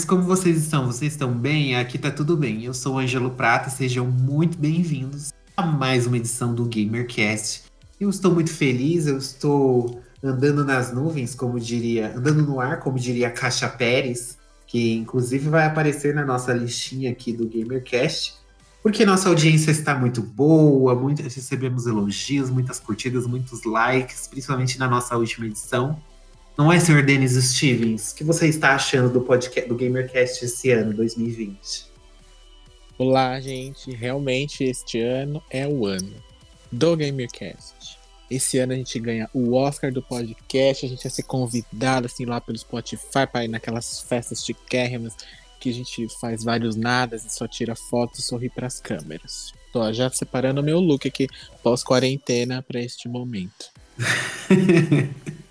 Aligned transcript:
Como 0.00 0.22
vocês 0.22 0.56
estão? 0.56 0.86
Vocês 0.86 1.12
estão 1.12 1.30
bem? 1.34 1.76
Aqui 1.76 1.98
tá 1.98 2.10
tudo 2.10 2.34
bem. 2.34 2.64
Eu 2.64 2.72
sou 2.72 2.94
o 2.94 2.98
Ângelo 2.98 3.30
Prata, 3.32 3.68
sejam 3.68 4.06
muito 4.06 4.56
bem-vindos 4.56 5.34
a 5.54 5.66
mais 5.66 6.06
uma 6.06 6.16
edição 6.16 6.54
do 6.54 6.64
GamerCast. 6.64 7.64
Eu 8.00 8.08
estou 8.08 8.32
muito 8.32 8.50
feliz, 8.50 9.06
eu 9.06 9.18
estou 9.18 10.00
andando 10.24 10.64
nas 10.64 10.94
nuvens, 10.94 11.34
como 11.34 11.60
diria, 11.60 12.16
andando 12.16 12.42
no 12.42 12.58
ar, 12.58 12.80
como 12.80 12.98
diria 12.98 13.30
Caixa 13.30 13.68
Pérez, 13.68 14.38
que 14.66 14.94
inclusive 14.94 15.50
vai 15.50 15.66
aparecer 15.66 16.14
na 16.14 16.24
nossa 16.24 16.54
listinha 16.54 17.10
aqui 17.10 17.30
do 17.30 17.46
GamerCast, 17.46 18.36
porque 18.82 19.04
nossa 19.04 19.28
audiência 19.28 19.70
está 19.70 19.94
muito 19.94 20.22
boa, 20.22 20.94
muito, 20.94 21.22
recebemos 21.22 21.86
elogios, 21.86 22.48
muitas 22.48 22.80
curtidas, 22.80 23.26
muitos 23.26 23.62
likes, 23.64 24.26
principalmente 24.26 24.78
na 24.78 24.88
nossa 24.88 25.18
última 25.18 25.44
edição. 25.44 26.00
Não 26.56 26.70
é, 26.70 26.78
senhor 26.78 27.02
Denis 27.02 27.32
Stevens? 27.32 28.12
O 28.12 28.14
que 28.14 28.24
você 28.24 28.46
está 28.46 28.74
achando 28.74 29.10
do 29.10 29.22
podcast 29.22 29.66
do 29.66 29.74
GamerCast 29.74 30.44
esse 30.44 30.70
ano, 30.70 30.92
2020? 30.92 31.86
Olá, 32.98 33.40
gente. 33.40 33.90
Realmente 33.92 34.62
este 34.62 35.00
ano 35.00 35.42
é 35.50 35.66
o 35.66 35.86
ano 35.86 36.12
do 36.70 36.94
GamerCast. 36.94 37.98
Esse 38.30 38.58
ano 38.58 38.74
a 38.74 38.76
gente 38.76 38.98
ganha 39.00 39.28
o 39.32 39.54
Oscar 39.54 39.90
do 39.90 40.02
podcast, 40.02 40.84
a 40.84 40.88
gente 40.88 41.02
vai 41.02 41.10
ser 41.10 41.22
convidado 41.22 42.06
assim 42.06 42.26
lá 42.26 42.40
pelo 42.40 42.58
Spotify 42.58 43.26
para 43.30 43.44
ir 43.44 43.48
naquelas 43.48 44.02
festas 44.02 44.44
chiquérrimas 44.44 45.14
que 45.58 45.70
a 45.70 45.72
gente 45.72 46.06
faz 46.20 46.44
vários 46.44 46.76
nadas 46.76 47.24
e 47.24 47.30
só 47.30 47.48
tira 47.48 47.74
fotos 47.74 48.18
e 48.18 48.22
sorri 48.22 48.50
para 48.50 48.66
as 48.66 48.78
câmeras. 48.78 49.52
Tô 49.72 49.90
já 49.90 50.10
separando 50.10 50.60
o 50.60 50.64
meu 50.64 50.80
look 50.80 51.08
aqui 51.08 51.28
pós-quarentena 51.62 52.62
para 52.62 52.80
este 52.80 53.08
momento. 53.08 53.70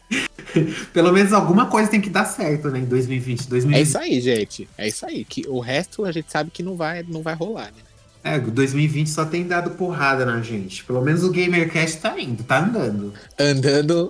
Pelo 0.93 1.11
menos 1.11 1.33
alguma 1.33 1.67
coisa 1.67 1.89
tem 1.89 2.01
que 2.01 2.09
dar 2.09 2.25
certo, 2.25 2.69
né, 2.69 2.79
em 2.79 2.85
2020, 2.85 3.47
2020. 3.47 3.77
É 3.77 3.81
isso 3.81 3.97
aí, 3.97 4.21
gente. 4.21 4.69
É 4.77 4.87
isso 4.87 5.05
aí. 5.05 5.25
Que 5.25 5.45
o 5.47 5.59
resto 5.59 6.05
a 6.05 6.11
gente 6.11 6.31
sabe 6.31 6.51
que 6.51 6.63
não 6.63 6.75
vai, 6.75 7.03
não 7.03 7.21
vai 7.21 7.33
rolar, 7.33 7.67
né? 7.67 7.81
É, 8.23 8.39
2020 8.39 9.09
só 9.09 9.25
tem 9.25 9.47
dado 9.47 9.71
porrada 9.71 10.25
na 10.25 10.41
gente. 10.41 10.83
Pelo 10.83 11.01
menos 11.01 11.23
o 11.23 11.31
GamerCast 11.31 11.99
tá 11.99 12.19
indo, 12.19 12.43
tá 12.43 12.59
andando. 12.59 13.13
Andando. 13.39 14.09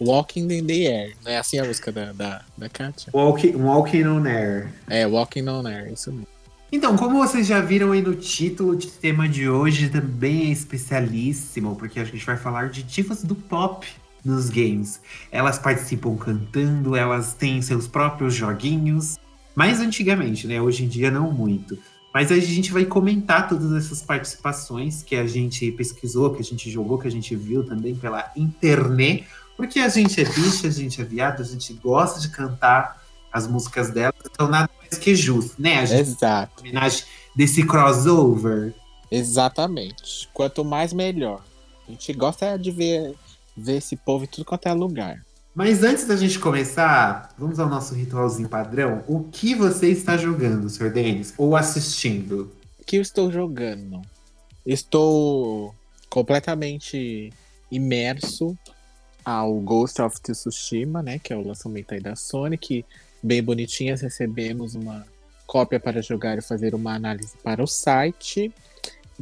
Walking 0.00 0.52
in 0.52 0.66
the 0.66 0.86
Air. 0.86 1.16
Não 1.24 1.30
é 1.30 1.38
assim 1.38 1.58
a 1.58 1.64
música 1.64 1.92
da, 1.92 2.12
da, 2.12 2.42
da 2.58 2.68
Katia? 2.68 3.12
Walking, 3.14 3.54
walking 3.54 4.04
on 4.04 4.26
Air. 4.26 4.72
É, 4.88 5.06
Walking 5.06 5.48
on 5.48 5.66
Air, 5.66 5.92
isso 5.92 6.10
mesmo. 6.10 6.26
Então, 6.72 6.96
como 6.96 7.18
vocês 7.18 7.46
já 7.46 7.60
viram 7.60 7.92
aí 7.92 8.00
no 8.00 8.14
título, 8.14 8.72
o 8.72 8.76
tema 8.76 9.28
de 9.28 9.48
hoje 9.48 9.90
também 9.90 10.48
é 10.48 10.52
especialíssimo, 10.52 11.76
porque 11.76 12.00
a 12.00 12.04
gente 12.04 12.24
vai 12.24 12.36
falar 12.36 12.70
de 12.70 12.82
divas 12.82 13.22
do 13.22 13.34
pop 13.34 13.86
nos 14.24 14.48
games. 14.48 15.00
Elas 15.30 15.58
participam 15.58 16.16
cantando, 16.16 16.96
elas 16.96 17.34
têm 17.34 17.60
seus 17.62 17.86
próprios 17.86 18.34
joguinhos. 18.34 19.18
Mais 19.54 19.80
antigamente, 19.80 20.46
né? 20.46 20.60
Hoje 20.60 20.84
em 20.84 20.88
dia 20.88 21.10
não 21.10 21.30
muito. 21.30 21.78
Mas 22.12 22.30
a 22.30 22.38
gente 22.38 22.72
vai 22.72 22.84
comentar 22.84 23.48
todas 23.48 23.72
essas 23.72 24.02
participações 24.02 25.02
que 25.02 25.16
a 25.16 25.26
gente 25.26 25.70
pesquisou, 25.72 26.34
que 26.34 26.42
a 26.42 26.44
gente 26.44 26.70
jogou, 26.70 26.98
que 26.98 27.08
a 27.08 27.10
gente 27.10 27.34
viu 27.34 27.64
também 27.64 27.94
pela 27.94 28.30
internet. 28.36 29.26
Porque 29.56 29.78
a 29.80 29.88
gente 29.88 30.20
é 30.20 30.24
bicha, 30.24 30.66
a 30.66 30.70
gente 30.70 31.00
é 31.00 31.04
viado, 31.04 31.40
a 31.40 31.44
gente 31.44 31.72
gosta 31.74 32.20
de 32.20 32.28
cantar 32.28 33.02
as 33.32 33.46
músicas 33.46 33.90
delas, 33.90 34.20
então 34.30 34.46
nada 34.46 34.68
mais 34.78 34.98
que 34.98 35.14
justo, 35.16 35.60
né? 35.60 35.78
A 35.78 35.86
gente 35.86 36.00
Exato. 36.00 36.60
homenagem 36.60 37.04
desse 37.34 37.66
crossover. 37.66 38.74
Exatamente. 39.10 40.28
Quanto 40.34 40.64
mais, 40.64 40.92
melhor. 40.92 41.42
A 41.88 41.90
gente 41.90 42.12
gosta 42.12 42.58
de 42.58 42.70
ver, 42.70 43.14
ver 43.56 43.76
esse 43.76 43.96
povo 43.96 44.24
em 44.24 44.26
tudo 44.26 44.44
quanto 44.44 44.66
é 44.68 44.72
lugar. 44.72 45.24
Mas 45.54 45.82
antes 45.82 46.06
da 46.06 46.16
gente 46.16 46.38
começar, 46.38 47.34
vamos 47.36 47.60
ao 47.60 47.68
nosso 47.68 47.94
ritualzinho 47.94 48.48
padrão. 48.48 49.04
O 49.06 49.24
que 49.24 49.54
você 49.54 49.88
está 49.88 50.16
jogando, 50.16 50.68
Sr. 50.70 50.90
Denis? 50.90 51.34
Ou 51.36 51.54
assistindo? 51.54 52.50
O 52.80 52.84
que 52.84 52.96
eu 52.96 53.02
estou 53.02 53.30
jogando? 53.30 54.00
Estou 54.64 55.74
completamente 56.08 57.30
imerso 57.70 58.56
ao 59.24 59.60
Ghost 59.60 60.00
of 60.00 60.20
Tsushima, 60.20 61.02
né? 61.02 61.18
Que 61.18 61.32
é 61.32 61.36
o 61.36 61.46
lançamento 61.46 61.92
aí 61.92 62.00
da 62.00 62.16
Sony, 62.16 62.56
que 62.56 62.84
bem 63.22 63.42
bonitinhas 63.42 64.00
recebemos 64.00 64.74
uma 64.74 65.06
cópia 65.46 65.78
para 65.78 66.00
jogar 66.00 66.38
e 66.38 66.42
fazer 66.42 66.74
uma 66.74 66.94
análise 66.94 67.34
para 67.42 67.62
o 67.62 67.66
site. 67.66 68.52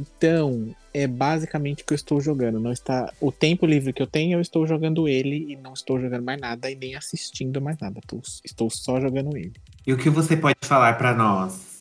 Então, 0.01 0.75
é 0.93 1.05
basicamente 1.05 1.83
o 1.83 1.85
que 1.85 1.93
eu 1.93 1.95
estou 1.95 2.19
jogando. 2.19 2.59
Não 2.59 2.71
está 2.71 3.11
o 3.19 3.31
tempo 3.31 3.65
livre 3.65 3.93
que 3.93 4.01
eu 4.01 4.07
tenho, 4.07 4.37
eu 4.37 4.41
estou 4.41 4.65
jogando 4.65 5.07
ele 5.07 5.51
e 5.51 5.55
não 5.55 5.73
estou 5.73 5.99
jogando 5.99 6.23
mais 6.23 6.39
nada 6.39 6.69
e 6.69 6.75
nem 6.75 6.95
assistindo 6.95 7.61
mais 7.61 7.77
nada. 7.79 7.99
Estou, 8.43 8.69
só 8.69 8.99
jogando 8.99 9.37
ele. 9.37 9.53
E 9.85 9.93
o 9.93 9.97
que 9.97 10.09
você 10.09 10.35
pode 10.35 10.57
falar 10.63 10.97
para 10.97 11.13
nós? 11.13 11.77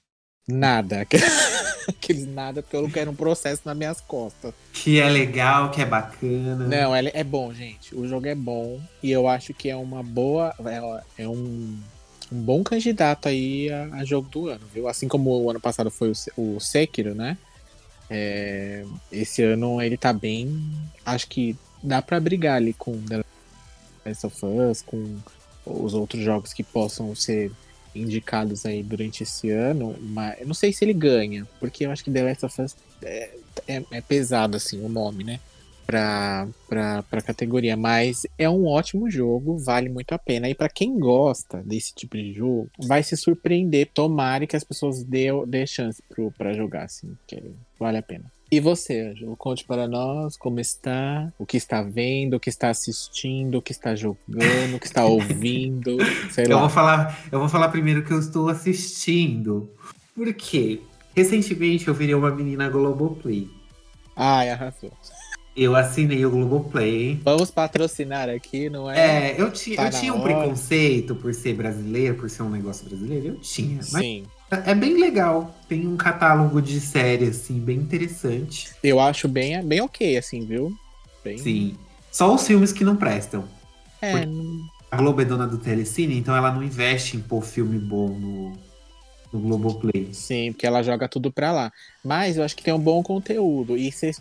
Nada. 0.47 1.07
Aqueles 1.89 2.27
nada, 2.27 2.63
porque 2.63 2.77
eu 2.77 2.83
não 2.83 2.91
quero 2.91 3.11
um 3.11 3.17
processo 3.17 3.63
nas 3.65 3.77
minhas 3.77 4.01
costas. 4.01 4.53
Que 4.73 5.01
é 5.01 5.09
legal, 5.09 5.71
que 5.71 5.81
é 5.81 5.87
bacana. 5.87 6.67
Não, 6.67 6.95
é, 6.95 7.11
é 7.13 7.25
bom, 7.25 7.53
gente. 7.53 7.95
O 7.97 8.07
jogo 8.07 8.27
é 8.27 8.35
bom 8.35 8.81
e 9.03 9.11
eu 9.11 9.27
acho 9.27 9.55
que 9.55 9.69
é 9.71 9.77
uma 9.77 10.03
boa. 10.03 10.55
É, 10.67 11.23
é 11.23 11.29
um, 11.29 11.79
um 12.31 12.43
bom 12.43 12.63
candidato 12.63 13.29
aí 13.29 13.71
a, 13.73 13.97
a, 13.97 14.05
jogo 14.05 14.29
do 14.29 14.49
ano, 14.49 14.65
viu? 14.73 14.87
Assim 14.87 15.09
como 15.09 15.31
o 15.31 15.51
ano 15.51 15.61
passado 15.61 15.91
foi 15.91 16.13
o, 16.37 16.57
o 16.57 16.61
Sekiro, 16.61 17.15
né? 17.15 17.37
É, 18.11 18.85
esse 19.13 19.43
ano 19.43 19.81
ele 19.81 19.97
tá 19.97 20.13
bem. 20.13 20.61
Acho 21.07 21.29
que 21.29 21.57
dá 21.83 22.03
para 22.03 22.19
brigar 22.19 22.57
ali 22.57 22.73
com 22.73 23.01
The 23.03 23.23
Last 24.05 24.27
of 24.27 24.45
Us, 24.45 24.83
com 24.83 25.17
os 25.65 25.95
outros 25.95 26.23
jogos 26.23 26.53
que 26.53 26.65
possam 26.65 27.15
ser 27.15 27.53
indicados 27.95 28.67
aí 28.67 28.83
durante 28.83 29.23
esse 29.23 29.51
ano, 29.51 29.97
mas 30.01 30.41
eu 30.41 30.47
não 30.47 30.55
sei 30.55 30.73
se 30.73 30.85
ele 30.85 30.93
ganha, 30.93 31.47
porque 31.59 31.87
eu 31.87 31.91
acho 31.91 32.05
que 32.05 32.11
The 32.11 32.23
Last 32.23 32.47
of 32.47 32.63
Us 32.63 32.77
é, 33.03 33.31
é, 33.67 33.83
é 33.91 34.01
pesado 34.01 34.57
assim 34.57 34.81
o 34.85 34.89
nome, 34.89 35.25
né? 35.25 35.41
Pra, 35.91 36.47
pra, 36.69 37.03
pra 37.03 37.21
categoria, 37.21 37.77
mas 37.77 38.23
é 38.39 38.49
um 38.49 38.65
ótimo 38.65 39.11
jogo, 39.11 39.59
vale 39.59 39.89
muito 39.89 40.13
a 40.13 40.19
pena. 40.19 40.49
E 40.49 40.55
para 40.55 40.69
quem 40.69 40.97
gosta 40.97 41.61
desse 41.65 41.93
tipo 41.93 42.17
de 42.17 42.33
jogo, 42.33 42.71
vai 42.87 43.03
se 43.03 43.17
surpreender. 43.17 43.91
Tomara 43.93 44.47
que 44.47 44.55
as 44.55 44.63
pessoas 44.63 45.03
dê, 45.03 45.27
dê 45.49 45.67
chance 45.67 46.01
pro, 46.09 46.31
pra 46.31 46.53
jogar, 46.53 46.85
assim, 46.85 47.17
que 47.27 47.43
vale 47.77 47.99
a 47.99 48.03
pena. 48.03 48.31
E 48.53 48.61
você, 48.61 49.01
Ângelo, 49.01 49.37
conte 49.37 49.65
para 49.65 49.89
nós 49.89 50.37
como 50.37 50.61
está, 50.61 51.33
o 51.37 51.45
que 51.45 51.57
está 51.57 51.83
vendo, 51.83 52.35
o 52.35 52.41
que 52.41 52.49
está 52.49 52.69
assistindo, 52.69 53.59
o 53.59 53.63
que 53.63 53.73
está 53.73 53.97
jogando, 53.97 54.77
o 54.77 54.79
que 54.79 54.87
está 54.87 55.05
ouvindo, 55.05 55.99
sei 56.31 56.47
eu 56.47 56.51
lá. 56.51 56.61
Vou 56.61 56.71
falar, 56.71 57.19
eu 57.33 57.41
vou 57.41 57.49
falar 57.49 57.69
primeiro 57.71 57.99
o 57.99 58.05
que 58.05 58.13
eu 58.13 58.21
estou 58.21 58.49
assistindo. 58.49 59.69
Por 60.15 60.33
quê? 60.35 60.81
Recentemente 61.17 61.89
eu 61.89 61.95
virei 61.95 62.15
uma 62.15 62.31
menina 62.31 62.69
Globoplay. 62.69 63.49
Ai, 64.15 64.51
arrasou. 64.51 64.93
Eu 65.57 65.75
assinei 65.75 66.25
o 66.25 66.31
Globoplay. 66.31 67.21
Vamos 67.25 67.51
patrocinar 67.51 68.29
aqui, 68.29 68.71
não 68.71 68.91
é? 68.91 69.33
É, 69.33 69.41
eu, 69.41 69.51
ti, 69.51 69.75
tá 69.75 69.87
eu 69.87 69.91
tinha 69.91 70.15
um 70.15 70.21
preconceito 70.21 71.15
por 71.15 71.35
ser 71.35 71.55
brasileiro, 71.55 72.15
por 72.15 72.31
ser 72.31 72.43
um 72.43 72.51
negócio 72.51 72.89
brasileiro. 72.89 73.29
Eu 73.29 73.37
tinha. 73.37 73.77
Mas 73.77 74.03
Sim. 74.03 74.25
É 74.51 74.75
bem 74.75 75.01
legal. 75.01 75.55
Tem 75.69 75.87
um 75.87 75.97
catálogo 75.97 76.61
de 76.61 76.81
série, 76.81 77.27
assim, 77.27 77.59
bem 77.59 77.79
interessante. 77.79 78.71
Eu 78.83 78.99
acho 78.99 79.29
bem, 79.29 79.63
bem 79.65 79.81
ok, 79.81 80.17
assim, 80.17 80.45
viu? 80.45 80.73
Bem... 81.23 81.39
Sim. 81.39 81.77
Só 82.11 82.35
os 82.35 82.47
filmes 82.47 82.73
que 82.73 82.85
não 82.85 82.97
prestam. 82.97 83.45
É, 84.03 84.13
Porque... 84.13 84.29
a 84.91 84.97
Globo 84.97 85.21
é 85.21 85.25
dona 85.25 85.47
do 85.47 85.59
Telecine, 85.59 86.17
então 86.17 86.35
ela 86.35 86.51
não 86.51 86.63
investe 86.63 87.17
em 87.17 87.21
pôr 87.21 87.43
filme 87.43 87.79
bom 87.79 88.09
no, 88.09 88.53
no 89.33 89.41
Globoplay. 89.41 90.09
Sim, 90.13 90.53
porque 90.53 90.67
ela 90.67 90.83
joga 90.83 91.09
tudo 91.09 91.31
pra 91.31 91.53
lá. 91.53 91.73
Mas 92.03 92.37
eu 92.37 92.45
acho 92.45 92.57
que 92.57 92.63
tem 92.63 92.75
um 92.75 92.79
bom 92.79 93.03
conteúdo. 93.03 93.77
E 93.77 93.91
você 93.93 94.13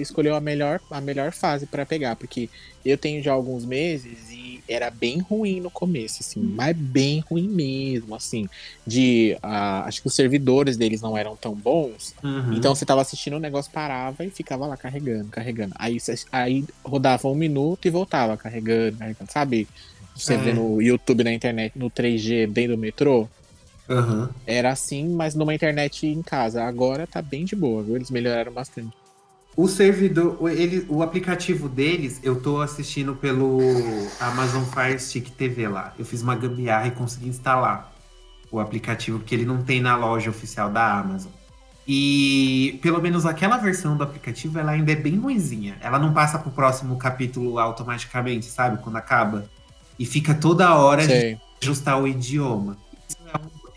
escolheu 0.00 0.34
a 0.34 0.40
melhor, 0.40 0.80
a 0.90 1.00
melhor 1.00 1.32
fase 1.32 1.66
para 1.66 1.86
pegar. 1.86 2.16
Porque 2.16 2.48
eu 2.84 2.98
tenho 2.98 3.22
já 3.22 3.32
alguns 3.32 3.64
meses 3.64 4.30
e 4.30 4.62
era 4.68 4.90
bem 4.90 5.18
ruim 5.18 5.60
no 5.60 5.70
começo, 5.70 6.18
assim. 6.20 6.40
Mas 6.40 6.76
bem 6.76 7.20
ruim 7.20 7.48
mesmo, 7.48 8.14
assim. 8.14 8.48
De. 8.86 9.36
Acho 9.42 10.02
que 10.02 10.08
os 10.08 10.14
servidores 10.14 10.76
deles 10.76 11.00
não 11.00 11.16
eram 11.16 11.36
tão 11.36 11.54
bons. 11.54 12.14
Uhum. 12.22 12.54
Então 12.54 12.74
você 12.74 12.84
tava 12.84 13.02
assistindo, 13.02 13.36
o 13.36 13.40
negócio 13.40 13.70
parava 13.70 14.24
e 14.24 14.30
ficava 14.30 14.66
lá 14.66 14.76
carregando, 14.76 15.28
carregando. 15.28 15.74
Aí, 15.78 15.98
aí 16.32 16.64
rodava 16.84 17.28
um 17.28 17.34
minuto 17.34 17.86
e 17.86 17.90
voltava 17.90 18.36
carregando, 18.36 18.98
carregando. 18.98 19.30
Sabe? 19.32 19.68
Você 20.16 20.34
é. 20.34 20.38
vê 20.38 20.52
no 20.52 20.80
YouTube, 20.80 21.22
na 21.22 21.32
internet, 21.32 21.78
no 21.78 21.90
3G, 21.90 22.46
dentro 22.46 22.74
do 22.74 22.80
metrô. 22.80 23.28
Uhum. 23.88 24.28
Era 24.46 24.70
assim, 24.70 25.08
mas 25.08 25.34
numa 25.34 25.54
internet 25.54 26.06
em 26.06 26.22
casa. 26.22 26.64
Agora 26.64 27.06
tá 27.06 27.22
bem 27.22 27.44
de 27.44 27.54
boa, 27.54 27.82
viu? 27.82 27.96
Eles 27.96 28.10
melhoraram 28.10 28.52
bastante. 28.52 28.96
O 29.56 29.68
servidor, 29.68 30.36
ele, 30.50 30.84
o 30.86 31.02
aplicativo 31.02 31.66
deles, 31.66 32.20
eu 32.22 32.38
tô 32.38 32.60
assistindo 32.60 33.14
pelo 33.16 33.58
Amazon 34.20 34.64
Fire 34.64 34.98
Stick 34.98 35.30
TV 35.30 35.66
lá. 35.66 35.94
Eu 35.98 36.04
fiz 36.04 36.20
uma 36.20 36.36
gambiarra 36.36 36.88
e 36.88 36.90
consegui 36.90 37.28
instalar 37.28 37.90
o 38.50 38.60
aplicativo, 38.60 39.18
porque 39.18 39.34
ele 39.34 39.46
não 39.46 39.62
tem 39.62 39.80
na 39.80 39.96
loja 39.96 40.28
oficial 40.28 40.70
da 40.70 40.98
Amazon. 40.98 41.32
E 41.88 42.78
pelo 42.82 43.00
menos 43.00 43.24
aquela 43.24 43.56
versão 43.56 43.96
do 43.96 44.02
aplicativo, 44.02 44.58
ela 44.58 44.72
ainda 44.72 44.92
é 44.92 44.96
bem 44.96 45.16
ruimzinha. 45.16 45.78
Ela 45.80 45.98
não 45.98 46.12
passa 46.12 46.38
pro 46.38 46.50
próximo 46.50 46.96
capítulo 46.98 47.58
automaticamente, 47.58 48.46
sabe? 48.46 48.82
Quando 48.82 48.96
acaba. 48.96 49.48
E 49.98 50.04
fica 50.04 50.34
toda 50.34 50.74
hora 50.74 51.04
Sei. 51.04 51.34
de 51.34 51.40
ajustar 51.62 51.98
o 51.98 52.06
idioma. 52.06 52.76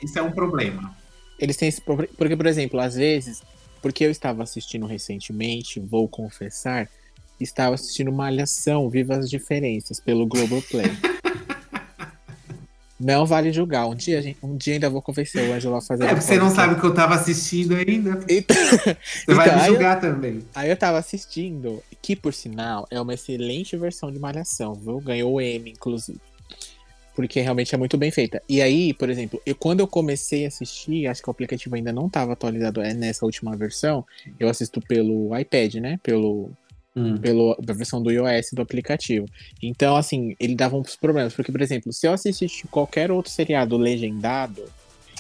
Isso 0.01 0.17
é 0.17 0.21
um 0.21 0.31
problema. 0.31 0.95
Eles 1.39 1.57
têm 1.57 1.69
esse 1.69 1.81
problema. 1.81 2.13
Porque, 2.17 2.35
por 2.35 2.45
exemplo, 2.45 2.79
às 2.79 2.95
vezes, 2.95 3.41
porque 3.81 4.03
eu 4.03 4.11
estava 4.11 4.43
assistindo 4.43 4.85
recentemente, 4.85 5.79
vou 5.79 6.07
confessar, 6.07 6.89
estava 7.39 7.75
assistindo 7.75 8.11
Malhação, 8.11 8.89
Viva 8.89 9.15
as 9.15 9.29
Diferenças, 9.29 9.99
pelo 9.99 10.25
Globoplay. 10.25 10.91
não 12.99 13.25
vale 13.25 13.53
julgar. 13.53 13.87
Um 13.87 13.95
dia, 13.95 14.21
gente, 14.21 14.37
um 14.43 14.57
dia 14.57 14.73
ainda 14.73 14.89
vou 14.89 15.01
convencer 15.01 15.49
o 15.49 15.53
Ângelo 15.53 15.75
a 15.75 15.81
fazer. 15.81 16.03
É, 16.03 16.07
porque 16.09 16.21
você 16.21 16.37
não 16.37 16.49
sabe 16.49 16.73
o 16.73 16.79
que 16.79 16.85
eu 16.85 16.89
estava 16.89 17.15
assistindo 17.15 17.75
ainda. 17.75 18.19
Então, 18.29 18.55
você 18.55 18.97
então, 19.23 19.35
vai 19.35 19.55
me 19.55 19.67
julgar 19.67 19.95
eu, 19.97 20.01
também. 20.01 20.43
Aí 20.53 20.69
eu 20.69 20.73
estava 20.73 20.97
assistindo, 20.97 21.81
que 22.01 22.15
por 22.15 22.33
sinal 22.33 22.85
é 22.91 22.99
uma 22.99 23.13
excelente 23.13 23.77
versão 23.77 24.11
de 24.11 24.19
Malhação, 24.19 24.73
viu? 24.73 24.99
Ganhou 24.99 25.33
o 25.33 25.41
M, 25.41 25.71
inclusive 25.71 26.19
porque 27.15 27.41
realmente 27.41 27.73
é 27.73 27.77
muito 27.77 27.97
bem 27.97 28.11
feita. 28.11 28.41
E 28.47 28.61
aí, 28.61 28.93
por 28.93 29.09
exemplo, 29.09 29.41
eu 29.45 29.55
quando 29.55 29.79
eu 29.79 29.87
comecei 29.87 30.45
a 30.45 30.47
assistir, 30.47 31.07
acho 31.07 31.21
que 31.21 31.29
o 31.29 31.31
aplicativo 31.31 31.75
ainda 31.75 31.91
não 31.91 32.07
estava 32.07 32.33
atualizado 32.33 32.81
é 32.81 32.93
nessa 32.93 33.25
última 33.25 33.55
versão, 33.55 34.05
eu 34.39 34.49
assisto 34.49 34.81
pelo 34.81 35.37
iPad, 35.37 35.75
né? 35.75 35.99
Pelo 36.01 36.51
hum. 36.95 37.17
pela 37.17 37.55
versão 37.73 38.01
do 38.01 38.11
iOS 38.11 38.51
do 38.53 38.61
aplicativo. 38.61 39.25
Então, 39.61 39.95
assim, 39.95 40.35
ele 40.39 40.55
dava 40.55 40.77
uns 40.77 40.95
problemas, 40.95 41.33
porque 41.33 41.51
por 41.51 41.61
exemplo, 41.61 41.91
se 41.93 42.07
eu 42.07 42.13
assistisse 42.13 42.67
qualquer 42.67 43.11
outro 43.11 43.31
seriado 43.31 43.77
legendado, 43.77 44.63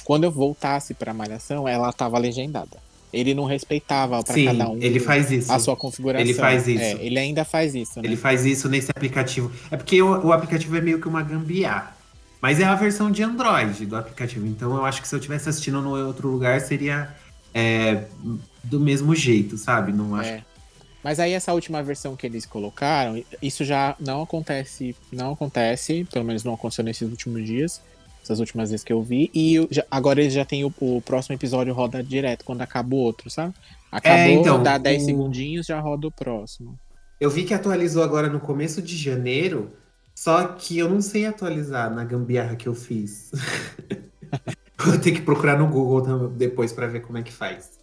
quando 0.03 0.23
eu 0.23 0.31
voltasse 0.31 0.93
para 0.93 1.13
Malhação, 1.13 1.67
ela 1.67 1.89
estava 1.89 2.17
legendada. 2.17 2.88
Ele 3.11 3.33
não 3.33 3.45
respeitava 3.45 4.23
para 4.23 4.35
cada 4.43 4.69
um. 4.69 4.77
Ele 4.81 4.99
faz 4.99 5.31
isso. 5.31 5.51
A 5.51 5.59
sua 5.59 5.75
configuração. 5.75 6.25
Ele 6.25 6.33
faz 6.33 6.67
isso. 6.67 6.83
É, 6.83 6.91
ele 7.03 7.17
ainda 7.17 7.43
faz 7.43 7.73
isso. 7.73 7.99
Né? 7.99 8.07
Ele 8.07 8.15
faz 8.15 8.45
isso 8.45 8.69
nesse 8.69 8.91
aplicativo. 8.91 9.51
É 9.71 9.77
porque 9.77 10.01
o, 10.01 10.27
o, 10.27 10.31
aplicativo 10.31 10.75
é 10.77 10.81
meio 10.81 11.01
que 11.01 11.07
uma 11.07 11.23
gambiarra. 11.23 11.97
Mas 12.41 12.59
é 12.59 12.63
a 12.63 12.75
versão 12.75 13.11
de 13.11 13.23
Android 13.23 13.85
do 13.85 13.95
aplicativo. 13.95 14.45
Então 14.45 14.75
eu 14.75 14.85
acho 14.85 15.01
que 15.01 15.07
se 15.07 15.15
eu 15.15 15.19
estivesse 15.19 15.49
assistindo 15.49 15.81
no 15.81 15.95
outro 16.05 16.29
lugar, 16.29 16.61
seria 16.61 17.15
é, 17.53 18.03
do 18.63 18.79
mesmo 18.79 19.15
jeito, 19.15 19.57
sabe? 19.57 19.91
Não 19.91 20.15
acho. 20.15 20.29
É. 20.29 20.43
Mas 21.03 21.19
aí 21.19 21.33
essa 21.33 21.53
última 21.53 21.81
versão 21.81 22.15
que 22.15 22.27
eles 22.27 22.45
colocaram, 22.45 23.23
isso 23.41 23.63
já 23.63 23.95
não 23.99 24.21
acontece, 24.21 24.95
não 25.11 25.31
acontece, 25.31 26.05
pelo 26.11 26.25
menos 26.25 26.43
não 26.43 26.53
aconteceu 26.53 26.83
nesses 26.83 27.09
últimos 27.09 27.45
dias 27.45 27.81
essas 28.29 28.39
últimas 28.39 28.69
vezes 28.69 28.83
que 28.83 28.93
eu 28.93 29.01
vi. 29.01 29.31
E 29.33 29.55
eu, 29.55 29.67
já, 29.71 29.83
agora 29.89 30.21
eles 30.21 30.33
já 30.33 30.45
tem 30.45 30.63
o, 30.63 30.71
o, 30.79 31.01
próximo 31.01 31.35
episódio 31.35 31.73
roda 31.73 32.03
direto 32.03 32.45
quando 32.45 32.61
acaba 32.61 32.95
o 32.95 32.99
outro, 32.99 33.29
sabe? 33.29 33.53
Acabou, 33.91 34.19
é, 34.19 34.31
então, 34.31 34.61
dá 34.61 34.77
10 34.77 35.01
o... 35.01 35.05
segundinhos, 35.05 35.65
já 35.65 35.79
roda 35.79 36.07
o 36.07 36.11
próximo. 36.11 36.79
Eu 37.19 37.29
vi 37.29 37.43
que 37.43 37.53
atualizou 37.53 38.03
agora 38.03 38.29
no 38.29 38.39
começo 38.39 38.81
de 38.81 38.95
janeiro, 38.95 39.71
só 40.13 40.47
que 40.49 40.77
eu 40.77 40.87
não 40.87 41.01
sei 41.01 41.25
atualizar 41.25 41.93
na 41.93 42.03
gambiarra 42.03 42.55
que 42.55 42.67
eu 42.67 42.75
fiz. 42.75 43.31
Vou 44.77 44.97
ter 44.97 45.11
que 45.11 45.21
procurar 45.21 45.57
no 45.57 45.67
Google 45.67 46.29
depois 46.29 46.71
para 46.71 46.87
ver 46.87 47.01
como 47.01 47.17
é 47.17 47.23
que 47.23 47.33
faz. 47.33 47.79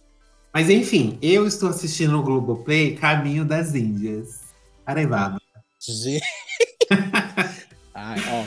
Mas 0.51 0.69
enfim, 0.69 1.19
eu 1.21 1.45
estou 1.45 1.69
assistindo 1.69 2.17
o 2.17 2.23
Globoplay 2.23 2.95
Caminho 2.95 3.45
das 3.45 3.75
Índias. 3.75 4.47
Arevado. 4.85 5.39
Ai, 7.93 8.19
ó, 8.31 8.45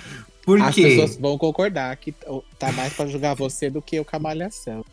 por 0.51 0.61
As 0.61 0.75
quê? 0.75 0.83
pessoas 0.83 1.17
vão 1.17 1.39
concordar 1.39 1.97
que 1.97 2.13
tá 2.59 2.73
mais 2.73 2.93
para 2.93 3.07
julgar 3.07 3.37
você 3.37 3.71
do 3.71 3.81
que 3.81 4.01
o 4.01 4.05
Camalhação. 4.05 4.85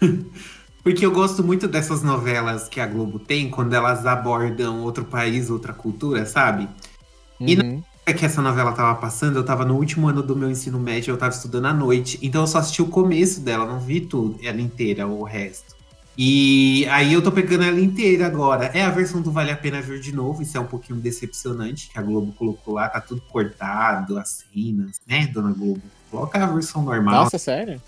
Porque 0.82 1.06
eu 1.06 1.12
gosto 1.12 1.42
muito 1.42 1.68
dessas 1.68 2.02
novelas 2.02 2.68
que 2.68 2.80
a 2.80 2.86
Globo 2.86 3.20
tem, 3.20 3.48
quando 3.48 3.72
elas 3.72 4.04
abordam 4.04 4.82
outro 4.82 5.04
país, 5.04 5.48
outra 5.50 5.72
cultura, 5.72 6.26
sabe? 6.26 6.68
Uhum. 7.40 7.48
E 7.48 7.56
na 7.56 7.64
época 7.64 8.14
que 8.14 8.26
essa 8.26 8.42
novela 8.42 8.72
tava 8.72 8.94
passando, 8.96 9.38
eu 9.38 9.44
tava 9.44 9.64
no 9.64 9.76
último 9.76 10.08
ano 10.08 10.20
do 10.20 10.36
meu 10.36 10.50
ensino 10.50 10.78
médio, 10.80 11.12
eu 11.12 11.16
tava 11.16 11.32
estudando 11.32 11.66
à 11.66 11.72
noite. 11.72 12.18
Então 12.20 12.42
eu 12.42 12.46
só 12.46 12.58
assisti 12.58 12.82
o 12.82 12.88
começo 12.88 13.40
dela, 13.40 13.64
não 13.64 13.78
vi 13.78 14.00
tudo, 14.00 14.36
ela 14.42 14.60
inteira, 14.60 15.06
o 15.06 15.22
resto. 15.22 15.73
E 16.16 16.86
aí 16.90 17.12
eu 17.12 17.22
tô 17.22 17.32
pegando 17.32 17.64
ela 17.64 17.80
inteira 17.80 18.26
agora. 18.26 18.66
É 18.66 18.82
a 18.82 18.90
versão 18.90 19.20
do 19.20 19.32
Vale 19.32 19.50
a 19.50 19.56
Pena 19.56 19.82
Ver 19.82 19.98
de 20.00 20.14
novo, 20.14 20.42
isso 20.42 20.56
é 20.56 20.60
um 20.60 20.66
pouquinho 20.66 20.98
decepcionante, 20.98 21.88
que 21.88 21.98
a 21.98 22.02
Globo 22.02 22.32
colocou 22.32 22.74
lá, 22.74 22.88
tá 22.88 23.00
tudo 23.00 23.20
cortado, 23.22 24.18
as 24.18 24.44
cenas, 24.52 25.00
né, 25.06 25.26
dona 25.26 25.52
Globo? 25.52 25.82
Coloca 26.10 26.42
a 26.42 26.46
versão 26.46 26.82
normal. 26.82 27.24
Nossa, 27.24 27.38
sério? 27.38 27.82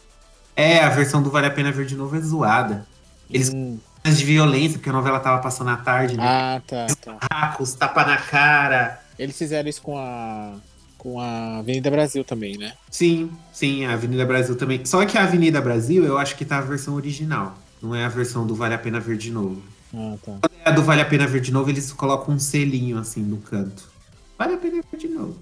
É, 0.57 0.81
a 0.81 0.89
versão 0.89 1.23
do 1.23 1.31
Vale 1.31 1.47
a 1.47 1.51
Pena 1.51 1.71
Ver 1.71 1.87
de 1.87 1.95
novo 1.95 2.17
é 2.17 2.21
zoada. 2.21 2.87
Eles 3.31 3.53
hum. 3.55 3.79
de 4.05 4.25
violência, 4.25 4.79
porque 4.79 4.91
a 4.91 4.93
novela 4.93 5.21
tava 5.21 5.41
passando 5.41 5.71
à 5.71 5.77
tarde, 5.77 6.17
né? 6.17 6.23
Ah, 6.25 6.63
tá. 6.67 6.87
tá. 7.01 7.57
Tapa 7.79 8.05
na 8.05 8.17
cara. 8.17 9.01
Eles 9.19 9.37
fizeram 9.37 9.69
isso 9.69 9.83
com 9.83 9.97
a 9.99 10.55
com 10.99 11.21
a 11.21 11.59
Avenida 11.59 11.89
Brasil 11.89 12.25
também, 12.25 12.59
né? 12.59 12.73
Sim, 12.91 13.31
sim, 13.53 13.85
a 13.85 13.93
Avenida 13.93 14.27
Brasil 14.27 14.57
também. 14.57 14.85
Só 14.85 15.05
que 15.07 15.17
a 15.17 15.23
Avenida 15.23 15.61
Brasil, 15.61 16.05
eu 16.05 16.19
acho 16.19 16.35
que 16.35 16.45
tá 16.45 16.59
a 16.59 16.63
versão 16.63 16.95
original. 16.95 17.57
Não 17.87 17.95
é 17.95 18.05
a 18.05 18.09
versão 18.09 18.45
do 18.45 18.55
Vale 18.55 18.75
a 18.75 18.79
Pena 18.79 18.99
Ver 18.99 19.17
de 19.17 19.31
Novo. 19.31 19.63
Ah, 19.95 20.17
tá. 20.25 20.39
Quando 20.41 20.53
é 20.65 20.69
a 20.69 20.73
do 20.73 20.83
Vale 20.83 21.01
a 21.03 21.05
Pena 21.05 21.25
Ver 21.25 21.41
de 21.41 21.53
Novo, 21.53 21.71
eles 21.71 21.93
colocam 21.93 22.35
um 22.35 22.39
selinho 22.39 22.99
assim 22.99 23.23
no 23.23 23.37
canto. 23.37 23.89
Vale 24.37 24.55
a 24.55 24.59
pena 24.59 24.83
ver 24.91 24.99
de 24.99 25.09
novo. 25.09 25.37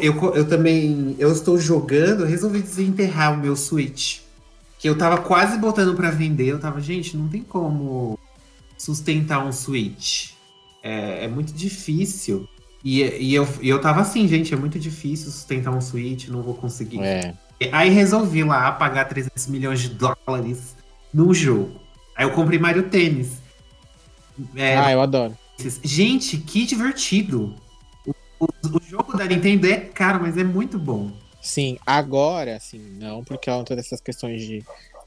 Eu, 0.00 0.34
eu 0.34 0.46
também. 0.46 1.14
Eu 1.18 1.32
estou 1.32 1.58
jogando, 1.58 2.22
eu 2.22 2.26
resolvi 2.26 2.60
desenterrar 2.60 3.32
o 3.32 3.38
meu 3.38 3.56
Switch. 3.56 4.20
Que 4.78 4.88
eu 4.88 4.98
tava 4.98 5.18
quase 5.18 5.56
botando 5.56 5.94
para 5.94 6.10
vender. 6.10 6.48
Eu 6.48 6.58
tava, 6.58 6.80
gente, 6.80 7.16
não 7.16 7.28
tem 7.28 7.42
como 7.42 8.18
sustentar 8.76 9.44
um 9.44 9.52
Switch. 9.52 10.32
É, 10.82 11.24
é 11.24 11.28
muito 11.28 11.52
difícil. 11.52 12.46
E, 12.84 13.02
e 13.02 13.34
eu, 13.34 13.48
e 13.62 13.68
eu 13.68 13.80
tava 13.80 14.00
assim, 14.00 14.28
gente, 14.28 14.52
é 14.52 14.56
muito 14.56 14.78
difícil 14.78 15.30
sustentar 15.30 15.72
um 15.72 15.80
Switch, 15.80 16.28
não 16.28 16.42
vou 16.42 16.54
conseguir. 16.54 17.00
É. 17.00 17.34
Aí 17.72 17.90
resolvi 17.90 18.44
lá 18.44 18.70
pagar 18.72 19.06
300 19.06 19.46
milhões 19.48 19.80
de 19.80 19.88
dólares 19.88 20.76
num 21.12 21.32
jogo. 21.32 21.72
Aí 22.16 22.24
eu 22.24 22.32
comprei 22.32 22.58
Mario 22.58 22.84
Tênis. 22.84 23.38
É, 24.54 24.76
ah, 24.76 24.92
eu 24.92 25.00
adoro. 25.00 25.36
Gente, 25.82 26.36
que 26.36 26.64
divertido. 26.64 27.54
O, 28.06 28.12
o, 28.40 28.46
o, 28.76 28.80
jogo 28.88 29.16
da 29.16 29.24
Nintendo 29.24 29.66
é 29.66 29.76
caro, 29.76 30.20
mas 30.22 30.36
é 30.36 30.44
muito 30.44 30.78
bom. 30.78 31.10
Sim, 31.40 31.78
agora, 31.84 32.56
assim, 32.56 32.78
não 32.78 33.24
porque 33.24 33.48
ela 33.48 33.64
todas 33.64 33.86
essas 33.86 34.00
questões 34.00 34.42
de, 34.42 34.62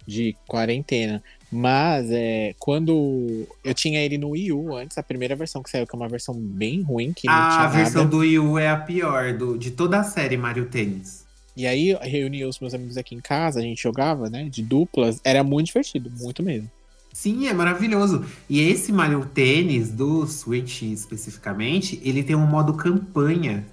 de 0.05 0.35
quarentena. 0.47 1.23
Mas 1.51 2.09
é, 2.09 2.55
quando 2.57 3.45
eu 3.63 3.73
tinha 3.73 3.99
ele 3.99 4.17
no 4.17 4.29
Wii 4.29 4.53
U 4.53 4.75
antes, 4.75 4.97
a 4.97 5.03
primeira 5.03 5.35
versão 5.35 5.61
que 5.61 5.69
saiu, 5.69 5.85
que 5.85 5.93
é 5.93 5.99
uma 5.99 6.07
versão 6.07 6.33
bem 6.33 6.81
ruim, 6.81 7.11
que 7.13 7.27
não 7.27 7.33
ah, 7.33 7.65
A 7.65 7.67
versão 7.67 8.03
nada. 8.03 8.11
do 8.11 8.19
Wii 8.19 8.39
U 8.39 8.57
é 8.57 8.69
a 8.69 8.77
pior 8.77 9.33
do, 9.33 9.57
de 9.57 9.71
toda 9.71 9.99
a 9.99 10.03
série 10.03 10.37
Mario 10.37 10.65
Tênis. 10.65 11.20
E 11.55 11.67
aí, 11.67 11.97
reunia 12.01 12.47
os 12.47 12.59
meus 12.59 12.73
amigos 12.73 12.97
aqui 12.97 13.13
em 13.13 13.19
casa, 13.19 13.59
a 13.59 13.63
gente 13.63 13.81
jogava, 13.81 14.29
né? 14.29 14.47
De 14.49 14.61
duplas. 14.61 15.19
Era 15.23 15.43
muito 15.43 15.67
divertido, 15.67 16.09
muito 16.19 16.41
mesmo. 16.41 16.69
Sim, 17.13 17.47
é 17.47 17.53
maravilhoso. 17.53 18.25
E 18.49 18.61
esse 18.61 18.91
Mario 18.91 19.25
Tênis, 19.25 19.89
do 19.89 20.25
Switch 20.25 20.83
especificamente, 20.83 21.99
ele 22.03 22.23
tem 22.23 22.35
um 22.35 22.47
modo 22.47 22.73
campanha 22.73 23.65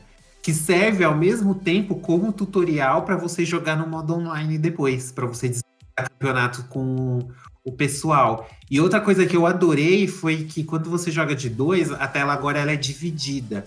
que 0.43 0.53
serve 0.53 1.05
ao 1.05 1.17
mesmo 1.17 1.55
tempo 1.55 1.97
como 1.97 2.33
tutorial 2.33 3.03
para 3.03 3.17
você 3.17 3.45
jogar 3.45 3.77
no 3.77 3.87
modo 3.87 4.15
online 4.15 4.59
depois, 4.59 5.13
para 5.13 5.27
você 5.27 5.49
disputar 5.49 6.09
campeonato 6.11 6.65
com 6.65 7.29
o 7.65 7.73
pessoal. 7.73 8.49
E 8.71 8.81
outra 8.81 9.01
coisa 9.01 9.27
que 9.27 9.37
eu 9.37 9.47
adorei 9.47 10.07
foi 10.09 10.45
que 10.45 10.65
quando 10.65 10.91
você 10.91 11.11
joga 11.11 11.35
de 11.35 11.49
dois, 11.49 11.93
a 11.93 12.09
tela 12.09 12.33
agora 12.33 12.59
ela 12.59 12.73
é 12.73 12.77
dividida. 12.77 13.67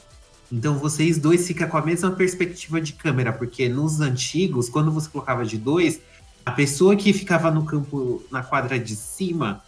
Então 0.51 0.77
vocês 0.77 1.17
dois 1.17 1.47
ficam 1.47 1.67
com 1.67 1.77
a 1.77 1.81
mesma 1.81 2.11
perspectiva 2.11 2.81
de 2.81 2.93
câmera, 2.93 3.31
porque 3.31 3.69
nos 3.69 4.01
antigos, 4.01 4.67
quando 4.67 4.91
você 4.91 5.09
colocava 5.09 5.45
de 5.45 5.57
dois, 5.57 6.01
a 6.45 6.51
pessoa 6.51 6.95
que 6.95 7.13
ficava 7.13 7.49
no 7.49 7.63
campo, 7.63 8.21
na 8.29 8.43
quadra 8.43 8.77
de 8.77 8.95
cima, 8.95 9.63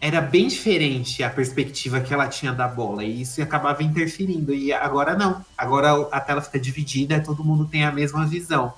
era 0.00 0.20
bem 0.20 0.48
diferente 0.48 1.22
a 1.22 1.30
perspectiva 1.30 2.00
que 2.00 2.12
ela 2.12 2.28
tinha 2.28 2.52
da 2.52 2.68
bola, 2.68 3.04
e 3.04 3.22
isso 3.22 3.42
acabava 3.42 3.82
interferindo. 3.82 4.54
E 4.54 4.72
agora 4.72 5.16
não. 5.16 5.44
Agora 5.56 6.08
a 6.10 6.20
tela 6.20 6.40
fica 6.40 6.58
dividida, 6.58 7.20
todo 7.20 7.44
mundo 7.44 7.66
tem 7.66 7.84
a 7.84 7.92
mesma 7.92 8.26
visão. 8.26 8.72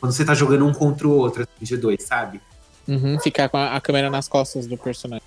Quando 0.00 0.12
você 0.12 0.24
tá 0.24 0.34
jogando 0.34 0.66
um 0.66 0.72
contra 0.72 1.08
o 1.08 1.10
outro, 1.10 1.42
assim, 1.42 1.64
de 1.64 1.76
dois, 1.76 2.02
sabe? 2.02 2.40
Uhum, 2.86 3.18
ficar 3.20 3.48
com 3.48 3.56
a, 3.56 3.76
a 3.76 3.80
câmera 3.80 4.08
nas 4.08 4.28
costas 4.28 4.66
do 4.66 4.78
personagem. 4.78 5.26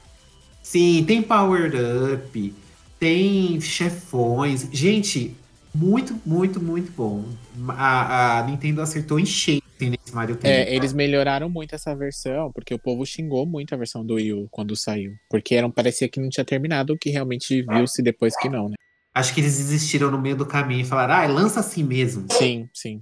Sim, 0.63 1.03
tem 1.05 1.21
power 1.21 1.71
up, 2.13 2.55
tem 2.99 3.59
chefões. 3.59 4.67
Gente, 4.71 5.35
muito, 5.73 6.19
muito, 6.25 6.61
muito 6.61 6.91
bom. 6.91 7.25
A, 7.69 8.39
a 8.39 8.43
Nintendo 8.43 8.81
acertou 8.81 9.19
em 9.19 9.25
cheio 9.25 9.61
nesse 9.79 10.13
Mario 10.13 10.35
3. 10.35 10.53
É, 10.53 10.75
eles 10.75 10.93
melhoraram 10.93 11.49
muito 11.49 11.73
essa 11.73 11.95
versão, 11.95 12.51
porque 12.51 12.73
o 12.73 12.79
povo 12.79 13.05
xingou 13.05 13.45
muito 13.45 13.73
a 13.73 13.77
versão 13.77 14.05
do 14.05 14.15
Wii 14.15 14.33
U 14.33 14.47
quando 14.51 14.75
saiu. 14.75 15.13
Porque 15.29 15.55
era, 15.55 15.69
parecia 15.69 16.09
que 16.09 16.19
não 16.19 16.29
tinha 16.29 16.45
terminado, 16.45 16.93
o 16.93 16.97
que 16.97 17.09
realmente 17.09 17.63
viu-se 17.63 18.01
depois 18.01 18.35
que 18.37 18.49
não, 18.49 18.69
né? 18.69 18.75
Acho 19.13 19.33
que 19.33 19.41
eles 19.41 19.57
desistiram 19.57 20.09
no 20.09 20.21
meio 20.21 20.35
do 20.35 20.45
caminho 20.45 20.81
e 20.81 20.85
falaram, 20.85 21.15
ah, 21.15 21.27
lança 21.27 21.59
assim 21.59 21.83
mesmo. 21.83 22.27
Sim, 22.31 22.69
sim. 22.73 23.01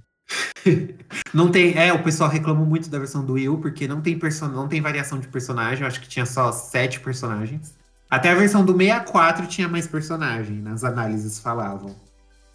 não 1.34 1.50
tem, 1.50 1.76
é, 1.76 1.92
o 1.92 2.02
pessoal 2.02 2.30
reclama 2.30 2.64
muito 2.64 2.88
da 2.88 2.98
versão 2.98 3.24
do 3.24 3.34
Wii 3.34 3.48
U, 3.48 3.58
porque 3.58 3.86
não 3.86 4.00
tem, 4.00 4.18
person 4.18 4.48
não 4.48 4.68
tem 4.68 4.80
variação 4.80 5.18
de 5.18 5.28
personagem, 5.28 5.82
eu 5.82 5.86
acho 5.86 6.00
que 6.00 6.08
tinha 6.08 6.26
só 6.26 6.50
sete 6.50 7.00
personagens. 7.00 7.74
Até 8.08 8.30
a 8.30 8.34
versão 8.34 8.64
do 8.64 8.76
64 8.76 9.46
tinha 9.46 9.68
mais 9.68 9.86
personagem, 9.86 10.56
nas 10.56 10.82
análises 10.82 11.38
falavam. 11.38 11.94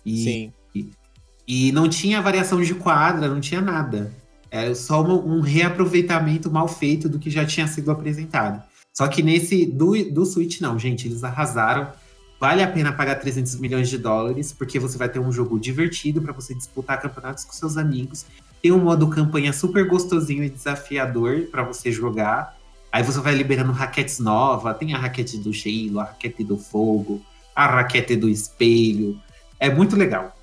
E, 0.06 0.24
Sim. 0.24 0.54
E, 0.74 0.92
e 1.48 1.72
não 1.72 1.90
tinha 1.90 2.22
variação 2.22 2.62
de 2.62 2.76
quadra, 2.76 3.28
não 3.28 3.40
tinha 3.40 3.62
nada. 3.62 4.14
Era 4.52 4.74
só 4.76 5.04
um, 5.04 5.38
um 5.38 5.42
reaproveitamento 5.42 6.50
mal 6.52 6.68
feito 6.68 7.10
do 7.10 7.20
que 7.20 7.30
já 7.30 7.46
tinha 7.46 7.68
sido 7.68 7.92
apresentado. 7.92 8.64
Só 8.94 9.08
que 9.08 9.22
nesse 9.22 9.66
do, 9.66 9.92
do 10.12 10.26
Switch, 10.26 10.62
não, 10.62 10.80
gente, 10.80 11.08
eles 11.08 11.24
arrasaram. 11.24 11.92
Vale 12.40 12.64
a 12.64 12.68
pena 12.68 12.94
pagar 12.94 13.16
300 13.16 13.56
milhões 13.56 13.90
de 13.90 13.98
dólares, 13.98 14.54
porque 14.54 14.80
você 14.80 14.98
vai 14.98 15.10
ter 15.10 15.20
um 15.20 15.32
jogo 15.32 15.60
divertido 15.60 16.22
para 16.22 16.32
você 16.32 16.54
disputar 16.54 17.02
campeonatos 17.02 17.44
com 17.44 17.54
seus 17.54 17.76
amigos. 17.78 18.26
Tem 18.62 18.72
um 18.72 18.80
modo 18.80 19.08
campanha 19.10 19.52
super 19.52 19.88
gostosinho 19.88 20.44
e 20.44 20.50
desafiador 20.50 21.48
para 21.52 21.64
você 21.64 21.92
jogar. 21.92 22.58
Aí 22.92 23.04
você 23.04 23.20
vai 23.20 23.36
liberando 23.36 23.72
raquetes 23.72 24.20
novas. 24.20 24.78
Tem 24.78 24.94
a 24.94 24.98
raquete 24.98 25.38
do 25.38 25.52
gelo, 25.52 26.00
a 26.00 26.06
raquete 26.06 26.44
do 26.44 26.58
fogo, 26.58 27.22
a 27.54 27.68
raquete 27.68 28.16
do 28.16 28.30
espelho. 28.30 29.20
É 29.60 29.70
muito 29.70 29.96
legal. 29.96 30.36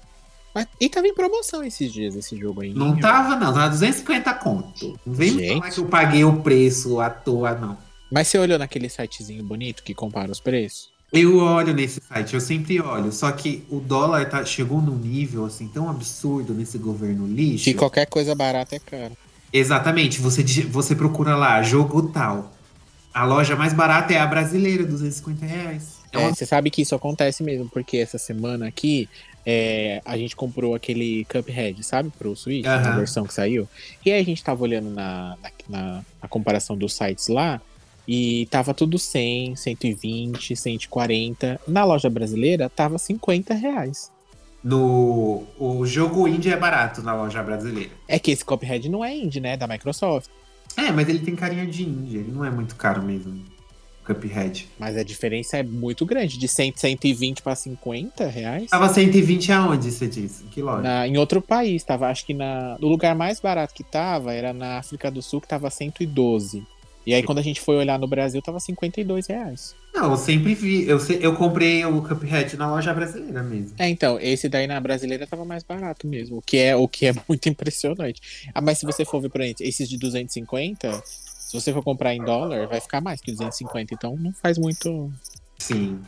Mas, 0.54 0.66
e 0.81 0.88
tava 0.88 1.07
em 1.07 1.14
promoção 1.14 1.64
esses 1.64 1.92
dias 1.92 2.14
esse 2.14 2.37
jogo 2.37 2.61
aí. 2.61 2.75
Não 2.75 2.97
tava, 2.99 3.37
não. 3.37 3.52
Tava 3.52 3.71
250 3.71 4.35
conto. 4.35 4.99
Não 5.07 5.14
vem 5.14 5.33
me 5.33 5.49
falar 5.49 5.71
que 5.71 5.81
eu 5.81 5.87
paguei 5.87 6.25
o 6.25 6.40
preço 6.40 7.00
à 7.00 7.09
toa, 7.09 7.54
não. 7.54 7.78
Mas 8.11 8.28
você 8.28 8.38
olhou 8.38 8.59
naquele 8.59 8.88
sitezinho 8.90 9.42
bonito 9.42 9.83
que 9.83 9.95
compara 9.95 10.31
os 10.31 10.40
preços? 10.40 10.90
Eu 11.11 11.38
olho 11.38 11.75
nesse 11.75 12.00
site, 12.00 12.35
eu 12.35 12.40
sempre 12.40 12.81
olho. 12.81 13.11
Só 13.12 13.31
que 13.33 13.64
o 13.71 13.81
dólar 13.81 14.28
tá, 14.28 14.45
chegou 14.45 14.81
num 14.81 14.97
nível 14.97 15.47
assim 15.47 15.69
tão 15.69 15.88
absurdo 15.88 16.52
nesse 16.52 16.76
governo 16.76 17.26
lixo. 17.26 17.64
Que 17.64 17.75
qualquer 17.75 18.07
coisa 18.07 18.35
barata 18.35 18.76
é 18.76 18.78
caro. 18.78 19.16
Exatamente. 19.52 20.21
Você, 20.21 20.42
você 20.42 20.95
procura 20.95 21.37
lá, 21.37 21.62
jogo 21.62 22.09
tal. 22.09 22.52
A 23.12 23.25
loja 23.25 23.57
mais 23.57 23.75
barata 23.75 24.12
é 24.14 24.19
a 24.19 24.26
brasileira, 24.26 24.85
250 24.85 25.45
reais. 25.45 26.01
É, 26.12 26.19
uma... 26.19 26.35
Você 26.35 26.47
sabe 26.47 26.71
que 26.71 26.83
isso 26.83 26.95
acontece 26.95 27.42
mesmo, 27.42 27.69
porque 27.69 27.99
essa 27.99 28.19
semana 28.19 28.69
aqui 28.69 29.09
é, 29.45 30.00
a 30.04 30.16
gente 30.16 30.37
comprou 30.37 30.75
aquele 30.75 31.25
Cuphead, 31.25 31.83
sabe? 31.83 32.11
Pro 32.16 32.37
Switch, 32.37 32.66
uhum. 32.66 32.73
a 32.73 32.97
versão 32.97 33.25
que 33.25 33.35
saiu. 33.35 33.69
E 34.04 34.12
aí 34.12 34.21
a 34.21 34.25
gente 34.25 34.42
tava 34.42 34.62
olhando 34.62 34.90
na, 34.90 35.37
na, 35.69 36.04
na 36.23 36.28
comparação 36.28 36.76
dos 36.76 36.95
sites 36.95 37.28
lá. 37.28 37.61
E 38.07 38.47
tava 38.50 38.75
tudo 38.75 38.99
100, 38.99 39.57
120, 39.57 40.57
140. 40.57 41.61
Na 41.69 41.85
loja 41.85 42.11
brasileira, 42.11 42.69
tava 42.69 42.99
50 42.99 43.54
reais. 43.54 44.11
No, 44.62 45.45
o 45.59 45.85
jogo 45.85 46.26
indie 46.28 46.50
é 46.50 46.57
barato 46.57 47.02
na 47.02 47.14
loja 47.14 47.42
brasileira. 47.42 47.90
É 48.07 48.19
que 48.19 48.31
esse 48.31 48.45
Cuphead 48.45 48.88
não 48.88 49.04
é 49.04 49.14
indie, 49.14 49.40
né? 49.40 49.57
Da 49.57 49.66
Microsoft. 49.66 50.31
É, 50.76 50.90
mas 50.90 51.09
ele 51.09 51.19
tem 51.21 51.35
carinha 51.35 51.66
de 51.66 51.83
indie. 51.83 52.19
Ele 52.19 52.33
não 52.33 52.45
é 52.45 52.50
muito 52.50 52.76
caro 52.76 53.02
mesmo. 53.02 53.45
Cuphead. 54.14 54.69
Mas 54.78 54.97
a 54.97 55.02
diferença 55.02 55.57
é 55.57 55.62
muito 55.62 56.04
grande. 56.04 56.38
De 56.38 56.49
100, 56.49 56.75
120 56.76 57.42
para 57.42 57.54
50 57.54 58.26
reais. 58.26 58.71
Tava 58.71 58.88
120 58.88 59.52
aonde, 59.52 59.90
você 59.90 60.07
disse? 60.07 60.45
Que 60.45 60.62
loja? 60.62 60.83
Na, 60.83 61.07
em 61.07 61.16
outro 61.16 61.40
país. 61.40 61.83
Tava, 61.85 62.09
acho 62.09 62.25
que 62.26 62.35
na, 62.35 62.76
no 62.78 62.88
lugar 62.88 63.14
mais 63.14 63.40
barato 63.40 63.75
que 63.75 63.85
tava 63.85 64.33
era 64.33 64.52
na 64.52 64.78
África 64.78 65.11
do 65.11 65.23
Sul, 65.23 65.40
que 65.40 65.49
tava 65.49 65.71
112. 65.71 66.64
E 67.04 67.12
aí, 67.12 67.23
quando 67.23 67.38
a 67.38 67.42
gente 67.42 67.61
foi 67.61 67.76
olhar 67.76 67.99
no 67.99 68.07
Brasil, 68.07 68.40
tava 68.40 68.61
52 68.61 69.26
reais. 69.26 69.75
Não, 69.92 70.12
eu 70.12 70.16
sempre 70.16 70.54
vi. 70.54 70.88
Eu, 70.88 70.99
eu 71.21 71.35
comprei 71.35 71.85
o 71.85 72.00
Cuphead 72.00 72.57
na 72.57 72.71
loja 72.71 72.95
brasileira 72.95 73.42
mesmo. 73.42 73.75
É, 73.76 73.88
então, 73.88 74.19
esse 74.21 74.49
daí 74.49 74.66
na 74.66 74.81
brasileira 74.81 75.26
tava 75.26 75.45
mais 75.45 75.64
barato 75.64 76.07
mesmo. 76.07 76.38
O 76.38 76.42
que 76.42 76.59
é, 76.59 76.76
o 76.76 76.87
que 76.87 77.07
é 77.07 77.14
muito 77.28 77.49
impressionante. 77.49 78.49
Ah, 78.54 78.61
mas 78.61 78.78
se 78.78 78.87
você 78.87 79.04
for 79.04 79.21
ver, 79.21 79.31
por 79.31 79.40
exemplo, 79.40 79.66
esses 79.66 79.88
de 79.88 79.99
250, 79.99 81.02
se 81.52 81.61
você 81.61 81.71
for 81.71 81.82
comprar 81.82 82.14
em 82.14 82.25
dólar, 82.25 82.66
vai 82.66 82.80
ficar 82.80 83.02
mais 83.02 83.21
que 83.21 83.30
250. 83.30 83.92
Então, 83.92 84.16
não 84.16 84.32
faz 84.32 84.56
muito. 84.56 85.12
Sim. 85.59 86.00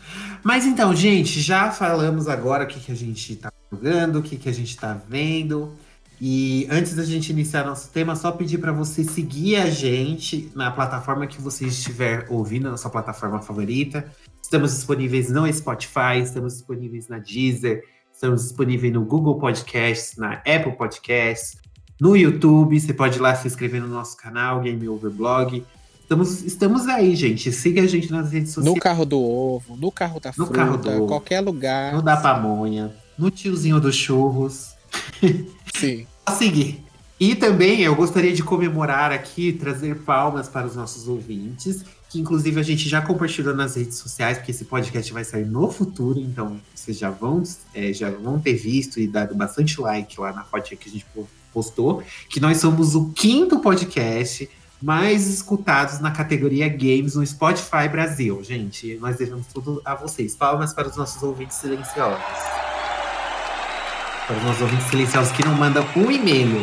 Mas 0.43 0.65
então, 0.65 0.97
gente, 0.97 1.39
já 1.39 1.71
falamos 1.71 2.29
agora 2.29 2.65
o 2.65 2.67
que, 2.67 2.81
que 2.81 2.91
a 2.91 2.95
gente 2.95 3.37
tá 3.37 3.53
jogando, 3.71 4.21
o 4.21 4.23
que, 4.23 4.39
que 4.39 4.49
a 4.49 4.53
gente 4.53 4.75
tá 4.75 4.99
vendo. 5.07 5.77
E 6.19 6.67
antes 6.71 6.95
da 6.95 7.05
gente 7.05 7.31
iniciar 7.31 7.67
nosso 7.67 7.91
tema, 7.91 8.17
só 8.17 8.33
pedir 8.33 8.57
para 8.57 8.73
você 8.73 9.05
seguir 9.05 9.57
a 9.57 9.69
gente 9.69 10.51
na 10.55 10.71
plataforma 10.71 11.27
que 11.27 11.43
você 11.43 11.67
estiver 11.67 12.27
ouvindo, 12.31 12.71
na 12.71 12.79
sua 12.79 12.91
plataforma 12.91 13.43
favorita. 13.43 14.11
Estamos 14.43 14.73
disponíveis 14.73 15.31
no 15.31 15.53
Spotify, 15.53 16.21
estamos 16.23 16.55
disponíveis 16.55 17.09
na 17.09 17.19
Deezer, 17.19 17.83
estamos 18.11 18.45
disponíveis 18.45 18.95
no 18.95 19.05
Google 19.05 19.39
Podcasts, 19.39 20.17
na 20.17 20.37
Apple 20.37 20.75
Podcasts, 20.79 21.59
no 22.01 22.17
YouTube. 22.17 22.79
Você 22.79 22.93
pode 22.93 23.19
ir 23.19 23.21
lá 23.21 23.35
se 23.35 23.47
inscrever 23.47 23.81
no 23.81 23.89
nosso 23.89 24.17
canal, 24.17 24.61
Game 24.61 24.89
Over 24.89 25.11
Blog. 25.11 25.65
Estamos, 26.01 26.43
estamos 26.43 26.87
aí, 26.87 27.17
gente. 27.17 27.51
Siga 27.51 27.83
a 27.83 27.87
gente 27.87 28.11
nas 28.11 28.31
redes 28.31 28.53
sociais. 28.53 28.75
No 28.75 28.81
carro 28.81 29.05
do 29.05 29.21
ovo, 29.21 29.77
no 29.77 29.91
carro 29.91 30.21
da 30.21 30.31
no 30.37 30.47
fruta, 30.47 30.53
carro 30.53 30.77
do 30.77 31.07
qualquer 31.07 31.41
lugar. 31.41 31.95
No 31.95 32.03
da 32.03 32.17
pamonha, 32.17 32.95
no 33.19 33.31
tiozinho 33.31 33.81
dos 33.81 33.97
churros. 33.97 34.75
Sim. 35.75 36.07
A 36.27 36.33
seguir. 36.33 36.85
E 37.19 37.35
também 37.35 37.81
eu 37.83 37.95
gostaria 37.95 38.33
de 38.33 38.43
comemorar 38.43 39.13
aqui, 39.13 39.53
trazer 39.53 39.97
palmas 40.01 40.49
para 40.49 40.67
os 40.67 40.75
nossos 40.75 41.07
ouvintes, 41.07 41.85
que 42.09 42.19
inclusive 42.19 42.59
a 42.59 42.63
gente 42.63 42.89
já 42.89 43.01
compartilhou 43.01 43.55
nas 43.55 43.77
redes 43.77 43.99
sociais, 43.99 44.39
porque 44.39 44.51
esse 44.51 44.65
podcast 44.65 45.13
vai 45.13 45.25
sair 45.25 45.45
no 45.45 45.71
futuro, 45.71 46.19
então 46.19 46.61
vocês 46.75 46.99
já 46.99 47.11
vão, 47.11 47.43
é, 47.73 47.93
já 47.93 48.11
vão 48.11 48.41
ter 48.41 48.55
visto 48.55 48.99
e 48.99 49.07
dado 49.07 49.35
bastante 49.35 49.81
like 49.81 50.19
lá 50.21 50.33
na 50.33 50.45
foto 50.45 50.77
que 50.77 50.89
a 50.89 50.93
gente 50.93 51.07
postou, 51.55 52.03
que 52.29 52.41
nós 52.41 52.59
somos 52.59 52.95
o 52.95 53.11
quinto 53.13 53.61
podcast 53.61 54.51
mais 54.83 55.27
escutados 55.27 56.01
na 56.01 56.11
categoria 56.11 56.69
Games 56.69 57.15
no 57.15 57.25
Spotify 57.25 57.89
Brasil. 57.91 58.43
Gente, 58.45 58.99
nós 59.01 59.17
devemos 59.17 59.47
tudo 59.47 59.81
a 59.85 59.95
vocês. 59.95 60.35
Palmas 60.35 60.75
para 60.75 60.89
os 60.89 60.97
nossos 60.97 61.23
ouvintes 61.23 61.57
silenciosos 61.57 62.21
para 64.27 64.39
os 64.39 64.43
nossos 64.43 64.63
ouvintes 64.63 64.87
silenciosos 64.87 65.33
que 65.33 65.45
não 65.45 65.55
mandam 65.55 65.87
um 65.95 66.11
e-mail, 66.11 66.59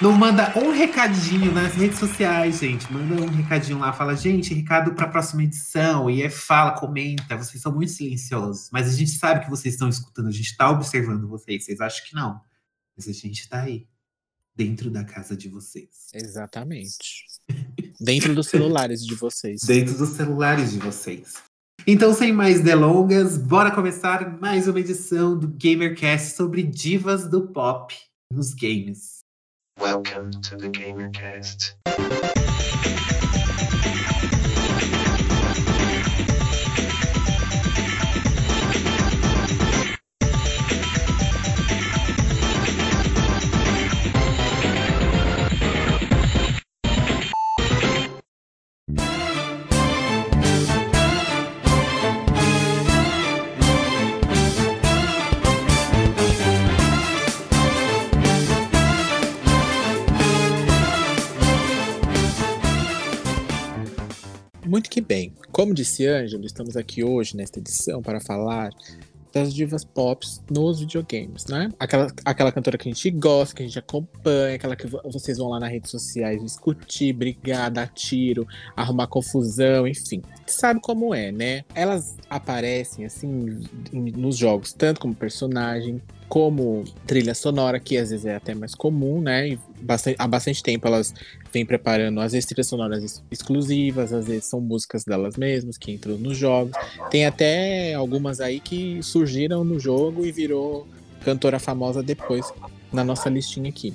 não 0.00 0.12
manda 0.12 0.52
um 0.58 0.72
recadinho 0.72 1.52
nas 1.52 1.74
redes 1.74 1.98
sociais, 1.98 2.58
gente. 2.58 2.90
Manda 2.92 3.22
um 3.22 3.28
recadinho 3.28 3.78
lá, 3.78 3.92
fala, 3.92 4.16
gente, 4.16 4.54
recado 4.54 4.94
para 4.94 5.04
a 5.04 5.08
próxima 5.08 5.44
edição. 5.44 6.10
E 6.10 6.22
é 6.22 6.30
fala, 6.30 6.72
comenta. 6.72 7.36
Vocês 7.36 7.62
são 7.62 7.72
muito 7.72 7.92
silenciosos, 7.92 8.70
mas 8.72 8.88
a 8.88 8.96
gente 8.96 9.10
sabe 9.10 9.44
que 9.44 9.50
vocês 9.50 9.74
estão 9.74 9.88
escutando, 9.88 10.28
a 10.28 10.32
gente 10.32 10.50
está 10.50 10.70
observando 10.70 11.28
vocês. 11.28 11.64
Vocês 11.64 11.80
acham 11.80 12.04
que 12.06 12.14
não? 12.14 12.40
Mas 12.96 13.06
a 13.06 13.12
gente 13.12 13.40
está 13.40 13.60
aí, 13.60 13.86
dentro 14.56 14.90
da 14.90 15.04
casa 15.04 15.36
de 15.36 15.48
vocês. 15.48 16.08
Exatamente. 16.14 17.24
dentro 18.00 18.34
dos 18.34 18.48
celulares 18.48 19.04
de 19.04 19.14
vocês. 19.14 19.62
Dentro 19.62 19.96
dos 19.96 20.10
celulares 20.10 20.72
de 20.72 20.78
vocês. 20.78 21.34
Então, 21.86 22.12
sem 22.12 22.32
mais 22.32 22.60
delongas, 22.60 23.38
bora 23.38 23.70
começar 23.70 24.38
mais 24.38 24.68
uma 24.68 24.78
edição 24.78 25.38
do 25.38 25.48
GamerCast 25.48 26.36
sobre 26.36 26.62
divas 26.62 27.28
do 27.28 27.48
pop 27.48 27.94
nos 28.32 28.52
games. 28.52 29.20
Welcome 29.80 30.30
to 30.42 30.56
the 30.58 30.68
GamerCast. 30.68 31.76
Que 64.90 65.00
bem. 65.00 65.32
Como 65.52 65.72
disse 65.72 66.04
Ângelo, 66.04 66.44
estamos 66.44 66.76
aqui 66.76 67.04
hoje 67.04 67.36
nesta 67.36 67.60
edição 67.60 68.02
para 68.02 68.20
falar 68.20 68.70
das 69.32 69.54
divas 69.54 69.84
pop 69.84 70.26
nos 70.50 70.80
videogames, 70.80 71.46
né? 71.46 71.68
Aquela, 71.78 72.08
aquela 72.24 72.50
cantora 72.50 72.76
que 72.76 72.88
a 72.88 72.92
gente 72.92 73.08
gosta, 73.12 73.54
que 73.54 73.62
a 73.62 73.66
gente 73.66 73.78
acompanha, 73.78 74.56
aquela 74.56 74.74
que 74.74 74.88
vocês 74.88 75.38
vão 75.38 75.50
lá 75.50 75.60
nas 75.60 75.70
redes 75.70 75.92
sociais 75.92 76.42
discutir, 76.42 77.12
brigar, 77.12 77.70
dar 77.70 77.86
tiro, 77.86 78.44
arrumar 78.74 79.06
confusão, 79.06 79.86
enfim. 79.86 80.20
Sabe 80.48 80.80
como 80.80 81.14
é, 81.14 81.30
né? 81.30 81.62
Elas 81.72 82.16
aparecem, 82.28 83.04
assim, 83.04 83.60
nos 83.92 84.36
jogos, 84.36 84.72
tanto 84.72 85.00
como 85.00 85.14
personagem, 85.14 86.02
como 86.30 86.84
trilha 87.08 87.34
sonora, 87.34 87.80
que 87.80 87.98
às 87.98 88.10
vezes 88.10 88.24
é 88.24 88.36
até 88.36 88.54
mais 88.54 88.72
comum, 88.72 89.20
né? 89.20 89.48
E 89.48 89.58
bastante, 89.82 90.14
há 90.16 90.28
bastante 90.28 90.62
tempo 90.62 90.86
elas 90.86 91.12
vêm 91.52 91.66
preparando, 91.66 92.20
às 92.20 92.30
vezes, 92.30 92.46
trilhas 92.46 92.68
sonoras 92.68 93.20
exclusivas, 93.32 94.12
às 94.12 94.28
vezes 94.28 94.44
são 94.44 94.60
músicas 94.60 95.04
delas 95.04 95.36
mesmas 95.36 95.76
que 95.76 95.90
entram 95.90 96.16
nos 96.16 96.38
jogos. 96.38 96.72
Tem 97.10 97.26
até 97.26 97.94
algumas 97.94 98.40
aí 98.40 98.60
que 98.60 99.02
surgiram 99.02 99.64
no 99.64 99.80
jogo 99.80 100.24
e 100.24 100.30
virou 100.30 100.86
cantora 101.24 101.58
famosa 101.58 102.00
depois 102.00 102.46
na 102.92 103.02
nossa 103.02 103.28
listinha 103.28 103.68
aqui. 103.68 103.92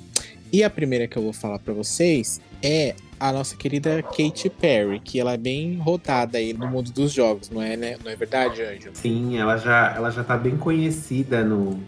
E 0.52 0.62
a 0.62 0.68
primeira 0.68 1.08
que 1.08 1.16
eu 1.16 1.22
vou 1.22 1.32
falar 1.32 1.58
para 1.58 1.72
vocês 1.72 2.38
é 2.62 2.94
a 3.18 3.32
nossa 3.32 3.56
querida 3.56 4.02
Katy 4.02 4.50
Perry, 4.50 5.00
que 5.00 5.18
ela 5.18 5.32
é 5.32 5.38
bem 5.38 5.78
rodada 5.78 6.36
aí 6.36 6.52
no 6.52 6.68
mundo 6.68 6.92
dos 6.92 7.12
jogos, 7.12 7.48
não 7.48 7.62
é, 7.62 7.78
né? 7.78 7.96
Não 8.04 8.10
é 8.10 8.16
verdade, 8.16 8.62
Anjo? 8.62 8.90
Sim, 8.92 9.38
ela 9.38 9.56
já, 9.56 9.94
ela 9.96 10.10
já 10.10 10.22
tá 10.22 10.36
bem 10.36 10.56
conhecida 10.58 11.42
no, 11.42 11.80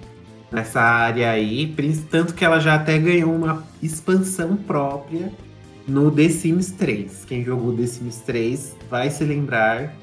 nessa 0.50 0.80
área 0.80 1.30
aí, 1.30 1.74
tanto 2.10 2.34
que 2.34 2.44
ela 2.44 2.58
já 2.58 2.74
até 2.74 2.98
ganhou 2.98 3.34
uma 3.34 3.64
expansão 3.82 4.56
própria 4.56 5.32
no 5.86 6.10
The 6.10 6.28
Sims 6.28 6.70
3. 6.72 7.24
Quem 7.24 7.44
jogou 7.44 7.76
The 7.76 7.86
Sims 7.86 8.16
3 8.18 8.76
vai 8.90 9.10
se 9.10 9.24
lembrar 9.24 9.94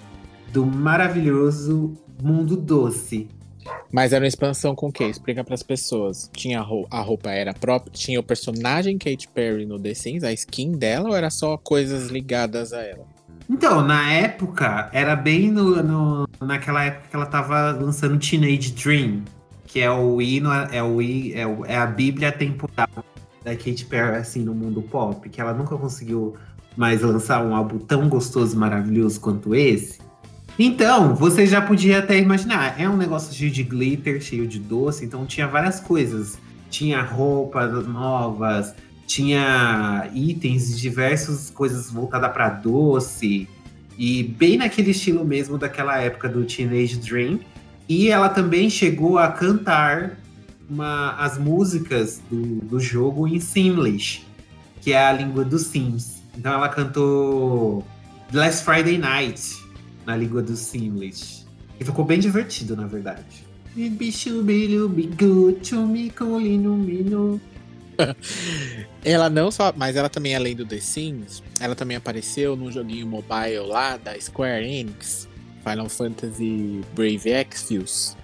do 0.52 0.66
maravilhoso 0.66 1.94
Mundo 2.22 2.56
Doce. 2.56 3.28
Mas 3.92 4.14
era 4.14 4.24
uma 4.24 4.28
expansão 4.28 4.76
com 4.76 4.88
o 4.88 4.92
quê? 4.92 5.06
Explica 5.06 5.44
para 5.44 5.56
as 5.56 5.64
pessoas. 5.64 6.30
Tinha 6.34 6.60
a 6.60 6.62
roupa, 6.62 6.96
a 6.96 7.02
roupa 7.02 7.32
era 7.32 7.54
própria, 7.54 7.92
tinha 7.92 8.20
o 8.20 8.24
personagem 8.24 8.98
Katy 8.98 9.28
Perry 9.30 9.66
no 9.66 9.80
The 9.80 9.94
Sims, 9.94 10.24
a 10.24 10.32
skin 10.34 10.74
dela 10.74 11.10
ou 11.10 11.16
era 11.16 11.30
só 11.30 11.58
coisas 11.58 12.10
ligadas 12.10 12.74
a 12.74 12.82
ela? 12.82 13.06
Então, 13.50 13.86
na 13.86 14.12
época, 14.12 14.90
era 14.92 15.16
bem 15.16 15.52
no, 15.52 15.82
no 15.84 16.28
naquela 16.42 16.84
época 16.84 17.08
que 17.10 17.16
ela 17.16 17.28
tava 17.28 17.72
lançando 17.72 18.18
Teenage 18.18 18.72
Dream, 18.72 19.24
que 19.76 19.82
é 19.82 19.92
o 19.92 20.22
hino, 20.22 20.50
é, 20.54 20.82
o, 20.82 21.02
é, 21.02 21.46
o, 21.46 21.66
é 21.66 21.76
a 21.76 21.86
bíblia 21.86 22.32
temporal 22.32 22.88
da 23.44 23.54
Katy 23.54 23.84
Perry, 23.90 24.16
assim, 24.16 24.42
no 24.42 24.56
mundo 24.56 24.82
pop, 24.82 25.28
que 25.28 25.42
ela 25.42 25.54
nunca 25.54 25.76
conseguiu 25.76 26.38
mais 26.78 27.02
lançar 27.02 27.46
um 27.46 27.54
álbum 27.54 27.78
tão 27.78 28.08
gostoso 28.08 28.56
e 28.56 28.58
maravilhoso 28.58 29.20
quanto 29.20 29.54
esse. 29.54 30.00
Então, 30.58 31.14
você 31.14 31.46
já 31.46 31.62
podia 31.62 32.00
até 32.00 32.18
imaginar, 32.18 32.80
é 32.80 32.88
um 32.88 32.96
negócio 32.96 33.36
cheio 33.36 33.52
de 33.52 33.64
glitter, 33.64 34.22
cheio 34.22 34.48
de 34.48 34.60
doce, 34.60 35.04
então 35.04 35.26
tinha 35.26 35.46
várias 35.46 35.82
coisas. 35.82 36.38
Tinha 36.70 37.02
roupas 37.02 37.86
novas, 37.86 38.74
tinha 39.06 40.10
itens 40.14 40.80
diversas 40.80 41.50
coisas 41.50 41.92
voltadas 41.92 42.32
para 42.32 42.48
doce, 42.48 43.46
e 43.98 44.24
bem 44.24 44.56
naquele 44.56 44.92
estilo 44.92 45.26
mesmo 45.26 45.58
daquela 45.58 46.00
época 46.00 46.30
do 46.30 46.46
Teenage 46.46 46.96
Dream. 46.96 47.42
E 47.88 48.10
ela 48.10 48.30
também 48.30 48.70
chegou 48.70 49.18
a 49.18 49.32
cantar 49.32 50.18
uma, 50.70 51.12
as 51.16 51.38
músicas 51.38 52.22
do, 52.30 52.62
do 52.62 52.80
jogo 52.80 53.28
em 53.28 53.40
Simlish, 53.40 54.26
que 54.82 54.92
é 54.92 55.06
a 55.06 55.14
língua 55.14 55.44
dos 55.44 55.64
Sims. 55.64 56.24
Então 56.38 56.54
ela 56.54 56.70
cantou 56.70 57.86
Last 58.34 58.64
Friday 58.64 58.98
Night 58.98 59.64
na 60.06 60.16
língua 60.16 60.42
dos 60.42 60.60
Simlish. 60.60 61.46
E 61.80 61.86
ficou 61.86 62.06
bem 62.06 62.20
divertido, 62.20 62.76
na 62.76 62.88
verdade. 62.88 63.46
ela 69.04 69.30
não 69.30 69.52
só, 69.52 69.74
mas 69.76 69.96
ela 69.96 70.10
também 70.10 70.36
além 70.36 70.56
do 70.56 70.66
The 70.66 70.80
Sims, 70.80 71.44
ela 71.60 71.76
também 71.76 71.98
apareceu 71.98 72.56
num 72.56 72.72
joguinho 72.72 73.08
mobile 73.08 73.68
lá 73.68 73.98
da 73.98 74.20
Square 74.20 74.66
Enix, 74.66 75.28
Final 75.68 75.90
Fantasy 75.90 76.82
Brave 76.94 77.30
Exvius, 77.30 78.16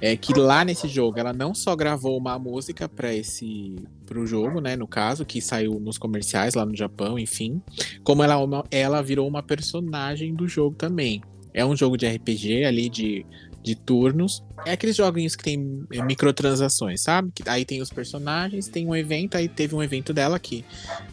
é 0.00 0.16
que 0.16 0.34
lá 0.34 0.64
nesse 0.64 0.88
jogo 0.88 1.18
ela 1.18 1.32
não 1.32 1.54
só 1.54 1.74
gravou 1.74 2.18
uma 2.18 2.38
música 2.38 2.88
para 2.88 3.14
esse 3.14 3.76
pro 4.04 4.26
jogo, 4.26 4.60
né, 4.60 4.76
no 4.76 4.86
caso, 4.86 5.24
que 5.24 5.40
saiu 5.40 5.80
nos 5.80 5.96
comerciais 5.96 6.54
lá 6.54 6.66
no 6.66 6.76
Japão, 6.76 7.18
enfim, 7.18 7.62
como 8.02 8.22
ela 8.22 8.36
ela 8.70 9.02
virou 9.02 9.26
uma 9.26 9.42
personagem 9.42 10.34
do 10.34 10.46
jogo 10.46 10.76
também. 10.76 11.22
É 11.54 11.64
um 11.64 11.76
jogo 11.76 11.96
de 11.96 12.06
RPG 12.06 12.64
ali 12.64 12.88
de 12.88 13.24
de 13.64 13.74
turnos. 13.74 14.44
É 14.66 14.72
aqueles 14.72 14.94
joguinhos 14.94 15.34
que 15.34 15.42
tem 15.42 15.86
microtransações, 16.04 17.00
sabe? 17.00 17.32
Que 17.34 17.48
aí 17.48 17.64
tem 17.64 17.80
os 17.80 17.88
personagens, 17.88 18.68
tem 18.68 18.86
um 18.86 18.94
evento, 18.94 19.36
aí 19.36 19.48
teve 19.48 19.74
um 19.74 19.82
evento 19.82 20.12
dela 20.12 20.36
aqui, 20.36 20.62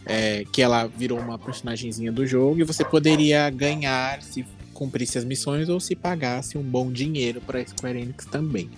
é, 0.04 0.44
que 0.52 0.60
ela 0.60 0.86
virou 0.86 1.18
uma 1.18 1.38
personagemzinha 1.38 2.12
do 2.12 2.26
jogo 2.26 2.60
e 2.60 2.64
você 2.64 2.84
poderia 2.84 3.48
ganhar 3.48 4.20
se 4.20 4.44
cumprisse 4.72 5.18
as 5.18 5.24
missões 5.24 5.68
ou 5.68 5.78
se 5.78 5.94
pagasse 5.94 6.58
um 6.58 6.62
bom 6.62 6.90
dinheiro 6.90 7.40
para 7.40 7.64
Square 7.64 8.00
Enix 8.00 8.26
também. 8.26 8.70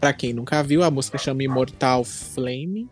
Para 0.00 0.12
quem 0.12 0.32
nunca 0.32 0.62
viu, 0.62 0.82
a 0.82 0.90
música 0.90 1.18
chama 1.18 1.44
Immortal 1.44 2.04
Flame. 2.04 2.88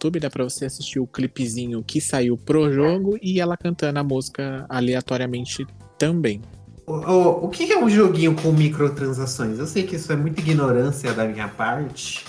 YouTube, 0.00 0.18
dá 0.18 0.30
pra 0.30 0.44
você 0.44 0.64
assistir 0.64 0.98
o 0.98 1.06
clipezinho 1.06 1.84
que 1.86 2.00
saiu 2.00 2.38
pro 2.38 2.72
jogo 2.72 3.18
e 3.20 3.38
ela 3.38 3.56
cantando 3.56 3.98
a 3.98 4.02
música 4.02 4.64
aleatoriamente 4.66 5.66
também. 5.98 6.40
O, 6.86 6.92
o, 6.92 7.44
o 7.44 7.48
que 7.50 7.70
é 7.70 7.78
um 7.78 7.88
joguinho 7.88 8.34
com 8.34 8.50
microtransações? 8.50 9.58
Eu 9.58 9.66
sei 9.66 9.82
que 9.82 9.96
isso 9.96 10.10
é 10.10 10.16
muita 10.16 10.40
ignorância 10.40 11.12
da 11.12 11.26
minha 11.26 11.48
parte. 11.48 12.24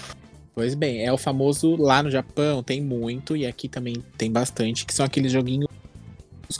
Pois 0.54 0.76
bem, 0.76 1.06
é 1.06 1.14
o 1.14 1.18
famoso 1.18 1.78
lá 1.78 2.04
no 2.04 2.12
Japão, 2.12 2.62
tem 2.62 2.82
muito, 2.82 3.38
e 3.38 3.48
aqui 3.48 3.70
também 3.70 3.96
tem 4.18 4.30
bastante, 4.30 4.86
que 4.86 4.94
são 4.94 5.06
aqueles 5.06 5.32
joguinhos 5.32 5.70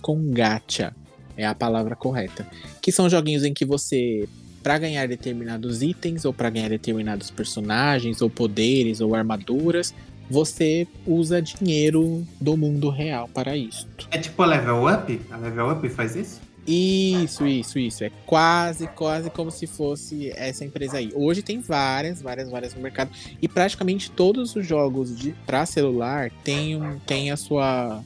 com 0.02 0.32
gacha. 0.32 0.96
É 1.36 1.46
a 1.46 1.54
palavra 1.54 1.96
correta. 1.96 2.48
Que 2.82 2.92
são 2.92 3.10
joguinhos 3.10 3.44
em 3.44 3.54
que 3.54 3.66
você 3.66 4.28
para 4.64 4.78
ganhar 4.78 5.08
determinados 5.08 5.82
itens 5.82 6.24
ou 6.24 6.32
para 6.32 6.50
ganhar 6.50 6.70
determinados 6.70 7.32
personagens 7.32 8.22
ou 8.22 8.30
poderes 8.30 9.02
ou 9.02 9.16
armaduras, 9.16 9.94
você 10.32 10.88
usa 11.06 11.42
dinheiro 11.42 12.26
do 12.40 12.56
mundo 12.56 12.90
real 12.90 13.30
para 13.34 13.56
isto. 13.56 14.08
É 14.10 14.18
tipo 14.18 14.42
a 14.42 14.46
Level 14.46 14.88
Up? 14.88 15.22
A 15.30 15.38
Level 15.38 15.72
Up 15.72 15.90
faz 15.90 16.16
isso? 16.16 16.40
Isso, 16.66 17.46
isso, 17.46 17.80
isso. 17.80 18.04
É 18.04 18.12
quase, 18.26 18.88
quase 18.88 19.30
como 19.32 19.50
se 19.50 19.66
fosse 19.66 20.32
essa 20.36 20.64
empresa 20.64 20.98
aí. 20.98 21.12
Hoje 21.14 21.42
tem 21.42 21.60
várias, 21.60 22.22
várias, 22.22 22.50
várias 22.50 22.76
no 22.76 22.82
mercado. 22.82 23.10
E 23.42 23.48
praticamente 23.48 24.12
todos 24.12 24.56
os 24.56 24.66
jogos 24.66 25.18
de 25.18 25.34
para 25.46 25.66
celular 25.66 26.32
têm, 26.44 26.80
tem 27.06 27.32
a 27.32 27.38
sua 27.38 28.02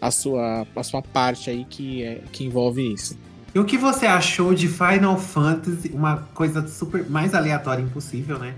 a 0.00 0.10
sua 0.10 0.66
a 0.74 0.82
sua 0.82 1.02
parte 1.02 1.50
aí 1.50 1.66
que, 1.68 2.04
é, 2.04 2.22
que 2.32 2.44
envolve 2.44 2.92
isso. 2.92 3.18
E 3.54 3.58
o 3.58 3.64
que 3.64 3.76
você 3.76 4.06
achou 4.06 4.54
de 4.54 4.68
Final 4.68 5.18
Fantasy? 5.18 5.90
Uma 5.92 6.18
coisa 6.32 6.66
super 6.68 7.08
mais 7.08 7.34
aleatória 7.34 7.82
impossível, 7.82 8.38
né? 8.38 8.54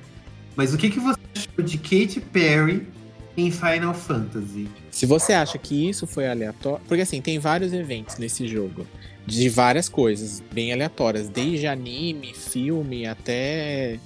Mas 0.54 0.74
o 0.74 0.76
que, 0.76 0.90
que 0.90 1.00
você 1.00 1.18
achou 1.35 1.64
de 1.64 1.78
Katy 1.78 2.20
Perry 2.20 2.87
em 3.40 3.51
Final 3.51 3.94
Fantasy. 3.94 4.68
Se 4.90 5.07
você 5.07 5.33
acha 5.33 5.57
que 5.59 5.88
isso 5.88 6.07
foi 6.07 6.29
aleatório. 6.29 6.85
Porque 6.87 7.03
assim, 7.03 7.20
tem 7.20 7.38
vários 7.38 7.72
eventos 7.72 8.18
nesse 8.18 8.46
jogo. 8.48 8.87
De 9.27 9.48
várias 9.48 9.88
coisas, 9.88 10.42
bem 10.53 10.72
aleatórias. 10.72 11.29
Desde 11.29 11.66
anime, 11.66 12.35
filme, 12.35 13.07
até 13.07 13.98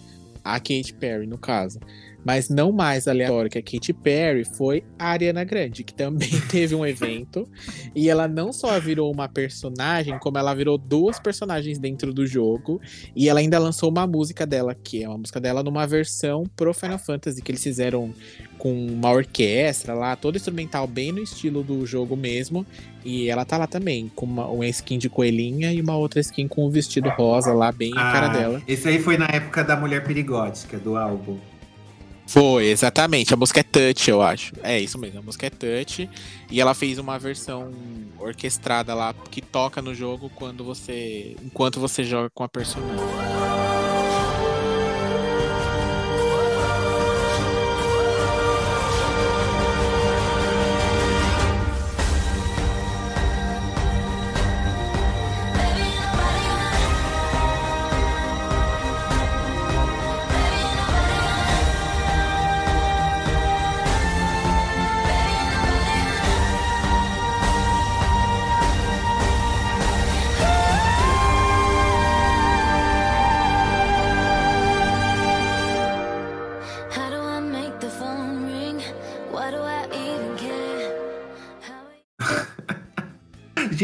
a 0.44 0.58
Katy 0.58 0.94
Perry, 0.94 1.26
no 1.26 1.38
caso. 1.38 1.78
Mas 2.24 2.48
não 2.48 2.72
mais 2.72 3.08
aleatório 3.08 3.50
que 3.50 3.58
a 3.58 3.62
Katy 3.62 3.92
Perry 3.92 4.44
foi 4.44 4.84
a 4.98 5.10
Ariana 5.10 5.44
Grande, 5.44 5.84
que 5.84 5.94
também 5.94 6.30
teve 6.50 6.74
um 6.74 6.86
evento. 6.86 7.48
e 7.94 8.08
ela 8.08 8.28
não 8.28 8.52
só 8.52 8.78
virou 8.78 9.12
uma 9.12 9.28
personagem, 9.28 10.18
como 10.18 10.38
ela 10.38 10.54
virou 10.54 10.78
duas 10.78 11.18
personagens 11.18 11.78
dentro 11.78 12.12
do 12.12 12.26
jogo. 12.26 12.80
E 13.14 13.28
ela 13.28 13.40
ainda 13.40 13.58
lançou 13.58 13.90
uma 13.90 14.06
música 14.06 14.46
dela, 14.46 14.74
que 14.74 15.02
é 15.02 15.08
uma 15.08 15.18
música 15.18 15.40
dela 15.40 15.62
numa 15.62 15.86
versão 15.86 16.44
pro 16.56 16.72
Final 16.72 16.98
Fantasy, 16.98 17.42
que 17.42 17.50
eles 17.50 17.62
fizeram 17.62 18.12
com 18.58 18.86
uma 18.86 19.10
orquestra 19.10 19.92
lá, 19.92 20.14
todo 20.14 20.36
instrumental 20.36 20.86
bem 20.86 21.10
no 21.10 21.20
estilo 21.20 21.64
do 21.64 21.84
jogo 21.84 22.16
mesmo. 22.16 22.64
E 23.04 23.28
ela 23.28 23.44
tá 23.44 23.58
lá 23.58 23.66
também, 23.66 24.10
com 24.14 24.24
uma, 24.24 24.46
uma 24.46 24.66
skin 24.68 24.98
de 24.98 25.08
coelhinha 25.08 25.72
e 25.72 25.80
uma 25.80 25.96
outra 25.96 26.20
skin 26.20 26.46
com 26.46 26.66
um 26.66 26.70
vestido 26.70 27.08
rosa 27.10 27.52
lá, 27.52 27.72
bem 27.72 27.92
ah, 27.96 28.08
a 28.08 28.12
cara 28.12 28.28
dela. 28.28 28.62
Esse 28.68 28.88
aí 28.88 29.00
foi 29.00 29.16
na 29.16 29.26
época 29.26 29.64
da 29.64 29.76
Mulher 29.76 30.04
Perigótica, 30.04 30.78
do 30.78 30.96
álbum. 30.96 31.38
Foi, 32.32 32.64
exatamente. 32.64 33.34
A 33.34 33.36
música 33.36 33.60
é 33.60 33.62
Touch, 33.62 34.08
eu 34.08 34.22
acho. 34.22 34.54
É 34.62 34.80
isso 34.80 34.98
mesmo, 34.98 35.18
a 35.18 35.22
música 35.22 35.46
é 35.48 35.50
Touch. 35.50 36.08
E 36.50 36.60
ela 36.62 36.72
fez 36.72 36.96
uma 36.96 37.18
versão 37.18 37.70
orquestrada 38.18 38.94
lá 38.94 39.14
que 39.30 39.42
toca 39.42 39.82
no 39.82 39.94
jogo 39.94 40.30
quando 40.34 40.64
você. 40.64 41.36
enquanto 41.42 41.78
você 41.78 42.02
joga 42.02 42.30
com 42.30 42.42
a 42.42 42.48
personagem. 42.48 43.31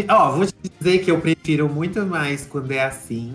Ó, 0.08 0.32
vou 0.32 0.46
te 0.46 0.54
dizer 0.78 0.98
que 0.98 1.10
eu 1.10 1.20
prefiro 1.20 1.68
muito 1.68 2.04
mais 2.04 2.44
quando 2.46 2.72
é 2.72 2.84
assim 2.84 3.34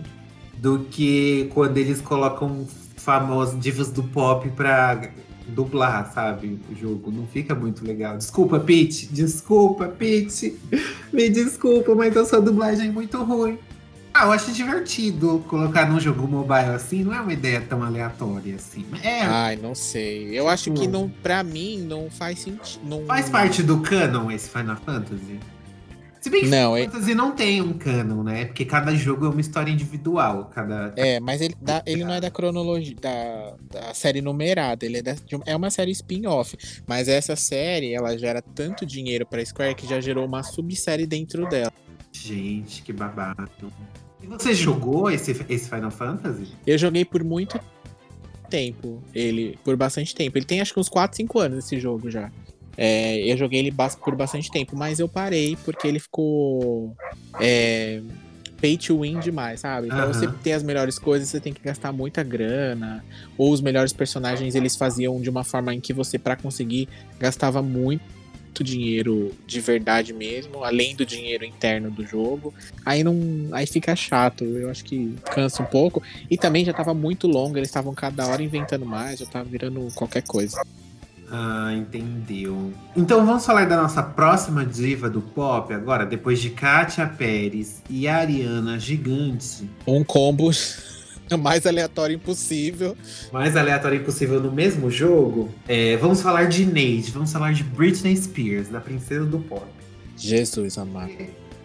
do 0.58 0.80
que 0.90 1.50
quando 1.54 1.78
eles 1.78 2.00
colocam 2.00 2.66
famosos 2.96 3.60
divas 3.60 3.92
do 3.92 4.04
pop 4.04 4.50
pra 4.52 5.10
dublar, 5.48 6.12
sabe? 6.14 6.60
O 6.72 6.76
jogo. 6.76 7.12
Não 7.12 7.28
fica 7.28 7.54
muito 7.54 7.86
legal. 7.86 8.18
Desculpa, 8.18 8.60
Pete. 8.60 9.08
Desculpa, 9.08 9.88
Pete. 9.88 10.58
Me 11.12 11.30
desculpa, 11.30 11.94
mas 11.96 12.16
a 12.16 12.26
sua 12.26 12.40
dublagem 12.40 12.88
é 12.88 12.92
muito 12.92 13.22
ruim. 13.24 13.60
Ah, 14.14 14.26
eu 14.26 14.32
acho 14.32 14.52
divertido 14.52 15.44
colocar 15.48 15.90
num 15.90 16.00
jogo 16.00 16.28
mobile 16.28 16.76
assim. 16.76 17.04
Não 17.04 17.14
é 17.14 17.20
uma 17.20 17.34
ideia 17.34 17.60
tão 17.60 17.82
aleatória 17.82 18.56
assim. 18.56 18.86
É, 19.02 19.22
Ai, 19.22 19.56
não 19.56 19.74
sei. 19.74 20.28
Eu 20.38 20.48
acho 20.48 20.72
que 20.72 20.88
não, 20.88 21.10
pra 21.10 21.44
mim 21.44 21.80
não 21.80 22.12
faz 22.12 22.40
sentido. 22.40 22.86
Não... 22.86 23.06
faz 23.06 23.28
parte 23.28 23.64
do 23.64 23.80
canon 23.82 24.30
esse 24.30 24.48
Final 24.48 24.78
Fantasy. 24.78 25.40
Se 26.24 26.30
bem 26.30 26.44
que 26.44 26.48
Não, 26.48 26.74
é- 26.78 26.84
Final 26.84 26.94
Fantasy 26.94 27.16
não 27.16 27.32
tem 27.36 27.62
um 27.62 27.74
canon, 27.74 28.24
né? 28.24 28.46
Porque 28.46 28.64
cada 28.64 28.96
jogo 28.96 29.26
é 29.26 29.30
uma 29.30 29.42
história 29.42 29.70
individual. 29.70 30.46
Cada... 30.56 30.94
É, 30.96 31.20
mas 31.20 31.42
ele, 31.42 31.54
da- 31.62 31.84
ele 31.86 32.06
não 32.06 32.14
é 32.14 32.22
da 32.22 32.32
cronologia 32.32 32.96
da, 32.96 33.56
da 33.70 33.94
série 33.94 34.22
numerada, 34.22 34.86
ele 34.86 35.00
é, 35.00 35.02
da- 35.02 35.16
é 35.46 35.54
uma 35.54 35.70
série 35.70 35.92
spin-off. 35.92 36.56
Mas 36.88 37.10
essa 37.10 37.36
série, 37.36 37.94
ela 37.94 38.18
gera 38.18 38.42
tanto 38.42 38.86
dinheiro 38.86 39.26
pra 39.26 39.44
Square 39.46 39.76
que 39.76 39.86
já 39.86 40.00
gerou 40.00 40.26
uma 40.26 40.44
subsérie 40.44 41.06
dentro 41.06 41.46
dela. 41.50 41.74
Gente, 42.14 42.84
que 42.84 42.94
babado. 42.94 43.50
E 44.22 44.26
você 44.26 44.54
jogou 44.54 45.12
esse, 45.12 45.46
esse 45.50 45.68
Final 45.70 45.92
Fantasy? 45.92 46.48
Eu 46.66 46.78
joguei 46.78 47.04
por 47.04 47.22
muito 47.22 47.60
tempo, 48.50 49.04
ele, 49.14 49.60
por 49.62 49.76
bastante 49.76 50.16
tempo. 50.16 50.38
Ele 50.38 50.46
tem 50.46 50.62
acho 50.62 50.74
que 50.74 50.80
uns 50.80 50.88
4, 50.88 51.18
5 51.18 51.38
anos 51.40 51.66
esse 51.66 51.78
jogo 51.82 52.10
já. 52.10 52.32
É, 52.78 53.20
eu 53.32 53.38
joguei 53.38 53.60
ele 53.60 53.74
por 54.04 54.16
bastante 54.16 54.50
tempo, 54.52 54.76
mas 54.76 55.00
eu 55.00 55.08
parei 55.08 55.56
porque 55.64 55.88
ele 55.88 56.00
ficou 56.00 56.96
é, 57.40 58.02
pay 58.60 58.78
to 58.78 59.02
win 59.02 59.20
demais, 59.20 59.60
sabe? 59.60 59.90
Pra 59.90 60.04
Aham. 60.04 60.14
você 60.14 60.28
ter 60.28 60.54
as 60.54 60.64
melhores 60.64 60.98
coisas, 60.98 61.30
você 61.30 61.40
tem 61.40 61.54
que 61.54 61.62
gastar 61.62 61.92
muita 61.92 62.24
grana. 62.24 63.04
Ou 63.38 63.52
os 63.52 63.62
melhores 63.62 63.92
personagens 63.92 64.56
eles 64.56 64.76
faziam 64.76 65.20
de 65.22 65.30
uma 65.30 65.44
forma 65.44 65.74
em 65.74 65.82
que 65.82 65.94
você, 65.94 66.18
pra 66.18 66.36
conseguir, 66.36 66.88
gastava 67.20 67.62
muito 67.62 68.02
dinheiro 68.62 69.32
de 69.48 69.60
verdade 69.60 70.14
mesmo, 70.14 70.64
além 70.64 70.96
do 70.96 71.06
dinheiro 71.06 71.44
interno 71.44 71.92
do 71.92 72.06
jogo. 72.06 72.54
Aí 72.86 73.04
não, 73.04 73.18
aí 73.52 73.66
fica 73.66 73.96
chato. 73.96 74.46
Eu 74.46 74.70
acho 74.70 74.84
que 74.86 75.16
cansa 75.32 75.62
um 75.62 75.66
pouco. 75.66 76.02
E 76.30 76.38
também 76.38 76.64
já 76.64 76.74
tava 76.74 76.94
muito 76.94 77.28
longo, 77.28 77.58
eles 77.58 77.70
estavam 77.70 77.94
cada 77.94 78.28
hora 78.28 78.42
inventando 78.42 78.86
mais, 78.86 79.20
já 79.20 79.26
tava 79.26 79.50
virando 79.50 79.88
qualquer 79.96 80.24
coisa. 80.24 80.62
Ah, 81.36 81.74
entendeu. 81.74 82.72
Então 82.96 83.26
vamos 83.26 83.44
falar 83.44 83.66
da 83.66 83.82
nossa 83.82 84.04
próxima 84.04 84.64
diva 84.64 85.10
do 85.10 85.20
pop 85.20 85.74
agora, 85.74 86.06
depois 86.06 86.40
de 86.40 86.52
Katia 86.52 87.08
Pérez 87.08 87.82
e 87.90 88.08
Ariana 88.08 88.78
Gigante. 88.78 89.68
Um 89.88 90.04
combo 90.04 90.52
mais 91.40 91.66
aleatório 91.66 92.18
impossível. 92.18 92.96
Mais 93.32 93.58
aleatório 93.58 94.00
impossível 94.00 94.40
no 94.40 94.52
mesmo 94.52 94.92
jogo. 94.92 95.50
É, 95.68 95.98
vamos 95.98 96.22
falar 96.22 96.50
de 96.50 96.68
Neide, 96.68 97.10
vamos 97.10 97.34
falar 97.34 97.52
de 97.52 97.64
Britney 97.64 98.16
Spears, 98.16 98.70
da 98.70 98.80
princesa 98.80 99.26
do 99.26 99.40
pop. 99.40 99.66
Jesus 100.16 100.78
amado. 100.78 101.14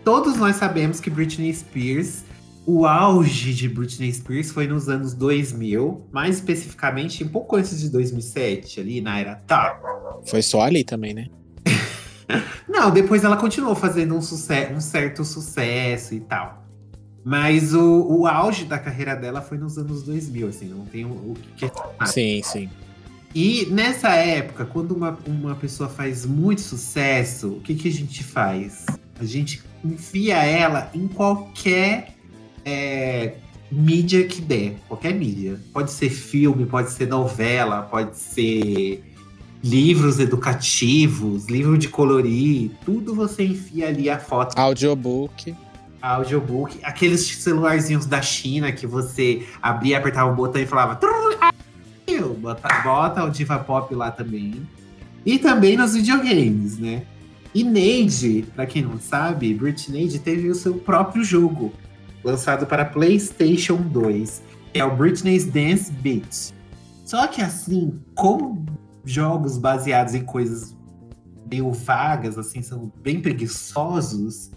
Todos 0.02 0.38
nós 0.38 0.57
sabemos 0.57 0.98
que 0.98 1.11
Britney 1.11 1.52
Spears, 1.52 2.24
o 2.70 2.85
auge 2.85 3.54
de 3.54 3.66
Britney 3.66 4.12
Spears 4.12 4.50
foi 4.50 4.66
nos 4.66 4.90
anos 4.90 5.14
2000, 5.14 6.07
mais 6.12 6.37
especificamente 6.37 7.24
um 7.24 7.28
pouco 7.28 7.57
antes 7.57 7.81
de 7.81 7.88
2007, 7.88 8.78
ali 8.78 9.00
na 9.00 9.18
era 9.18 9.37
top. 9.37 9.81
Foi 10.28 10.42
só 10.42 10.61
ali 10.61 10.85
também, 10.85 11.14
né? 11.14 11.28
Não, 12.68 12.90
depois 12.90 13.24
ela 13.24 13.38
continuou 13.38 13.74
fazendo 13.74 14.14
um, 14.14 14.18
um 14.18 14.81
certo 14.83 15.24
sucesso 15.24 16.12
e 16.12 16.20
tal. 16.20 16.62
Mas 17.24 17.72
o, 17.72 18.07
o 18.07 18.26
auge 18.26 18.66
da 18.66 18.78
carreira 18.78 19.16
dela 19.16 19.40
foi 19.40 19.57
nos 19.57 19.78
anos 19.78 20.02
2000, 20.02 20.48
assim, 20.48 20.66
não 20.66 20.85
tem 20.85 21.07
o, 21.07 21.09
o 21.09 21.37
que 21.40 21.66
questionar. 21.66 22.07
Sim, 22.07 22.42
sim. 22.42 22.68
E 23.35 23.66
nessa 23.70 24.11
época, 24.11 24.66
quando 24.66 24.92
uma, 24.92 25.18
uma 25.26 25.54
pessoa 25.54 25.88
faz 25.88 26.26
muito 26.26 26.61
sucesso, 26.61 27.48
o 27.48 27.61
que, 27.61 27.74
que 27.74 27.88
a 27.88 27.92
gente 27.92 28.22
faz? 28.22 28.85
A 29.18 29.24
gente 29.24 29.62
enfia 29.83 30.37
ela 30.44 30.90
em 30.94 31.09
qualquer 31.09 32.17
é, 32.68 33.35
mídia 33.70 34.26
que 34.26 34.40
der. 34.40 34.76
Qualquer 34.87 35.14
mídia. 35.14 35.59
Pode 35.72 35.90
ser 35.90 36.11
filme, 36.11 36.66
pode 36.66 36.90
ser 36.90 37.07
novela, 37.07 37.83
pode 37.83 38.16
ser 38.16 39.02
livros 39.62 40.18
educativos, 40.20 41.46
livro 41.46 41.78
de 41.78 41.88
colorir. 41.88 42.70
Tudo 42.85 43.14
você 43.14 43.44
enfia 43.44 43.88
ali 43.88 44.09
a 44.11 44.18
foto 44.18 44.59
Audiobook. 44.59 45.54
audiobook, 46.00 46.78
aqueles 46.83 47.26
celularzinhos 47.26 48.07
da 48.07 48.22
China 48.22 48.70
que 48.70 48.87
você 48.87 49.46
abria, 49.61 49.98
apertava 49.98 50.31
o 50.31 50.35
botão 50.35 50.61
e 50.61 50.66
falava. 50.66 50.98
Bota, 52.40 52.68
bota 52.83 53.24
o 53.24 53.31
Diva 53.31 53.59
Pop 53.59 53.94
lá 53.94 54.11
também. 54.11 54.66
E 55.24 55.38
também 55.38 55.76
nos 55.76 55.94
videogames, 55.94 56.78
né? 56.78 57.02
E 57.54 57.64
Neide, 57.64 58.44
pra 58.54 58.66
quem 58.66 58.83
não 58.83 58.98
sabe, 58.98 59.52
Britney 59.54 60.09
teve 60.18 60.48
o 60.48 60.54
seu 60.54 60.74
próprio 60.74 61.24
jogo, 61.24 61.72
lançado 62.22 62.66
para 62.66 62.85
PlayStation 62.85 63.76
2, 63.76 64.42
que 64.72 64.81
é 64.81 64.85
o 64.85 64.96
Britney's 64.96 65.44
Dance 65.44 65.90
Beat. 65.92 66.52
Só 67.04 67.26
que 67.26 67.40
assim, 67.40 67.94
como 68.14 68.66
jogos 69.04 69.57
baseados 69.57 70.14
em 70.14 70.24
coisas 70.24 70.76
meio 71.50 71.72
vagas, 71.72 72.37
assim, 72.37 72.61
são 72.61 72.92
bem 73.02 73.20
preguiçosos, 73.20 74.50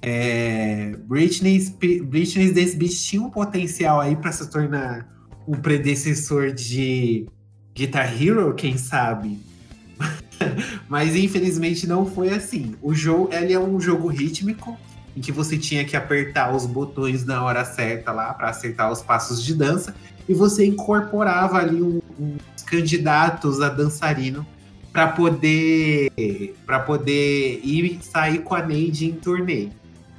é, 0.00 0.96
Britney, 1.06 1.56
Spe- 1.60 2.02
Britney's 2.02 2.52
Dance 2.52 2.76
Beat 2.76 2.92
tinha 2.92 3.22
um 3.22 3.30
potencial 3.30 4.00
aí 4.00 4.16
para 4.16 4.32
se 4.32 4.50
tornar 4.50 5.08
um 5.46 5.52
predecessor 5.52 6.52
de 6.52 7.26
Guitar 7.72 8.20
Hero, 8.20 8.52
quem 8.54 8.76
sabe? 8.76 9.38
Mas 10.88 11.14
infelizmente 11.14 11.86
não 11.86 12.04
foi 12.04 12.30
assim. 12.30 12.74
O 12.82 12.92
jogo, 12.92 13.32
ele 13.32 13.52
é 13.52 13.60
um 13.60 13.80
jogo 13.80 14.08
rítmico 14.08 14.76
em 15.16 15.20
que 15.20 15.30
você 15.30 15.58
tinha 15.58 15.84
que 15.84 15.96
apertar 15.96 16.54
os 16.54 16.66
botões 16.66 17.24
na 17.24 17.42
hora 17.44 17.64
certa 17.64 18.12
lá 18.12 18.32
para 18.32 18.48
acertar 18.50 18.90
os 18.90 19.02
passos 19.02 19.42
de 19.44 19.54
dança 19.54 19.94
e 20.28 20.34
você 20.34 20.64
incorporava 20.64 21.58
ali 21.58 21.82
um- 21.82 22.00
uns 22.18 22.62
candidatos 22.64 23.60
a 23.60 23.68
dançarino 23.68 24.46
para 24.92 25.08
poder 25.08 26.10
para 26.66 26.78
poder 26.80 27.60
ir 27.64 27.98
sair 28.02 28.38
com 28.38 28.54
a 28.54 28.62
Neide 28.64 29.06
em 29.06 29.12
turnê. 29.12 29.68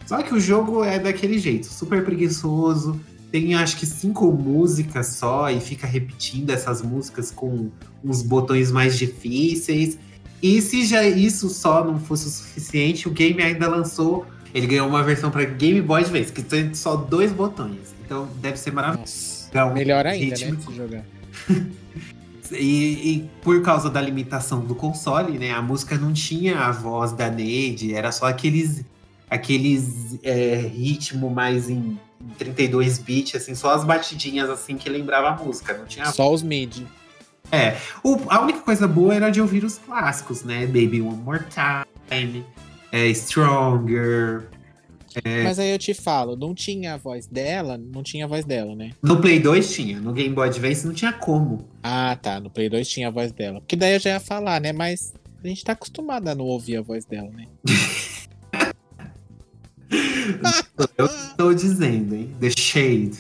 Só 0.05 0.21
que 0.21 0.33
o 0.33 0.39
jogo 0.39 0.83
é 0.83 0.99
daquele 0.99 1.39
jeito, 1.39 1.67
super 1.67 2.03
preguiçoso. 2.03 2.99
Tem 3.31 3.55
acho 3.55 3.77
que 3.77 3.85
cinco 3.85 4.31
músicas 4.31 5.07
só 5.07 5.49
e 5.49 5.59
fica 5.59 5.87
repetindo 5.87 6.51
essas 6.51 6.81
músicas 6.81 7.31
com 7.31 7.69
uns 8.03 8.21
botões 8.21 8.71
mais 8.71 8.97
difíceis. 8.97 9.97
E 10.41 10.61
se 10.61 10.85
já 10.85 11.03
isso 11.03 11.49
só 11.49 11.83
não 11.83 11.99
fosse 11.99 12.27
o 12.27 12.29
suficiente, 12.29 13.07
o 13.07 13.11
game 13.11 13.41
ainda 13.41 13.67
lançou. 13.67 14.25
Ele 14.53 14.67
ganhou 14.67 14.87
uma 14.87 15.01
versão 15.03 15.31
para 15.31 15.43
Game 15.45 15.81
Boy 15.81 16.01
Advance, 16.01 16.31
que 16.31 16.43
tem 16.43 16.73
só 16.73 16.95
dois 16.95 17.31
botões. 17.31 17.93
Então 18.05 18.27
deve 18.41 18.57
ser 18.57 18.71
maravilhoso. 18.71 19.47
Legal, 19.47 19.73
Melhor 19.73 20.05
ainda, 20.05 20.35
né? 20.37 20.57
jogar. 20.75 21.03
E, 22.51 23.13
e 23.15 23.29
por 23.41 23.61
causa 23.63 23.89
da 23.89 23.99
limitação 23.99 24.59
do 24.59 24.75
console, 24.75 25.39
né? 25.39 25.51
A 25.51 25.61
música 25.61 25.97
não 25.97 26.13
tinha 26.13 26.59
a 26.59 26.71
voz 26.71 27.11
da 27.11 27.29
Neide, 27.29 27.95
era 27.95 28.11
só 28.11 28.27
aqueles, 28.27 28.83
aqueles 29.29 30.19
é, 30.21 30.55
ritmo 30.57 31.29
mais 31.31 31.69
em 31.69 31.97
32 32.37 32.99
bits, 32.99 33.35
assim, 33.35 33.55
só 33.55 33.73
as 33.73 33.83
batidinhas 33.83 34.49
assim 34.49 34.77
que 34.77 34.87
lembrava 34.89 35.29
a 35.29 35.43
música, 35.43 35.75
não 35.75 35.85
tinha 35.85 36.05
Só 36.07 36.31
os 36.31 36.43
mid. 36.43 36.83
É, 37.51 37.77
o- 38.03 38.19
a 38.29 38.41
única 38.41 38.59
coisa 38.59 38.87
boa 38.87 39.15
era 39.15 39.29
de 39.29 39.41
ouvir 39.41 39.63
os 39.63 39.77
clássicos, 39.77 40.43
né? 40.43 40.65
Baby 40.65 41.01
One 41.01 41.17
More 41.17 41.43
Time, 42.09 42.45
é, 42.93 43.09
Stronger. 43.09 44.47
Mas 45.43 45.57
aí 45.59 45.71
eu 45.71 45.79
te 45.79 45.93
falo, 45.93 46.35
não 46.35 46.53
tinha 46.53 46.93
a 46.93 46.97
voz 46.97 47.27
dela, 47.27 47.77
não 47.77 48.01
tinha 48.03 48.25
a 48.25 48.27
voz 48.27 48.45
dela, 48.45 48.75
né? 48.75 48.91
No 49.01 49.19
Play 49.19 49.39
2 49.39 49.73
tinha, 49.73 49.99
no 49.99 50.13
Game 50.13 50.33
Boy 50.33 50.47
Advance 50.47 50.85
não 50.85 50.93
tinha 50.93 51.11
como. 51.11 51.67
Ah, 51.83 52.17
tá. 52.19 52.39
No 52.39 52.49
Play 52.49 52.69
2 52.69 52.87
tinha 52.87 53.07
a 53.07 53.11
voz 53.11 53.31
dela. 53.31 53.59
Porque 53.61 53.75
daí 53.75 53.93
eu 53.95 53.99
já 53.99 54.11
ia 54.11 54.19
falar, 54.19 54.61
né? 54.61 54.71
Mas 54.71 55.13
a 55.43 55.47
gente 55.47 55.63
tá 55.63 55.73
acostumado 55.73 56.27
a 56.27 56.35
não 56.35 56.45
ouvir 56.45 56.77
a 56.77 56.81
voz 56.81 57.03
dela, 57.05 57.29
né? 57.31 57.47
Eu 60.97 61.05
estou 61.05 61.53
dizendo, 61.53 62.15
hein? 62.15 62.35
The 62.39 62.49
Shade. 62.49 63.17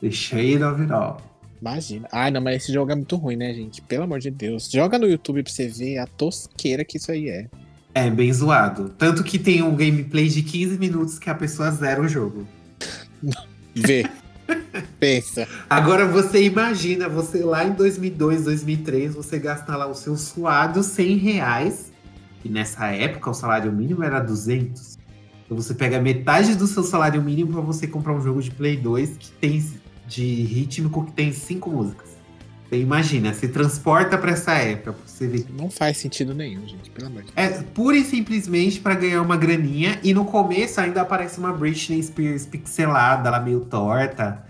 The 0.00 0.10
Shade 0.10 0.64
of 0.64 0.80
it 0.80 0.92
all. 0.92 1.20
Imagina. 1.60 2.08
Ai, 2.10 2.30
não, 2.30 2.40
mas 2.40 2.62
esse 2.62 2.72
jogo 2.72 2.90
é 2.90 2.94
muito 2.96 3.14
ruim, 3.14 3.36
né, 3.36 3.52
gente? 3.54 3.80
Pelo 3.82 4.04
amor 4.04 4.18
de 4.18 4.30
Deus. 4.30 4.68
Joga 4.68 4.98
no 4.98 5.06
YouTube 5.06 5.42
pra 5.42 5.52
você 5.52 5.68
ver 5.68 5.98
a 5.98 6.06
tosqueira 6.06 6.84
que 6.84 6.96
isso 6.96 7.12
aí 7.12 7.28
é. 7.28 7.48
É, 7.94 8.10
bem 8.10 8.32
zoado. 8.32 8.88
Tanto 8.96 9.22
que 9.22 9.38
tem 9.38 9.62
um 9.62 9.76
gameplay 9.76 10.28
de 10.28 10.42
15 10.42 10.78
minutos 10.78 11.18
que 11.18 11.28
a 11.28 11.34
pessoa 11.34 11.70
zera 11.70 12.00
o 12.00 12.08
jogo. 12.08 12.46
Vê. 13.74 14.06
Pensa. 14.98 15.46
Agora 15.68 16.06
você 16.06 16.44
imagina, 16.44 17.08
você 17.08 17.44
lá 17.44 17.64
em 17.64 17.72
2002, 17.72 18.44
2003, 18.44 19.14
você 19.14 19.38
gasta 19.38 19.76
lá 19.76 19.86
os 19.86 19.98
seus 19.98 20.22
suados 20.22 20.86
100 20.86 21.16
reais. 21.16 21.92
E 22.44 22.48
nessa 22.48 22.86
época 22.86 23.30
o 23.30 23.34
salário 23.34 23.70
mínimo 23.70 24.02
era 24.02 24.20
200. 24.20 24.98
Então 25.44 25.56
você 25.56 25.74
pega 25.74 26.00
metade 26.00 26.54
do 26.54 26.66
seu 26.66 26.82
salário 26.82 27.22
mínimo 27.22 27.52
para 27.52 27.60
você 27.60 27.86
comprar 27.86 28.14
um 28.14 28.22
jogo 28.22 28.42
de 28.42 28.50
Play 28.50 28.76
2 28.76 29.16
que 29.18 29.30
tem 29.32 29.62
de 30.06 30.24
rítmico 30.44 31.04
que 31.04 31.12
tem 31.12 31.32
cinco 31.32 31.70
músicas. 31.70 32.11
Você 32.72 32.80
imagina, 32.80 33.34
se 33.34 33.48
transporta 33.48 34.16
para 34.16 34.30
essa 34.30 34.54
época, 34.54 34.96
você 35.04 35.26
ver. 35.26 35.44
Não 35.50 35.68
faz 35.68 35.98
sentido 35.98 36.32
nenhum, 36.32 36.66
gente. 36.66 36.88
Pelo 36.88 37.08
amor 37.08 37.22
de 37.22 37.30
Deus. 37.30 37.36
É 37.36 37.62
pura 37.64 37.98
e 37.98 38.02
simplesmente 38.02 38.80
para 38.80 38.94
ganhar 38.94 39.20
uma 39.20 39.36
graninha. 39.36 40.00
E 40.02 40.14
no 40.14 40.24
começo 40.24 40.80
ainda 40.80 41.02
aparece 41.02 41.38
uma 41.38 41.52
Britney 41.52 42.02
Spears 42.02 42.46
pixelada, 42.46 43.28
lá 43.28 43.38
meio 43.40 43.66
torta, 43.66 44.42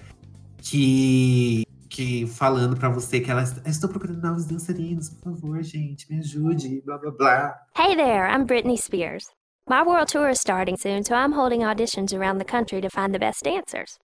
que 0.59 1.67
que 1.89 2.25
falando 2.29 2.77
pra 2.77 2.89
você 2.89 3.19
que 3.19 3.29
ela 3.29 3.43
"Eu 3.43 3.71
estou 3.71 3.91
procurando 3.91 4.23
novos 4.23 4.45
dançarinos, 4.45 5.11
por 5.11 5.35
favor, 5.35 5.61
gente, 5.65 6.07
me 6.09 6.21
ajude, 6.21 6.81
blá 6.87 6.99
blá 6.99 7.11
blá. 7.11 7.59
Hey 7.77 7.97
there, 7.97 8.31
I'm 8.33 8.45
Britney 8.45 8.79
Spears. 8.79 9.25
My 9.69 9.83
world 9.83 10.07
tour 10.07 10.31
is 10.31 10.39
starting 10.39 10.77
soon, 10.77 11.03
so 11.03 11.17
I'm 11.17 11.33
holding 11.33 11.63
auditions 11.65 12.15
around 12.15 12.39
the 12.39 12.45
country 12.45 12.81
to 12.83 12.89
find 12.89 13.13
the 13.13 13.19
best 13.19 13.43
dancers. 13.43 13.99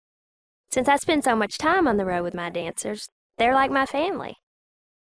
Since 0.74 0.88
I 0.88 0.96
spend 0.96 1.22
so 1.22 1.36
much 1.36 1.56
time 1.56 1.86
on 1.86 1.98
the 1.98 2.04
road 2.04 2.24
with 2.24 2.34
my 2.34 2.50
dancers, 2.50 3.08
they're 3.38 3.54
like 3.54 3.72
my 3.72 3.86
family. 3.86 4.34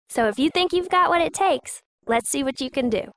So 0.09 0.27
if 0.27 0.39
you 0.39 0.49
think 0.49 0.71
you've 0.71 0.89
got 0.89 1.09
what 1.09 1.21
it 1.21 1.33
takes, 1.33 1.81
let's 2.07 2.29
see 2.29 2.43
what 2.43 2.61
you 2.61 2.69
can 2.71 2.89
do. 2.89 3.11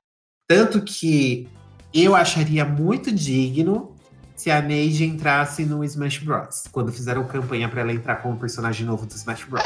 Tanto 0.49 0.81
que 0.81 1.47
eu 1.93 2.13
acharia 2.15 2.65
muito 2.65 3.11
digno 3.11 3.95
se 4.35 4.49
a 4.51 4.61
Neide 4.61 5.05
entrasse 5.05 5.63
no 5.65 5.83
Smash 5.83 6.19
Bros. 6.19 6.65
Quando 6.71 6.91
fizeram 6.91 7.23
campanha 7.25 7.69
pra 7.69 7.81
ela 7.81 7.93
entrar 7.93 8.17
como 8.17 8.37
personagem 8.37 8.85
novo 8.85 9.05
do 9.05 9.13
Smash 9.13 9.45
Bros. 9.45 9.63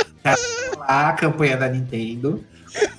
Lá 0.78 1.10
a 1.10 1.14
campanha 1.14 1.58
da 1.58 1.70
Nintendo. 1.70 2.44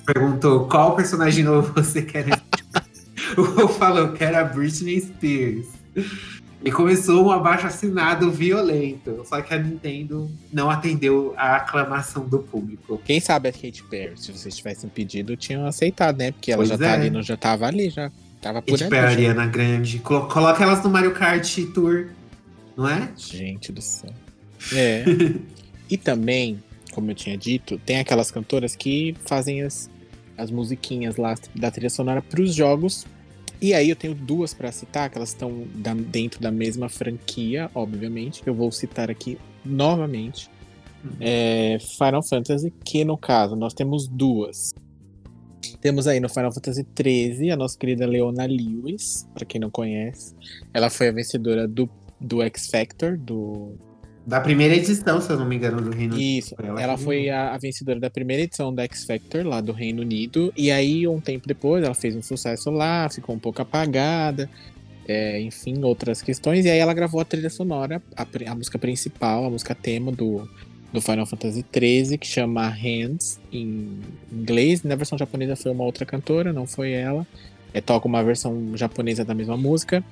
Perguntou 0.05 0.67
qual 0.67 0.95
personagem 0.95 1.43
novo 1.43 1.71
você 1.73 2.01
quer. 2.01 2.25
o 3.37 3.67
falou 3.67 4.11
que 4.13 4.23
era 4.23 4.41
a 4.41 4.43
Britney 4.43 4.99
Spears. 4.99 5.67
E 6.63 6.71
começou 6.71 7.27
um 7.27 7.31
abaixo-assinado 7.31 8.31
violento. 8.31 9.21
Só 9.25 9.41
que 9.41 9.53
a 9.53 9.59
Nintendo 9.59 10.29
não 10.51 10.69
atendeu 10.69 11.33
a 11.37 11.57
aclamação 11.57 12.27
do 12.27 12.39
público. 12.39 12.99
Quem 13.05 13.19
sabe 13.19 13.49
a 13.49 13.51
Kate 13.51 13.83
Perry, 13.83 14.13
se 14.17 14.31
vocês 14.31 14.55
tivessem 14.55 14.89
pedido, 14.89 15.37
tinham 15.37 15.65
aceitado, 15.67 16.17
né? 16.17 16.31
Porque 16.31 16.51
ela 16.51 16.59
Pois 16.59 16.69
já 16.69 16.77
tá 16.77 16.87
é. 16.87 16.93
ali, 16.93 17.09
não, 17.11 17.21
já 17.21 17.37
tava 17.37 17.67
ali, 17.67 17.89
já 17.91 18.11
tava 18.41 18.61
por 18.61 18.77
Kate. 18.77 18.89
Perry. 18.89 19.05
Ariana 19.05 19.45
Grande. 19.45 19.99
Colo- 19.99 20.27
Coloca 20.27 20.63
elas 20.63 20.83
no 20.83 20.89
Mario 20.89 21.13
Kart 21.13 21.57
Tour, 21.75 22.07
não 22.75 22.89
é? 22.89 23.11
Gente 23.15 23.71
do 23.71 23.81
céu. 23.81 24.09
É. 24.73 25.03
e 25.89 25.95
também, 25.95 26.61
como 26.91 27.11
eu 27.11 27.15
tinha 27.15 27.37
dito, 27.37 27.79
tem 27.85 27.99
aquelas 27.99 28.31
cantoras 28.31 28.75
que 28.75 29.15
fazem 29.25 29.61
as, 29.61 29.89
as 30.35 30.49
musiquinhas 30.49 31.17
lá 31.17 31.35
da 31.53 31.69
trilha 31.69 31.89
sonora 31.91 32.21
pros 32.21 32.55
jogos. 32.55 33.05
E 33.61 33.73
aí 33.73 33.89
eu 33.89 33.95
tenho 33.95 34.13
duas 34.13 34.53
pra 34.53 34.71
citar, 34.71 35.09
que 35.09 35.17
elas 35.17 35.29
estão 35.29 35.65
dentro 36.07 36.39
da 36.39 36.51
mesma 36.51 36.89
franquia, 36.89 37.71
obviamente, 37.73 38.43
que 38.43 38.49
eu 38.49 38.53
vou 38.53 38.71
citar 38.71 39.09
aqui 39.09 39.37
novamente. 39.65 40.49
É 41.19 41.77
Final 41.79 42.21
Fantasy, 42.21 42.71
que 42.83 43.03
no 43.03 43.17
caso 43.17 43.55
nós 43.55 43.73
temos 43.73 44.07
duas. 44.07 44.73
Temos 45.81 46.07
aí 46.07 46.19
no 46.19 46.29
Final 46.29 46.51
Fantasy 46.51 46.85
XIII 46.95 47.51
a 47.51 47.55
nossa 47.55 47.77
querida 47.77 48.05
Leona 48.05 48.45
Lewis, 48.45 49.27
pra 49.33 49.45
quem 49.45 49.59
não 49.59 49.69
conhece. 49.69 50.35
Ela 50.73 50.89
foi 50.89 51.09
a 51.09 51.11
vencedora 51.11 51.67
do, 51.67 51.89
do 52.19 52.41
X 52.43 52.67
Factor, 52.67 53.17
do, 53.17 53.75
Da 54.27 54.41
primeira 54.41 54.75
edição, 54.75 55.21
se 55.21 55.31
eu 55.31 55.37
não 55.37 55.45
me 55.45 55.55
engano, 55.55 55.81
do 55.81 55.89
Reino 55.89 56.19
isso, 56.19 56.53
Foi 56.53 56.65
ela 56.65 56.81
ela 56.81 56.97
foi 56.97 57.29
a, 57.29 57.53
a 57.53 57.57
vencedora 57.57 57.97
da 57.97 58.09
primeira 58.09 58.43
edição 58.43 58.75
da 58.75 58.83
X 58.83 59.05
Factor, 59.05 59.47
lá 59.47 59.61
do 59.61 59.71
Reino 59.71 60.01
Unido. 60.01 60.51
E 60.57 60.69
aí, 60.69 61.07
um 61.07 61.21
tempo 61.21 61.47
depois, 61.47 61.81
ela 61.81 61.95
fez 61.95 62.13
um 62.13 62.21
sucesso 62.21 62.69
lá, 62.69 63.07
ficou 63.09 63.33
um 63.33 63.39
pouco 63.39 63.61
apagada. 63.61 64.49
é, 65.07 65.39
enfim, 65.39 65.81
outras 65.81 66.21
questões. 66.21 66.65
E 66.65 66.69
aí 66.69 66.77
ela 66.77 66.93
gravou 66.93 67.21
a 67.21 67.25
trilha 67.25 67.49
sonora, 67.49 68.01
a, 68.17 68.27
a 68.51 68.55
música 68.55 68.77
principal, 68.77 69.45
a 69.45 69.49
música 69.49 69.73
tema 69.73 70.11
do, 70.11 70.45
do 70.91 71.01
Final 71.01 71.25
Fantasy 71.25 71.65
XIII, 71.73 72.17
que 72.17 72.27
chama 72.27 72.67
Hands, 72.67 73.39
em 73.49 73.97
inglês. 74.29 74.83
Na 74.83 74.95
versão 74.95 75.17
japonesa 75.17 75.55
foi 75.55 75.71
uma 75.71 75.85
outra 75.85 76.05
cantora, 76.05 76.51
não 76.51 76.67
foi 76.67 76.91
ela. 76.91 77.25
É, 77.73 77.81
toca 77.81 78.07
uma 78.07 78.23
versão 78.23 78.75
japonesa 78.75 79.23
da 79.25 79.35
mesma 79.35 79.57
música, 79.57 80.03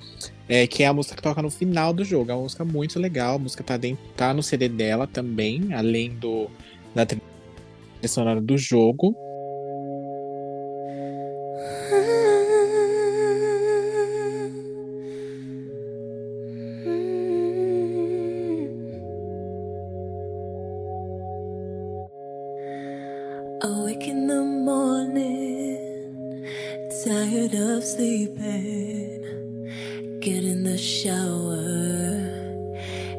é, 0.47 0.67
que 0.67 0.83
é 0.83 0.87
a 0.87 0.93
música 0.93 1.15
que 1.15 1.21
toca 1.21 1.41
no 1.41 1.49
final 1.49 1.93
do 1.93 2.03
jogo. 2.03 2.31
É 2.31 2.33
uma 2.33 2.43
música 2.43 2.65
muito 2.65 2.99
legal, 2.99 3.35
a 3.35 3.39
música 3.39 3.63
tá, 3.63 3.77
dentro, 3.77 4.03
tá 4.15 4.33
no 4.33 4.43
CD 4.43 4.69
dela 4.69 5.07
também, 5.07 5.73
além 5.73 6.11
do 6.11 6.49
da 6.93 7.05
trilha 7.05 7.21
sonora 8.07 8.41
do 8.41 8.57
jogo. 8.57 9.15
Sleeping. 28.45 30.19
Get 30.19 30.43
in 30.43 30.63
the 30.63 30.77
shower 30.77 31.55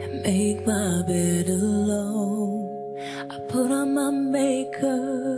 and 0.03 0.23
make 0.23 0.67
my 0.67 1.03
bed 1.07 1.49
alone. 1.49 2.99
I 3.31 3.39
put 3.49 3.71
on 3.71 3.95
my 3.95 4.11
makeup. 4.11 5.36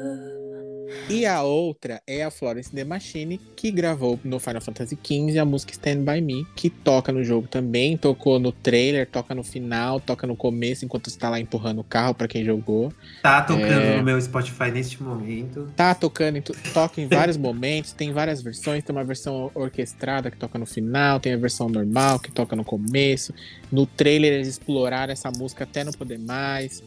E 1.10 1.24
a 1.24 1.42
outra 1.42 2.02
é 2.06 2.22
a 2.22 2.30
Florence 2.30 2.70
The 2.70 2.84
Machine, 2.84 3.40
que 3.56 3.70
gravou 3.70 4.20
no 4.22 4.38
Final 4.38 4.60
Fantasy 4.60 4.98
XV 5.02 5.38
a 5.38 5.44
música 5.44 5.72
Stand 5.72 6.04
By 6.04 6.20
Me, 6.20 6.46
que 6.54 6.68
toca 6.68 7.10
no 7.10 7.24
jogo 7.24 7.48
também, 7.48 7.96
tocou 7.96 8.38
no 8.38 8.52
trailer, 8.52 9.08
toca 9.08 9.34
no 9.34 9.42
final, 9.42 10.00
toca 10.00 10.26
no 10.26 10.36
começo, 10.36 10.84
enquanto 10.84 11.08
você 11.08 11.18
tá 11.18 11.30
lá 11.30 11.40
empurrando 11.40 11.78
o 11.80 11.84
carro 11.84 12.12
pra 12.14 12.28
quem 12.28 12.44
jogou. 12.44 12.92
Tá 13.22 13.40
tocando 13.40 13.70
É. 13.80 13.96
no 13.96 14.04
meu 14.04 14.20
Spotify 14.20 14.70
neste 14.70 15.02
momento. 15.02 15.72
Tá 15.74 15.94
tocando, 15.94 16.42
toca 16.74 17.00
em 17.00 17.08
vários 17.08 17.38
momentos, 17.38 17.92
tem 17.92 18.12
várias 18.12 18.42
versões, 18.42 18.84
tem 18.84 18.94
uma 18.94 19.04
versão 19.04 19.50
orquestrada 19.54 20.30
que 20.30 20.36
toca 20.36 20.58
no 20.58 20.66
final, 20.66 21.18
tem 21.18 21.32
a 21.32 21.38
versão 21.38 21.70
normal 21.70 22.18
que 22.20 22.30
toca 22.30 22.54
no 22.54 22.64
começo. 22.64 23.32
No 23.72 23.86
trailer 23.86 24.34
eles 24.34 24.48
exploraram 24.48 25.10
essa 25.12 25.30
música 25.30 25.64
até 25.64 25.82
não 25.84 25.92
poder 25.92 26.18
mais. 26.18 26.82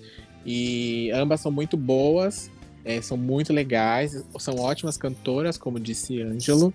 E 0.46 1.10
ambas 1.12 1.40
são 1.42 1.52
muito 1.52 1.76
boas, 1.76 2.50
é, 2.84 3.02
são 3.02 3.18
muito 3.18 3.54
legais, 3.54 4.24
são 4.40 4.56
ótimas 4.56 4.98
cantoras, 4.98 5.58
como 5.58 5.80
disse 5.80 6.22
Ângelo. 6.22 6.74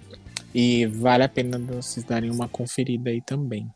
E 0.55 0.87
vale 0.87 1.23
a 1.23 1.29
pena 1.29 1.59
vocês 1.59 2.05
darem 2.05 2.31
uma 2.31 2.49
conferida 2.49 3.11
aí 3.11 3.21
também. 3.21 3.69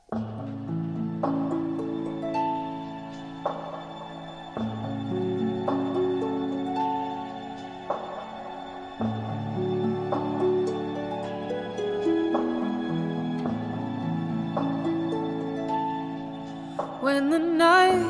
when 17.03 17.31
the 17.31 17.39
night 17.39 18.07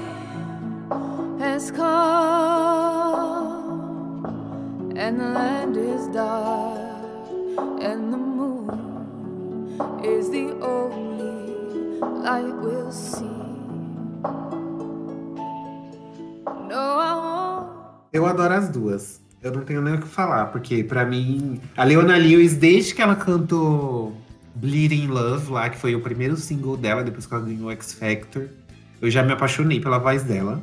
has 1.41 1.71
come 1.71 3.50
and 5.01 5.19
the 5.19 5.25
land 5.25 5.77
is 5.79 6.07
dark 6.09 6.77
and 7.81 8.13
the 8.13 8.19
moon 8.19 8.69
is 10.05 10.29
the 10.29 10.53
only 10.61 11.99
light 12.21 12.55
we'll 12.61 12.93
see. 12.93 13.25
Eu 18.13 18.27
adoro 18.27 18.55
as 18.55 18.69
duas. 18.69 19.21
Eu 19.43 19.53
não 19.53 19.63
tenho 19.63 19.81
nem 19.81 19.95
o 19.95 20.01
que 20.01 20.07
falar, 20.07 20.47
porque 20.47 20.85
pra 20.85 21.07
mim, 21.07 21.59
a 21.75 21.85
Leona 21.85 22.19
Lewis, 22.19 22.55
desde 22.55 22.95
que 22.95 23.01
ela 23.01 23.17
cantou 23.17 24.13
Bleeding 24.55 25.07
Love, 25.07 25.51
lá, 25.51 25.71
que 25.71 25.79
foi 25.79 25.95
o 25.95 26.01
primeiro 26.03 26.37
single 26.37 26.77
dela, 26.77 27.03
depois 27.03 27.25
que 27.25 27.33
ela 27.33 27.43
ganhou 27.43 27.71
X 27.71 27.95
Factor, 27.95 28.49
eu 29.01 29.11
já 29.11 29.23
me 29.23 29.33
apaixonei 29.33 29.81
pela 29.81 29.99
voz 29.99 30.23
dela. 30.25 30.61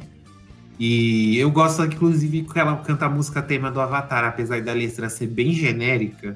E 0.80 1.38
eu 1.38 1.50
gosto, 1.50 1.84
inclusive, 1.84 2.44
que 2.44 2.60
ela 2.60 2.78
canta 2.78 3.06
a 3.06 3.10
música 3.10 3.42
tema 3.42 3.72
do 3.72 3.82
Avatar, 3.82 4.24
apesar 4.26 4.62
da 4.62 4.74
letra 4.74 5.10
ser 5.10 5.28
bem 5.28 5.52
genérica. 5.52 6.36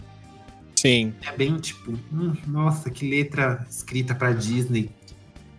Sim. 0.75 1.13
É 1.21 1.31
bem 1.35 1.57
tipo, 1.57 1.91
hum, 2.11 2.33
nossa, 2.47 2.89
que 2.89 3.07
letra 3.07 3.65
escrita 3.69 4.15
pra 4.15 4.31
Disney. 4.31 4.89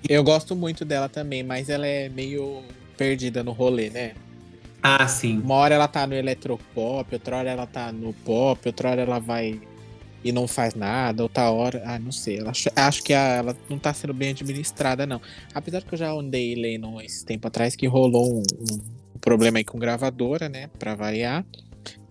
Eu 0.08 0.24
gosto 0.24 0.56
muito 0.56 0.84
dela 0.84 1.08
também, 1.08 1.44
mas 1.44 1.68
ela 1.68 1.86
é 1.86 2.08
meio 2.08 2.62
perdida 2.96 3.44
no 3.44 3.52
rolê, 3.52 3.88
né? 3.88 4.14
Ah, 4.82 5.06
sim. 5.06 5.38
Uma 5.38 5.54
hora 5.54 5.76
ela 5.76 5.86
tá 5.86 6.04
no 6.08 6.14
eletropop, 6.14 7.14
outra 7.14 7.36
hora 7.36 7.50
ela 7.50 7.66
tá 7.68 7.92
no 7.92 8.12
pop, 8.12 8.60
outra 8.66 8.90
hora 8.90 9.02
ela 9.02 9.20
vai 9.20 9.60
e 10.24 10.30
não 10.30 10.46
faz 10.46 10.74
nada, 10.74 11.22
outra 11.22 11.50
hora. 11.50 11.82
Ah, 11.84 11.98
não 11.98 12.12
sei. 12.12 12.38
Ela, 12.38 12.52
acho, 12.76 13.02
que 13.02 13.12
ela 13.12 13.56
não 13.68 13.78
tá 13.78 13.92
sendo 13.92 14.14
bem 14.14 14.30
administrada, 14.30 15.06
não. 15.06 15.20
Apesar 15.54 15.82
que 15.82 15.94
eu 15.94 15.98
já 15.98 16.12
andei 16.12 16.54
lendo 16.54 17.00
esse 17.00 17.24
tempo 17.24 17.48
atrás 17.48 17.74
que 17.74 17.86
rolou 17.86 18.38
um, 18.38 18.42
um 18.42 19.18
problema 19.20 19.58
aí 19.58 19.64
com 19.64 19.78
gravadora, 19.78 20.48
né? 20.48 20.68
Pra 20.78 20.94
variar. 20.94 21.44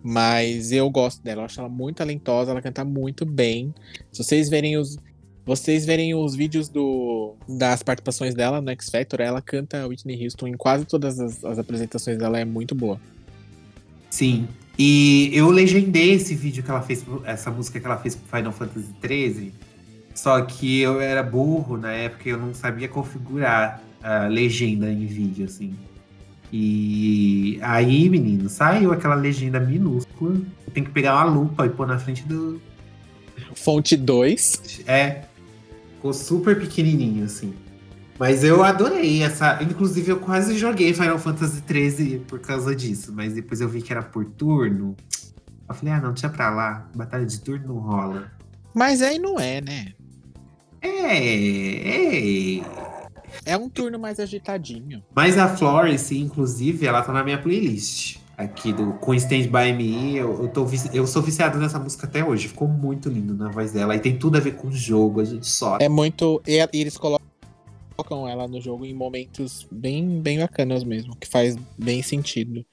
Mas 0.03 0.71
eu 0.71 0.89
gosto 0.89 1.21
dela, 1.23 1.41
eu 1.41 1.45
acho 1.45 1.59
ela 1.59 1.69
muito 1.69 1.97
talentosa, 1.97 2.51
ela 2.51 2.61
canta 2.61 2.83
muito 2.83 3.25
bem. 3.25 3.73
Se 4.11 4.23
vocês 4.23 4.49
verem 4.49 4.77
os. 4.77 4.97
Vocês 5.43 5.85
verem 5.85 6.13
os 6.13 6.35
vídeos 6.35 6.69
do, 6.69 7.33
das 7.49 7.81
participações 7.81 8.35
dela 8.35 8.61
no 8.61 8.69
X 8.69 8.89
Factor, 8.89 9.19
ela 9.19 9.41
canta 9.41 9.87
Whitney 9.87 10.23
Houston 10.23 10.47
em 10.47 10.53
quase 10.53 10.85
todas 10.85 11.19
as, 11.19 11.43
as 11.43 11.57
apresentações 11.57 12.15
dela, 12.19 12.39
é 12.39 12.45
muito 12.45 12.75
boa. 12.75 13.01
Sim. 14.07 14.47
E 14.77 15.29
eu 15.33 15.49
legendei 15.49 16.11
esse 16.11 16.33
vídeo 16.33 16.63
que 16.63 16.71
ela 16.71 16.81
fez, 16.81 17.05
essa 17.25 17.51
música 17.51 17.79
que 17.79 17.85
ela 17.85 17.97
fez 17.97 18.15
pro 18.15 18.37
Final 18.37 18.51
Fantasy 18.51 18.89
XIII. 19.05 19.53
Só 20.13 20.41
que 20.41 20.79
eu 20.79 20.99
era 20.99 21.23
burro 21.23 21.77
na 21.77 21.91
época 21.91 22.27
e 22.27 22.31
eu 22.31 22.37
não 22.37 22.53
sabia 22.53 22.87
configurar 22.87 23.81
a 24.03 24.27
legenda 24.27 24.91
em 24.91 25.05
vídeo, 25.05 25.45
assim. 25.45 25.75
E 26.51 27.59
aí, 27.61 28.09
menino, 28.09 28.49
saiu 28.49 28.91
aquela 28.91 29.15
legenda 29.15 29.59
minúscula. 29.59 30.41
Tem 30.73 30.83
que 30.83 30.89
pegar 30.89 31.15
uma 31.15 31.23
lupa 31.23 31.65
e 31.65 31.69
pôr 31.69 31.87
na 31.87 31.97
frente 31.97 32.23
do. 32.23 32.61
Fonte 33.55 33.95
2. 33.95 34.81
É. 34.85 35.23
Ficou 35.95 36.13
super 36.13 36.59
pequenininho, 36.59 37.25
assim. 37.25 37.53
Mas 38.21 38.43
eu 38.43 38.63
adorei 38.63 39.23
essa. 39.23 39.57
Inclusive, 39.63 40.11
eu 40.11 40.19
quase 40.19 40.55
joguei 40.55 40.93
Final 40.93 41.17
Fantasy 41.17 41.63
XIII 41.67 42.19
por 42.19 42.37
causa 42.37 42.75
disso. 42.75 43.11
Mas 43.11 43.33
depois 43.33 43.59
eu 43.59 43.67
vi 43.67 43.81
que 43.81 43.91
era 43.91 44.03
por 44.03 44.23
turno. 44.23 44.95
Eu 45.67 45.73
falei, 45.73 45.95
ah, 45.95 45.99
não, 45.99 46.13
deixa 46.13 46.29
pra 46.29 46.51
lá. 46.51 46.87
Batalha 46.95 47.25
de 47.25 47.41
turno 47.41 47.69
não 47.69 47.79
rola. 47.79 48.31
Mas 48.75 49.01
aí 49.01 49.17
não 49.17 49.39
é, 49.39 49.59
né? 49.59 49.93
É, 50.83 52.59
é. 52.59 52.61
É 53.43 53.57
um 53.57 53.67
turno 53.67 53.97
mais 53.97 54.19
agitadinho. 54.19 55.03
Mas 55.15 55.35
a 55.39 55.47
Florence, 55.47 56.15
inclusive, 56.15 56.85
ela 56.85 57.01
tá 57.01 57.11
na 57.11 57.23
minha 57.23 57.41
playlist. 57.41 58.17
Aqui 58.37 58.71
do 58.71 58.93
com 58.93 59.15
Stand 59.15 59.47
By 59.47 59.73
Me. 59.75 60.17
Eu, 60.17 60.43
eu, 60.43 60.47
tô, 60.47 60.67
eu 60.93 61.07
sou 61.07 61.23
viciado 61.23 61.57
nessa 61.57 61.79
música 61.79 62.05
até 62.05 62.23
hoje. 62.23 62.49
Ficou 62.49 62.67
muito 62.67 63.09
lindo 63.09 63.33
na 63.33 63.49
voz 63.49 63.71
dela. 63.71 63.95
E 63.95 63.99
tem 63.99 64.15
tudo 64.15 64.37
a 64.37 64.39
ver 64.39 64.57
com 64.57 64.67
o 64.67 64.71
jogo. 64.71 65.21
A 65.21 65.25
gente 65.25 65.47
só. 65.47 65.79
É 65.81 65.89
muito. 65.89 66.39
E 66.45 66.63
eles 66.71 66.97
colocam 66.97 67.20
ela 68.27 68.47
no 68.47 68.59
jogo 68.61 68.85
em 68.85 68.93
momentos 68.93 69.67
bem, 69.71 70.21
bem 70.21 70.39
bacanas 70.39 70.83
mesmo, 70.83 71.15
que 71.15 71.27
faz 71.27 71.55
bem 71.77 72.01
sentido. 72.01 72.65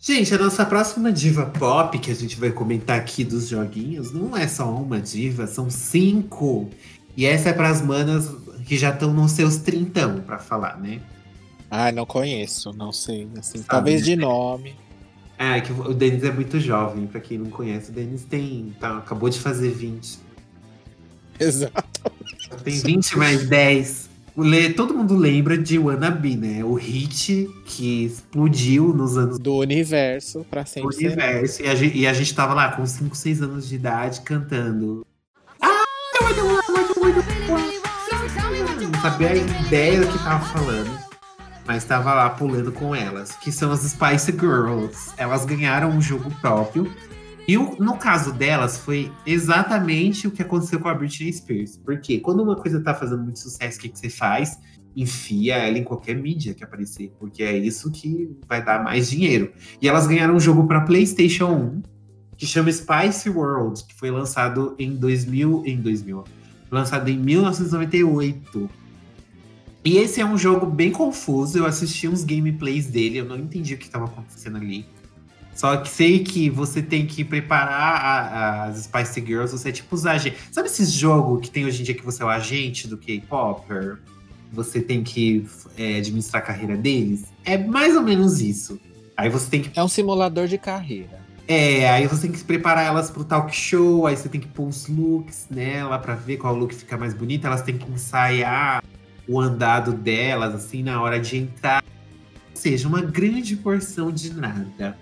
Gente, 0.00 0.34
a 0.34 0.38
nossa 0.38 0.66
próxima 0.66 1.12
diva 1.12 1.46
pop 1.46 1.96
que 1.98 2.10
a 2.10 2.14
gente 2.14 2.38
vai 2.38 2.50
comentar 2.50 2.98
aqui 2.98 3.22
dos 3.22 3.48
joguinhos 3.48 4.12
não 4.12 4.36
é 4.36 4.48
só 4.48 4.68
uma 4.68 5.00
diva, 5.00 5.46
são 5.46 5.70
cinco. 5.70 6.68
E 7.16 7.24
essa 7.24 7.50
é 7.50 7.52
para 7.52 7.68
as 7.68 7.80
manas 7.82 8.28
que 8.66 8.76
já 8.76 8.90
estão 8.90 9.12
nos 9.12 9.32
seus 9.32 9.58
trintão 9.58 10.20
pra 10.20 10.38
falar, 10.38 10.78
né? 10.80 11.00
Ah, 11.70 11.92
não 11.92 12.04
conheço, 12.04 12.72
não 12.72 12.92
sei. 12.92 13.28
Assim, 13.38 13.62
talvez 13.62 14.04
de 14.04 14.16
nome. 14.16 14.74
Ah, 15.38 15.56
é 15.56 15.60
que 15.60 15.72
o 15.72 15.94
Denis 15.94 16.22
é 16.22 16.30
muito 16.30 16.60
jovem, 16.60 17.06
pra 17.06 17.20
quem 17.20 17.38
não 17.38 17.50
conhece. 17.50 17.90
O 17.90 17.94
Denis 17.94 18.24
tem. 18.24 18.74
Tá, 18.78 18.98
acabou 18.98 19.28
de 19.28 19.38
fazer 19.38 19.70
20. 19.70 20.18
Exato. 21.40 22.12
Tem 22.62 22.78
20 22.78 23.16
mais 23.18 23.48
10. 23.48 24.10
Todo 24.76 24.94
mundo 24.94 25.14
lembra 25.14 25.58
de 25.58 25.78
Wannabe, 25.78 26.36
né? 26.36 26.64
O 26.64 26.74
hit 26.74 27.48
que 27.66 28.04
explodiu 28.06 28.94
nos 28.94 29.16
anos 29.18 29.38
Do 29.38 29.56
universo 29.56 30.46
pra 30.50 30.62
do 30.62 30.68
sempre. 30.68 30.92
será. 30.94 31.12
universo. 31.12 31.62
E 31.62 31.68
a, 31.68 31.74
gente, 31.74 31.98
e 31.98 32.06
a 32.06 32.12
gente 32.14 32.34
tava 32.34 32.54
lá 32.54 32.72
com 32.72 32.86
5, 32.86 33.14
6 33.14 33.42
anos 33.42 33.68
de 33.68 33.74
idade 33.74 34.22
cantando. 34.22 35.04
Ah, 35.60 35.82
Não 38.92 39.00
sabia 39.02 39.30
a 39.32 39.36
ideia 39.36 40.00
do 40.00 40.06
que 40.06 40.18
tava 40.24 40.44
falando. 40.46 40.90
Mas 41.66 41.84
tava 41.84 42.12
lá 42.14 42.30
pulando 42.30 42.72
com 42.72 42.94
elas, 42.94 43.32
que 43.36 43.52
são 43.52 43.70
as 43.70 43.80
Spice 43.82 44.32
Girls. 44.32 45.10
Elas 45.16 45.44
ganharam 45.44 45.90
um 45.90 46.00
jogo 46.00 46.30
próprio. 46.40 46.90
E 47.52 47.58
o- 47.58 47.76
no 47.78 47.98
caso 47.98 48.32
delas, 48.32 48.78
foi 48.78 49.12
exatamente 49.26 50.26
o 50.26 50.30
que 50.30 50.40
aconteceu 50.40 50.80
com 50.80 50.88
a 50.88 50.94
Britney 50.94 51.30
Spears. 51.30 51.76
Porque 51.76 52.18
quando 52.18 52.42
uma 52.42 52.56
coisa 52.56 52.80
tá 52.80 52.94
fazendo 52.94 53.22
muito 53.22 53.38
sucesso, 53.38 53.76
o 53.76 53.80
que, 53.82 53.90
que 53.90 53.98
você 53.98 54.08
faz? 54.08 54.58
Enfia 54.96 55.56
ela 55.56 55.76
em 55.76 55.84
qualquer 55.84 56.16
mídia 56.16 56.54
que 56.54 56.64
aparecer. 56.64 57.12
Porque 57.20 57.42
é 57.42 57.54
isso 57.58 57.90
que 57.90 58.34
vai 58.48 58.64
dar 58.64 58.82
mais 58.82 59.10
dinheiro. 59.10 59.52
E 59.82 59.86
elas 59.86 60.06
ganharam 60.06 60.34
um 60.34 60.40
jogo 60.40 60.66
para 60.66 60.80
PlayStation 60.80 61.52
1 61.52 61.82
que 62.38 62.46
chama 62.46 62.72
Spice 62.72 63.28
World, 63.28 63.84
que 63.84 63.94
foi 63.96 64.10
lançado 64.10 64.74
em 64.78 64.96
2000, 64.96 65.62
em 65.66 65.76
2000, 65.78 66.24
lançado 66.70 67.10
em 67.10 67.18
1998. 67.18 68.70
E 69.84 69.98
esse 69.98 70.22
é 70.22 70.24
um 70.24 70.38
jogo 70.38 70.64
bem 70.64 70.90
confuso. 70.90 71.58
Eu 71.58 71.66
assisti 71.66 72.08
uns 72.08 72.24
gameplays 72.24 72.86
dele, 72.86 73.18
eu 73.18 73.26
não 73.26 73.36
entendi 73.36 73.74
o 73.74 73.78
que 73.78 73.84
estava 73.84 74.06
acontecendo 74.06 74.56
ali. 74.56 74.86
Só 75.54 75.76
que 75.76 75.88
sei 75.88 76.20
que 76.24 76.48
você 76.48 76.80
tem 76.82 77.06
que 77.06 77.22
preparar 77.24 77.70
a- 77.72 78.20
a- 78.20 78.64
as 78.64 78.84
Spice 78.84 79.20
Girls, 79.24 79.52
você 79.52 79.68
é 79.68 79.72
tipo 79.72 79.94
os 79.94 80.06
agentes. 80.06 80.38
Sabe 80.50 80.68
esse 80.68 80.84
jogo 80.86 81.38
que 81.40 81.50
tem 81.50 81.64
hoje 81.66 81.82
em 81.82 81.84
dia 81.84 81.94
que 81.94 82.04
você 82.04 82.22
é 82.22 82.26
o 82.26 82.28
agente 82.28 82.88
do 82.88 82.96
K-Popper? 82.96 83.98
Você 84.52 84.80
tem 84.80 85.02
que 85.02 85.46
é, 85.78 85.96
administrar 85.98 86.42
a 86.42 86.46
carreira 86.46 86.76
deles? 86.76 87.24
É 87.44 87.56
mais 87.58 87.96
ou 87.96 88.02
menos 88.02 88.40
isso. 88.40 88.78
Aí 89.16 89.28
você 89.28 89.48
tem 89.50 89.62
que 89.62 89.78
É 89.78 89.82
um 89.84 89.88
simulador 89.88 90.46
de 90.46 90.56
carreira. 90.58 91.20
é, 91.46 91.88
aí 91.90 92.06
você 92.06 92.22
tem 92.22 92.32
que 92.32 92.42
preparar 92.44 92.86
elas 92.86 93.10
pro 93.10 93.22
talk 93.24 93.54
show, 93.54 94.06
aí 94.06 94.16
você 94.16 94.28
tem 94.28 94.40
que 94.40 94.48
pôr 94.48 94.66
os 94.68 94.88
looks 94.88 95.46
nela 95.50 95.98
pra 95.98 96.14
ver 96.14 96.38
qual 96.38 96.54
look 96.54 96.74
fica 96.74 96.96
mais 96.96 97.12
bonito. 97.14 97.46
Elas 97.46 97.62
têm 97.62 97.76
que 97.76 97.90
ensaiar 97.90 98.82
o 99.28 99.38
andado 99.40 99.92
delas, 99.92 100.54
assim, 100.54 100.82
na 100.82 101.00
hora 101.00 101.20
de 101.20 101.36
entrar. 101.36 101.82
Ou 102.50 102.56
seja, 102.56 102.88
uma 102.88 103.00
grande 103.02 103.54
porção 103.56 104.10
de 104.10 104.32
nada. 104.34 104.96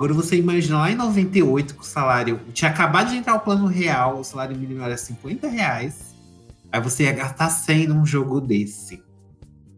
Agora 0.00 0.14
você 0.14 0.36
imagina 0.36 0.78
lá 0.78 0.90
em 0.90 0.94
98 0.94 1.74
que 1.74 1.82
o 1.82 1.84
salário 1.84 2.40
tinha 2.54 2.70
acabado 2.70 3.10
de 3.10 3.16
entrar 3.18 3.34
o 3.34 3.40
plano 3.40 3.66
real, 3.66 4.18
o 4.18 4.24
salário 4.24 4.56
mínimo 4.56 4.82
era 4.82 4.96
50 4.96 5.46
reais. 5.46 6.14
Aí 6.72 6.80
você 6.80 7.02
ia 7.02 7.12
gastar 7.12 7.50
100 7.50 7.88
num 7.88 8.06
jogo 8.06 8.40
desse. 8.40 9.02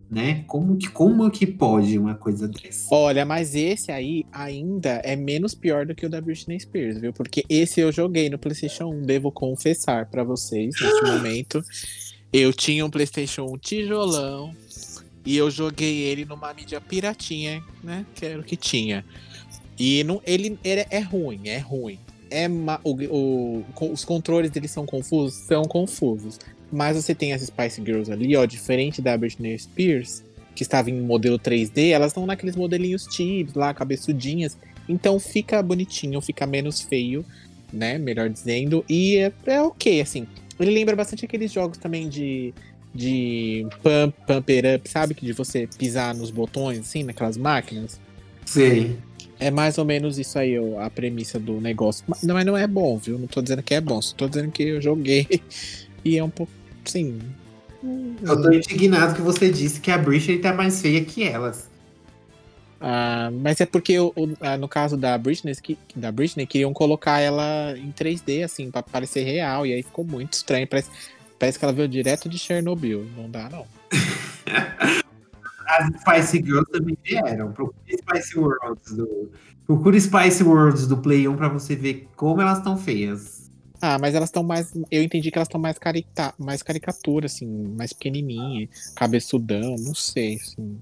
Né? 0.08 0.44
Como 0.46 0.76
que, 0.76 0.88
como 0.88 1.28
que 1.28 1.44
pode 1.44 1.98
uma 1.98 2.14
coisa 2.14 2.46
dessa? 2.46 2.86
Olha, 2.94 3.24
mas 3.24 3.56
esse 3.56 3.90
aí 3.90 4.24
ainda 4.30 5.00
é 5.02 5.16
menos 5.16 5.56
pior 5.56 5.86
do 5.86 5.92
que 5.92 6.06
o 6.06 6.08
da 6.08 6.20
Britney 6.20 6.60
Spears, 6.60 7.00
viu? 7.00 7.12
Porque 7.12 7.44
esse 7.48 7.80
eu 7.80 7.90
joguei 7.90 8.30
no 8.30 8.38
PlayStation 8.38 8.90
1, 8.90 9.02
devo 9.02 9.32
confessar 9.32 10.06
pra 10.06 10.22
vocês 10.22 10.72
neste 10.80 11.02
momento. 11.10 11.60
Eu 12.32 12.52
tinha 12.52 12.86
um 12.86 12.90
PlayStation 12.90 13.46
1 13.54 13.58
tijolão 13.58 14.54
e 15.26 15.36
eu 15.36 15.50
joguei 15.50 16.02
ele 16.02 16.24
numa 16.24 16.54
mídia 16.54 16.80
piratinha, 16.80 17.60
né? 17.82 18.06
Que 18.14 18.26
era 18.26 18.40
o 18.40 18.44
que 18.44 18.56
tinha. 18.56 19.04
E 19.84 20.04
não, 20.04 20.22
ele, 20.24 20.56
ele 20.62 20.86
é 20.90 21.00
ruim, 21.00 21.40
é 21.46 21.58
ruim. 21.58 21.98
É 22.30 22.46
ma- 22.46 22.80
o, 22.84 22.92
o- 22.94 23.64
os 23.92 24.04
controles 24.04 24.50
deles 24.50 24.70
são 24.70 24.86
confusos? 24.86 25.34
São 25.34 25.64
confusos. 25.64 26.38
Mas 26.70 26.96
você 26.96 27.14
tem 27.14 27.32
as 27.32 27.42
Spice 27.42 27.82
Girls 27.84 28.10
ali, 28.12 28.36
ó, 28.36 28.44
diferente 28.44 29.02
da 29.02 29.16
Britney 29.16 29.58
Spears, 29.58 30.22
que 30.54 30.62
estava 30.62 30.88
em 30.88 31.00
modelo 31.00 31.36
3D, 31.38 31.88
elas 31.90 32.12
estão 32.12 32.24
naqueles 32.24 32.54
modelinhos 32.54 33.06
chips 33.10 33.54
lá, 33.54 33.74
cabeçudinhas. 33.74 34.56
Então 34.88 35.18
fica 35.18 35.60
bonitinho, 35.62 36.20
fica 36.20 36.46
menos 36.46 36.80
feio, 36.80 37.24
né? 37.72 37.98
Melhor 37.98 38.28
dizendo. 38.30 38.84
E 38.88 39.16
é, 39.16 39.32
é 39.46 39.60
ok, 39.60 40.00
assim. 40.00 40.26
Ele 40.60 40.70
lembra 40.70 40.94
bastante 40.94 41.24
aqueles 41.24 41.50
jogos 41.52 41.76
também 41.78 42.08
de. 42.08 42.54
De 42.94 43.66
pump, 43.82 44.14
pump 44.26 44.52
it 44.52 44.68
up, 44.76 44.88
sabe? 44.88 45.14
Que 45.14 45.24
de 45.24 45.32
você 45.32 45.66
pisar 45.78 46.14
nos 46.14 46.30
botões, 46.30 46.78
assim, 46.78 47.02
naquelas 47.02 47.38
máquinas. 47.38 47.98
Sei. 48.44 48.96
É 49.44 49.50
mais 49.50 49.76
ou 49.76 49.84
menos 49.84 50.18
isso 50.18 50.38
aí, 50.38 50.54
a 50.78 50.88
premissa 50.88 51.38
do 51.38 51.60
negócio. 51.60 52.04
Mas 52.06 52.22
não, 52.22 52.34
mas 52.34 52.46
não 52.46 52.56
é 52.56 52.66
bom, 52.66 52.96
viu? 52.96 53.18
Não 53.18 53.26
tô 53.26 53.42
dizendo 53.42 53.62
que 53.62 53.74
é 53.74 53.80
bom, 53.80 54.00
só 54.00 54.14
tô 54.14 54.28
dizendo 54.28 54.50
que 54.52 54.62
eu 54.62 54.80
joguei. 54.80 55.26
E 56.04 56.18
é 56.18 56.24
um 56.24 56.28
pouco. 56.30 56.50
Sim. 56.84 57.20
Eu 58.24 58.42
tô 58.42 58.52
indignado 58.52 59.14
que 59.14 59.20
você 59.20 59.48
disse 59.50 59.80
que 59.80 59.88
a 59.88 59.96
Britney 59.96 60.38
tá 60.40 60.52
mais 60.52 60.82
feia 60.82 61.04
que 61.04 61.22
elas. 61.22 61.68
Ah, 62.80 63.30
mas 63.32 63.60
é 63.60 63.66
porque 63.66 63.96
o- 64.00 64.12
o- 64.16 64.36
ah, 64.40 64.56
no 64.56 64.66
caso 64.66 64.96
da 64.96 65.16
Britney, 65.16 65.54
que, 65.54 65.78
da 65.94 66.10
Britney, 66.10 66.44
queriam 66.44 66.72
colocar 66.72 67.20
ela 67.20 67.72
em 67.78 67.92
3D, 67.92 68.42
assim, 68.42 68.68
pra 68.68 68.82
parecer 68.82 69.22
real. 69.22 69.64
E 69.64 69.72
aí 69.72 69.82
ficou 69.84 70.04
muito 70.04 70.32
estranho. 70.32 70.66
Parece, 70.66 70.90
parece 71.38 71.56
que 71.56 71.64
ela 71.64 71.72
veio 71.72 71.86
direto 71.88 72.28
de 72.28 72.36
Chernobyl. 72.36 73.06
Não 73.16 73.30
dá, 73.30 73.48
não. 73.48 73.64
As 75.66 75.86
Spice 76.00 76.38
Girls 76.44 76.70
também 76.70 76.96
vieram. 77.04 77.52
Procure 77.52 77.96
Spice 77.96 78.38
Worlds 78.38 78.92
do. 78.92 79.30
Procure 79.66 80.00
Spice 80.00 80.42
Worlds 80.42 80.86
do 80.86 80.96
Play 80.98 81.28
1 81.28 81.36
pra 81.36 81.48
você 81.48 81.76
ver 81.76 82.08
como 82.16 82.40
elas 82.40 82.58
estão 82.58 82.76
feias. 82.76 83.50
Ah, 83.80 83.98
mas 84.00 84.14
elas 84.14 84.28
estão 84.28 84.42
mais. 84.42 84.72
Eu 84.90 85.02
entendi 85.02 85.30
que 85.30 85.38
elas 85.38 85.48
estão 85.48 85.60
mais, 85.60 85.78
carita, 85.78 86.32
mais 86.38 86.62
caricatura, 86.62 87.26
assim, 87.26 87.46
mais 87.76 87.92
pequenininha, 87.92 88.68
cabeçudão, 88.94 89.74
não 89.78 89.94
sei, 89.94 90.36
assim. 90.36 90.78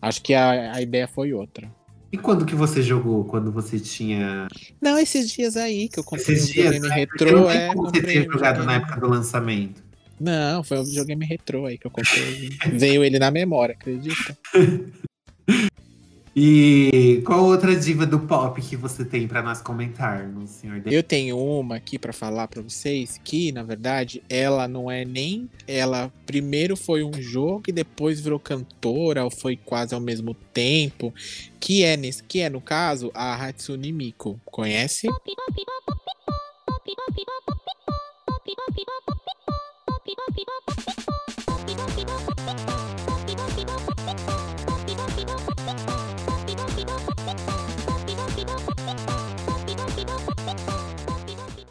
Acho 0.00 0.22
que 0.22 0.34
a, 0.34 0.74
a 0.74 0.82
ideia 0.82 1.08
foi 1.08 1.32
outra. 1.32 1.70
E 2.12 2.18
quando 2.18 2.46
que 2.46 2.54
você 2.54 2.80
jogou? 2.80 3.24
Quando 3.24 3.50
você 3.50 3.80
tinha. 3.80 4.46
Não, 4.80 4.96
esses 4.98 5.30
dias 5.30 5.56
aí 5.56 5.88
que 5.88 5.98
eu 5.98 6.04
comprei 6.04 6.36
Esses 6.36 6.50
um 6.50 6.52
dias, 6.52 6.80
né? 6.80 6.88
Retrô, 6.94 7.32
não 7.32 7.46
tem 7.48 7.56
é. 7.56 7.74
como 7.74 7.90
você 7.90 8.20
um 8.20 8.32
jogado 8.32 8.62
na 8.62 8.74
época 8.74 9.00
do 9.00 9.08
lançamento. 9.08 9.82
Não, 10.24 10.64
foi 10.64 10.78
um 10.78 10.84
videogame 10.84 11.26
retrô 11.26 11.66
aí 11.66 11.76
que 11.76 11.86
eu 11.86 11.90
comprei. 11.90 12.48
Veio 12.72 13.04
ele 13.04 13.18
na 13.18 13.30
memória, 13.30 13.74
acredita? 13.74 14.34
E 16.34 17.22
qual 17.26 17.44
outra 17.44 17.76
diva 17.76 18.06
do 18.06 18.18
pop 18.18 18.60
que 18.60 18.74
você 18.74 19.04
tem 19.04 19.28
pra 19.28 19.42
nós 19.42 19.60
comentarmos, 19.60 20.50
senhor? 20.50 20.82
Eu 20.86 21.02
tenho 21.02 21.38
uma 21.38 21.76
aqui 21.76 21.98
pra 21.98 22.12
falar 22.12 22.48
pra 22.48 22.62
vocês 22.62 23.20
que, 23.22 23.52
na 23.52 23.62
verdade, 23.62 24.22
ela 24.30 24.66
não 24.66 24.90
é 24.90 25.04
nem. 25.04 25.48
Ela 25.68 26.10
primeiro 26.24 26.74
foi 26.74 27.04
um 27.04 27.12
jogo 27.12 27.64
e 27.68 27.72
depois 27.72 28.18
virou 28.18 28.40
cantora, 28.40 29.24
ou 29.24 29.30
foi 29.30 29.56
quase 29.56 29.94
ao 29.94 30.00
mesmo 30.00 30.32
tempo. 30.32 31.12
Que 31.60 31.84
é, 31.84 31.98
nesse, 31.98 32.22
que 32.22 32.40
é 32.40 32.48
no 32.48 32.62
caso, 32.62 33.10
a 33.14 33.34
Hatsune 33.34 33.92
Miku. 33.92 34.40
Conhece? 34.46 35.06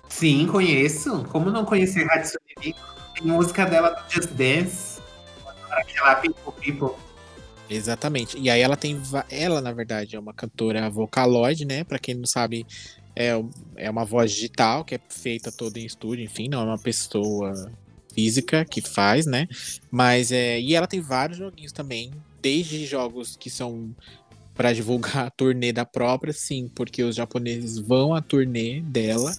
Sim, 0.08 0.48
conheço. 0.48 1.26
Como 1.26 1.52
não 1.52 1.66
conhecer 1.66 2.10
Hatsune 2.10 2.40
Miku? 2.64 2.80
Tem 3.14 3.28
música 3.28 3.66
dela 3.66 3.90
do 3.90 4.10
Just 4.10 4.30
Dance. 4.30 5.02
Aquela 5.70 6.16
People 6.16 6.54
People. 6.62 6.96
Exatamente. 7.70 8.38
E 8.40 8.50
aí 8.50 8.62
ela 8.62 8.78
tem. 8.78 9.02
Ela, 9.30 9.60
na 9.60 9.74
verdade, 9.74 10.16
é 10.16 10.20
uma 10.20 10.34
cantora 10.34 10.90
vocaloide, 10.90 11.66
né? 11.66 11.84
Pra 11.84 12.00
quem 12.00 12.16
não 12.16 12.26
sabe, 12.26 12.66
é, 13.14 13.32
é 13.76 13.90
uma 13.90 14.06
voz 14.06 14.32
digital 14.32 14.86
que 14.86 14.96
é 14.96 15.00
feita 15.10 15.52
toda 15.52 15.78
em 15.78 15.86
estúdio, 15.86 16.24
enfim, 16.24 16.48
não 16.48 16.62
é 16.62 16.64
uma 16.64 16.80
pessoa 16.80 17.72
física 18.14 18.66
que 18.66 18.82
faz, 18.82 19.26
né? 19.26 19.48
Mas 19.92 20.32
é. 20.32 20.60
E 20.60 20.76
ela 20.76 20.88
tem 20.88 21.02
vários 21.02 21.38
joguinhos 21.38 21.72
também, 21.72 22.12
desde 22.42 22.86
jogos 22.86 23.36
que 23.36 23.50
são 23.50 23.94
pra 24.54 24.74
divulgar 24.74 25.28
a 25.28 25.30
turnê 25.30 25.72
da 25.74 25.86
própria, 25.86 26.34
sim, 26.34 26.70
porque 26.74 27.04
os 27.04 27.16
japoneses 27.16 27.80
vão 27.80 28.14
à 28.14 28.22
turnê 28.22 28.82
dela. 28.82 29.36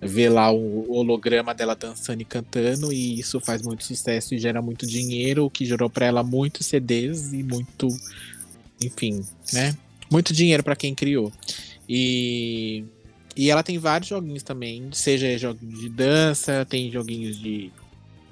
Ver 0.00 0.28
lá 0.28 0.48
o 0.52 0.92
holograma 0.92 1.52
dela 1.52 1.74
dançando 1.74 2.22
e 2.22 2.24
cantando, 2.24 2.92
e 2.92 3.18
isso 3.18 3.40
faz 3.40 3.62
muito 3.62 3.82
sucesso 3.82 4.32
e 4.32 4.38
gera 4.38 4.62
muito 4.62 4.86
dinheiro, 4.86 5.44
o 5.44 5.50
que 5.50 5.64
gerou 5.64 5.90
pra 5.90 6.06
ela 6.06 6.22
muitos 6.22 6.66
CDs 6.66 7.32
e 7.32 7.42
muito, 7.42 7.88
enfim, 8.80 9.20
né? 9.52 9.76
Muito 10.08 10.32
dinheiro 10.32 10.62
pra 10.62 10.76
quem 10.76 10.94
criou. 10.94 11.32
E, 11.88 12.84
e 13.36 13.50
ela 13.50 13.64
tem 13.64 13.76
vários 13.76 14.08
joguinhos 14.08 14.44
também, 14.44 14.88
seja 14.92 15.36
joguinhos 15.36 15.80
de 15.80 15.88
dança, 15.88 16.64
tem 16.64 16.92
joguinhos 16.92 17.36
de, 17.36 17.72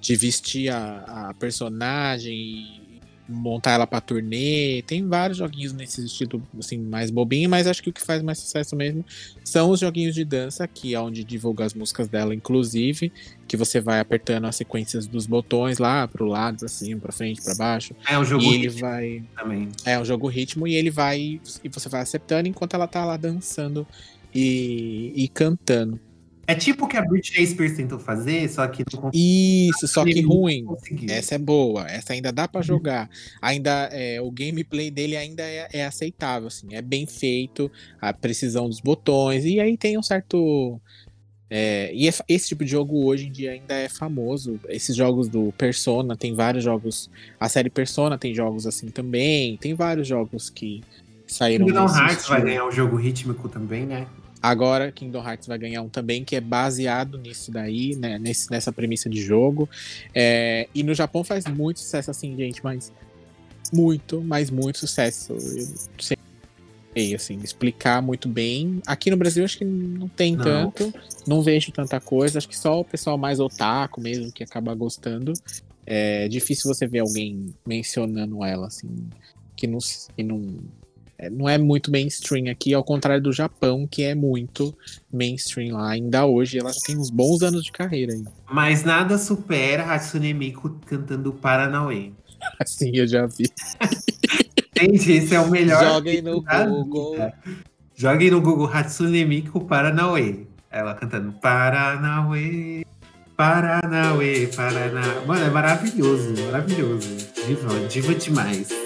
de 0.07 0.15
vestir 0.15 0.73
a, 0.73 1.31
a 1.31 1.35
personagem 1.35 2.33
e 2.33 3.01
montar 3.29 3.73
ela 3.73 3.89
pra 3.89 4.01
turnê. 4.01 4.83
Tem 4.87 5.05
vários 5.05 5.39
joguinhos 5.39 5.73
nesse 5.73 6.05
estilo 6.05 6.41
assim, 6.57 6.79
mais 6.79 7.11
bobinho, 7.11 7.51
mas 7.51 7.67
acho 7.67 7.83
que 7.83 7.91
o 7.91 7.93
que 7.93 8.01
faz 8.01 8.23
mais 8.23 8.39
sucesso 8.39 8.77
mesmo 8.77 9.05
são 9.45 9.71
os 9.71 9.81
joguinhos 9.81 10.15
de 10.15 10.25
dança, 10.25 10.69
que 10.69 10.95
é 10.95 11.01
onde 11.01 11.25
divulga 11.25 11.65
as 11.65 11.75
músicas 11.75 12.07
dela, 12.07 12.33
inclusive, 12.33 13.13
que 13.49 13.57
você 13.57 13.81
vai 13.81 13.99
apertando 13.99 14.45
as 14.45 14.55
sequências 14.55 15.09
dos 15.09 15.27
botões 15.27 15.79
lá 15.79 16.07
pro 16.07 16.25
lado, 16.27 16.69
cima, 16.69 17.01
pra 17.01 17.11
frente, 17.11 17.43
pra 17.43 17.57
baixo. 17.57 17.93
É 18.09 18.17
um 18.17 18.25
jogo 18.25 18.45
e 18.45 18.55
ele 18.55 18.69
ritmo 18.69 18.81
vai. 18.81 19.25
também. 19.37 19.69
É 19.85 19.99
um 19.99 20.05
jogo 20.05 20.29
ritmo 20.29 20.69
e 20.69 20.77
ele 20.77 20.91
vai. 20.91 21.41
E 21.65 21.69
você 21.69 21.89
vai 21.89 22.03
acertando 22.03 22.49
enquanto 22.49 22.75
ela 22.75 22.87
tá 22.87 23.05
lá 23.05 23.17
dançando 23.17 23.85
e, 24.33 25.13
e 25.17 25.27
cantando. 25.27 25.99
É 26.47 26.55
tipo 26.55 26.85
o 26.85 26.89
que 26.89 26.97
a 26.97 27.03
Britney 27.03 27.47
Spears 27.47 27.77
tentou 27.77 27.99
fazer, 27.99 28.49
só 28.49 28.67
que 28.69 28.85
não 28.95 29.11
Isso, 29.13 29.89
só 29.89 30.05
que 30.05 30.21
ruim. 30.21 30.65
Essa 31.09 31.35
é 31.35 31.39
boa, 31.39 31.87
essa 31.91 32.13
ainda 32.13 32.33
dá 32.33 32.47
pra 32.47 32.63
jogar. 32.63 33.11
Ainda 33.43 33.89
é, 33.93 34.21
o 34.21 34.31
gameplay 34.31 34.91
dele 34.91 35.17
ainda 35.17 35.43
é, 35.43 35.69
é 35.73 35.85
aceitável, 35.85 36.49
assim, 36.49 36.69
é 36.71 36.81
bem 36.81 37.07
feito, 37.07 37.71
a 38.01 38.13
precisão 38.13 38.69
dos 38.69 38.81
botões 38.81 39.45
e 39.45 39.59
aí 39.59 39.77
tem 39.77 39.99
um 39.99 40.03
certo 40.03 40.81
é, 41.49 41.93
e 41.95 42.09
é 42.09 42.13
esse 42.29 42.49
tipo 42.49 42.65
de 42.65 42.71
jogo 42.71 43.05
hoje 43.05 43.27
em 43.27 43.33
dia 43.33 43.53
ainda 43.53 43.75
é 43.75 43.89
famoso. 43.89 44.59
Esses 44.69 44.97
jogos 44.97 45.29
do 45.29 45.53
Persona, 45.53 46.17
tem 46.17 46.35
vários 46.35 46.65
jogos. 46.65 47.09
A 47.39 47.49
série 47.49 47.71
Persona 47.71 48.19
tem 48.19 48.35
jogos 48.35 48.67
assim 48.67 48.89
também. 48.89 49.57
Tem 49.57 49.75
vários 49.75 50.09
jogos 50.09 50.51
que 50.51 50.83
saíram 51.27 51.67
Kingdom 51.67 51.87
Hearts 51.87 52.27
vai 52.27 52.43
ganhar 52.43 52.67
um 52.67 52.73
jogo 52.73 52.97
rítmico 52.97 53.49
também, 53.49 53.87
né? 53.87 54.07
Agora 54.43 54.93
Kingdom 54.93 55.27
Hearts 55.27 55.49
vai 55.49 55.59
ganhar 55.59 55.83
um 55.83 55.89
também 55.89 56.25
que 56.25 56.37
é 56.37 56.41
baseado 56.41 57.19
nisso 57.19 57.51
daí, 57.51 57.97
né, 57.97 58.19
nesse, 58.19 58.51
nessa 58.51 58.73
premissa 58.73 59.09
de 59.09 59.21
jogo. 59.21 59.69
É, 60.15 60.69
e 60.75 60.83
no 60.83 60.95
Japão 60.95 61.25
faz 61.25 61.47
muito 61.47 61.81
sucesso 61.81 62.11
assim, 62.11 62.37
gente, 62.37 62.63
mas 62.63 62.93
muito, 63.73 64.23
mas 64.23 64.51
muito 64.51 64.79
sucesso. 64.79 65.33
Eu 65.33 65.39
não 65.39 66.17
sei, 66.95 67.15
assim, 67.15 67.39
explicar 67.43 68.01
muito 68.01 68.29
bem. 68.29 68.81
Aqui 68.87 69.11
no 69.11 69.17
Brasil 69.17 69.45
acho 69.45 69.59
que 69.59 69.65
não 69.65 70.09
tem 70.09 70.37
Não. 70.37 70.45
tanto, 70.45 70.95
não 71.27 71.43
vejo 71.43 71.73
tanta 71.73 72.01
coisa. 72.01 72.39
Acho 72.39 72.49
que 72.49 72.57
só 72.57 72.81
o 72.81 72.85
pessoal 72.85 73.19
mais 73.19 73.41
otaku 73.41 74.01
mesmo 74.01 74.33
que 74.33 74.45
acaba 74.45 74.75
gostando. 74.75 75.33
É 75.85 76.29
difícil 76.29 76.73
você 76.73 76.87
ver 76.87 77.01
alguém 77.01 77.55
mencionando 77.67 78.45
ela, 78.45 78.67
assim, 78.67 78.89
que 79.55 79.67
não, 79.67 79.79
que 80.17 80.23
não, 80.23 80.59
não 81.31 81.49
é 81.49 81.57
muito 81.59 81.91
mainstream 81.91 82.51
aqui, 82.51 82.75
ao 82.75 82.85
contrário 82.85 83.23
do 83.23 83.33
Japão, 83.33 83.87
que 83.87 84.03
é 84.03 84.15
muito 84.15 84.77
mainstream 85.13 85.75
lá. 85.77 85.91
Ainda 85.91 86.27
hoje, 86.27 86.59
ela 86.59 86.71
tem 86.85 86.97
uns 86.97 87.11
bons 87.11 87.43
anos 87.43 87.65
de 87.65 87.73
carreira 87.73 88.13
aí. 88.13 88.25
Mas 88.51 88.85
nada 88.85 89.19
supera 89.19 89.85
Hatsune 89.85 90.35
Miku 90.35 90.71
cantando 90.87 91.33
Paranauê. 91.33 92.13
Assim, 92.61 92.91
eu 92.95 93.07
já 93.07 93.27
vi. 93.27 93.51
Gente, 94.79 95.13
esse 95.13 95.35
é 95.35 95.41
o 95.41 95.51
melhor. 95.51 95.83
Joguem 95.83 96.21
no 96.21 96.43
Google. 96.43 97.13
vida. 97.13 97.35
Joguem 97.95 98.31
no 98.31 98.41
Google 98.43 98.71
Hatsune 98.71 99.25
Miku 99.25 99.65
Paranauê. 99.65 100.47
Ela 100.71 100.95
cantando 100.95 101.33
Paranauê, 101.41 102.85
Paranauê, 103.37 104.47
Paraná. 104.49 105.23
Mano, 105.27 105.45
é 105.45 105.51
maravilhoso, 105.51 106.35
maravilhoso. 106.47 107.09
Diva, 107.47 107.89
diva 107.89 108.15
demais. 108.15 108.86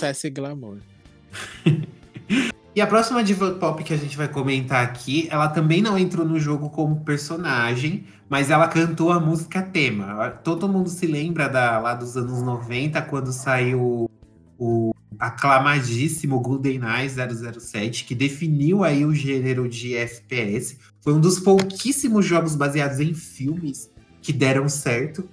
Sucesso 0.00 0.26
e 0.26 0.30
glamour. 0.30 0.78
E 2.72 2.80
a 2.80 2.86
próxima 2.86 3.22
diva 3.24 3.50
pop 3.50 3.82
que 3.82 3.92
a 3.92 3.96
gente 3.96 4.16
vai 4.16 4.28
comentar 4.28 4.84
aqui, 4.84 5.26
ela 5.28 5.48
também 5.48 5.82
não 5.82 5.98
entrou 5.98 6.24
no 6.24 6.38
jogo 6.38 6.70
como 6.70 7.00
personagem, 7.00 8.04
mas 8.28 8.48
ela 8.48 8.68
cantou 8.68 9.10
a 9.10 9.18
música 9.18 9.60
tema. 9.60 10.30
Todo 10.44 10.68
mundo 10.68 10.88
se 10.88 11.04
lembra 11.04 11.48
da, 11.48 11.80
lá 11.80 11.94
dos 11.94 12.16
anos 12.16 12.40
90, 12.40 13.02
quando 13.02 13.32
saiu 13.32 14.08
o 14.56 14.94
aclamadíssimo 15.18 16.38
GoldenEye 16.38 17.10
007, 17.10 18.04
que 18.04 18.14
definiu 18.14 18.84
aí 18.84 19.04
o 19.04 19.12
gênero 19.12 19.68
de 19.68 19.96
FPS. 19.96 20.78
Foi 21.00 21.12
um 21.12 21.20
dos 21.20 21.40
pouquíssimos 21.40 22.24
jogos 22.24 22.54
baseados 22.54 23.00
em 23.00 23.12
filmes 23.14 23.90
que 24.22 24.32
deram 24.32 24.68
certo. 24.68 25.28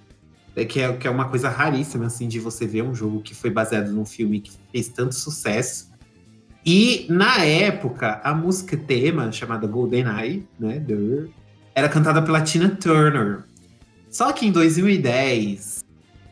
É, 0.57 0.65
que, 0.65 0.81
é, 0.81 0.91
que 0.91 1.07
é 1.07 1.11
uma 1.11 1.29
coisa 1.29 1.49
raríssima, 1.49 2.07
assim, 2.07 2.27
de 2.27 2.39
você 2.39 2.65
ver 2.65 2.81
um 2.81 2.95
jogo 2.95 3.21
que 3.21 3.35
foi 3.35 3.51
baseado 3.51 3.91
num 3.91 4.03
filme 4.03 4.39
que 4.39 4.51
fez 4.71 4.87
tanto 4.87 5.13
sucesso. 5.13 5.91
E, 6.65 7.05
na 7.09 7.45
época, 7.45 8.19
a 8.23 8.33
música 8.33 8.75
tema, 8.75 9.31
chamada 9.31 9.67
GoldenEye, 9.67 10.47
né, 10.59 10.83
era 11.75 11.87
cantada 11.87 12.23
pela 12.23 12.41
Tina 12.41 12.69
Turner. 12.69 13.43
Só 14.09 14.33
que 14.33 14.47
em 14.47 14.51
2010, 14.51 15.85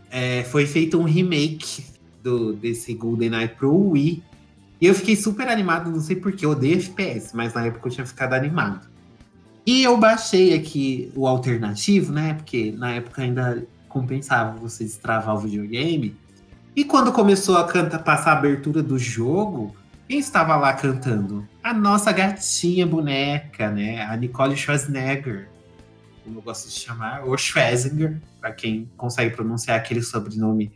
é, 0.09 0.43
foi 0.45 0.65
feito 0.65 0.99
um 0.99 1.03
remake 1.03 1.85
do, 2.23 2.53
desse 2.53 2.95
GoldenEye 2.95 3.49
pro 3.49 3.91
Wii. 3.91 4.23
E 4.81 4.87
eu 4.87 4.95
fiquei 4.95 5.15
super 5.15 5.47
animado, 5.47 5.91
não 5.91 5.99
sei 5.99 6.15
porquê, 6.15 6.47
eu 6.47 6.49
odeio 6.49 6.77
FPS, 6.79 7.35
mas 7.35 7.53
na 7.53 7.67
época 7.67 7.87
eu 7.87 7.91
tinha 7.91 8.07
ficado 8.07 8.33
animado. 8.33 8.87
E 9.67 9.83
eu 9.83 9.95
baixei 9.97 10.55
aqui 10.55 11.11
o 11.15 11.27
alternativo, 11.27 12.11
né? 12.11 12.33
Porque 12.33 12.71
na 12.71 12.93
época 12.93 13.21
ainda 13.21 13.67
compensava 13.95 14.59
você 14.59 14.83
destravar 14.83 15.35
o 15.35 15.39
videogame. 15.39 16.17
E 16.75 16.83
quando 16.83 17.13
começou 17.13 17.57
a 17.57 17.63
cantar, 17.63 17.99
passar 17.99 18.31
a 18.31 18.37
abertura 18.37 18.83
do 18.83 18.99
jogo, 18.99 19.73
quem 20.05 20.19
estava 20.19 20.57
lá 20.57 20.73
cantando? 20.73 21.47
A 21.63 21.73
nossa 21.73 22.11
gatinha 22.11 22.85
boneca, 22.85 23.71
né? 23.71 24.01
A 24.01 24.17
Nicole 24.17 24.57
Schwarzenegger, 24.57 25.47
como 26.25 26.39
eu 26.39 26.41
gosto 26.41 26.67
de 26.67 26.73
chamar, 26.73 27.23
ou 27.23 27.37
Schwarzenegger, 27.37 28.21
para 28.41 28.51
quem 28.51 28.91
consegue 28.97 29.33
pronunciar 29.33 29.77
aquele 29.77 30.01
sobrenome 30.01 30.73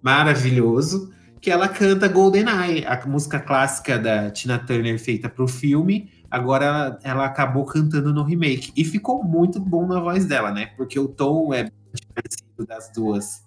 maravilhoso, 0.00 1.12
que 1.40 1.50
ela 1.50 1.68
canta 1.68 2.06
GoldenEye, 2.06 2.86
a 2.86 3.04
música 3.04 3.40
clássica 3.40 3.98
da 3.98 4.30
Tina 4.30 4.60
Turner 4.60 4.96
feita 4.96 5.28
para 5.28 5.42
o 5.42 5.48
filme. 5.48 6.08
Agora 6.30 6.64
ela, 6.64 6.98
ela 7.02 7.24
acabou 7.26 7.64
cantando 7.64 8.14
no 8.14 8.22
remake. 8.22 8.70
E 8.76 8.84
ficou 8.84 9.24
muito 9.24 9.58
bom 9.58 9.88
na 9.88 9.98
voz 9.98 10.24
dela, 10.24 10.52
né? 10.52 10.66
Porque 10.76 11.00
o 11.00 11.08
tom 11.08 11.52
é 11.52 11.68
das 12.66 12.90
duas, 12.92 13.42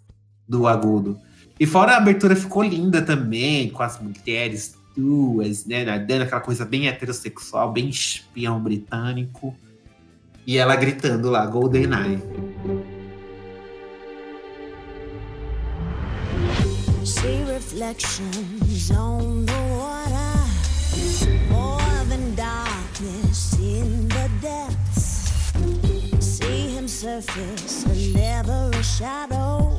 do 0.48 0.68
agudo. 0.68 1.20
E 1.60 1.66
fora 1.66 1.94
a 1.94 1.98
abertura 1.98 2.36
ficou 2.36 2.64
linda 2.64 3.02
também, 3.02 3.70
com 3.70 3.84
as 3.84 4.00
mulheres 4.00 4.76
duas, 4.96 5.66
né? 5.66 5.86
Dando 6.00 6.24
aquela 6.24 6.42
coisa 6.42 6.66
bem 6.66 6.88
heterossexual, 6.88 7.72
bem 7.72 7.90
espião 7.90 8.60
britânico. 8.60 9.56
E 10.46 10.58
ela 10.58 10.76
gritando 10.76 11.30
lá, 11.30 11.46
GoldenEye. 11.46 12.20
See 17.06 17.44
reflections 17.46 18.92
on 18.92 19.46
the 19.46 19.54
water, 19.72 20.48
more 21.50 22.06
than 22.10 22.34
darkness 22.36 23.54
in 23.60 24.08
the 24.10 24.30
depths. 24.42 24.73
Surface, 27.04 27.84
and 27.84 28.14
never 28.14 28.72
a 28.74 28.82
shadow. 28.82 29.78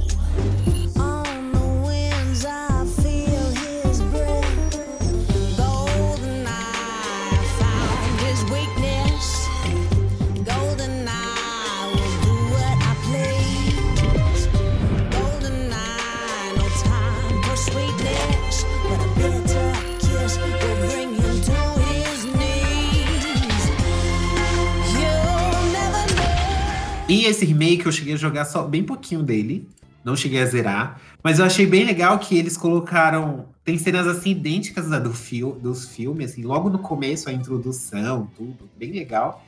Esse 27.27 27.45
remake 27.45 27.87
eu 27.87 27.93
cheguei 27.93 28.14
a 28.14 28.16
jogar 28.16 28.45
só 28.45 28.62
bem 28.62 28.83
pouquinho 28.83 29.22
dele. 29.22 29.68
Não 30.05 30.14
cheguei 30.16 30.43
a 30.43 30.47
zerar. 30.47 31.01
Mas 31.22 31.39
eu 31.39 31.45
achei 31.45 31.66
bem 31.66 31.85
legal 31.85 32.18
que 32.18 32.37
eles 32.37 32.57
colocaram. 32.57 33.47
Tem 33.64 33.79
cenas 33.79 34.07
assim 34.07 34.31
idênticas 34.31 34.91
da 34.91 34.99
do 34.99 35.12
fil, 35.12 35.53
dos 35.53 35.89
filmes, 35.89 36.33
assim, 36.33 36.43
logo 36.43 36.68
no 36.68 36.79
começo, 36.79 37.31
a 37.31 37.33
introdução, 37.33 38.29
tudo. 38.37 38.68
Bem 38.77 38.93
legal. 38.93 39.43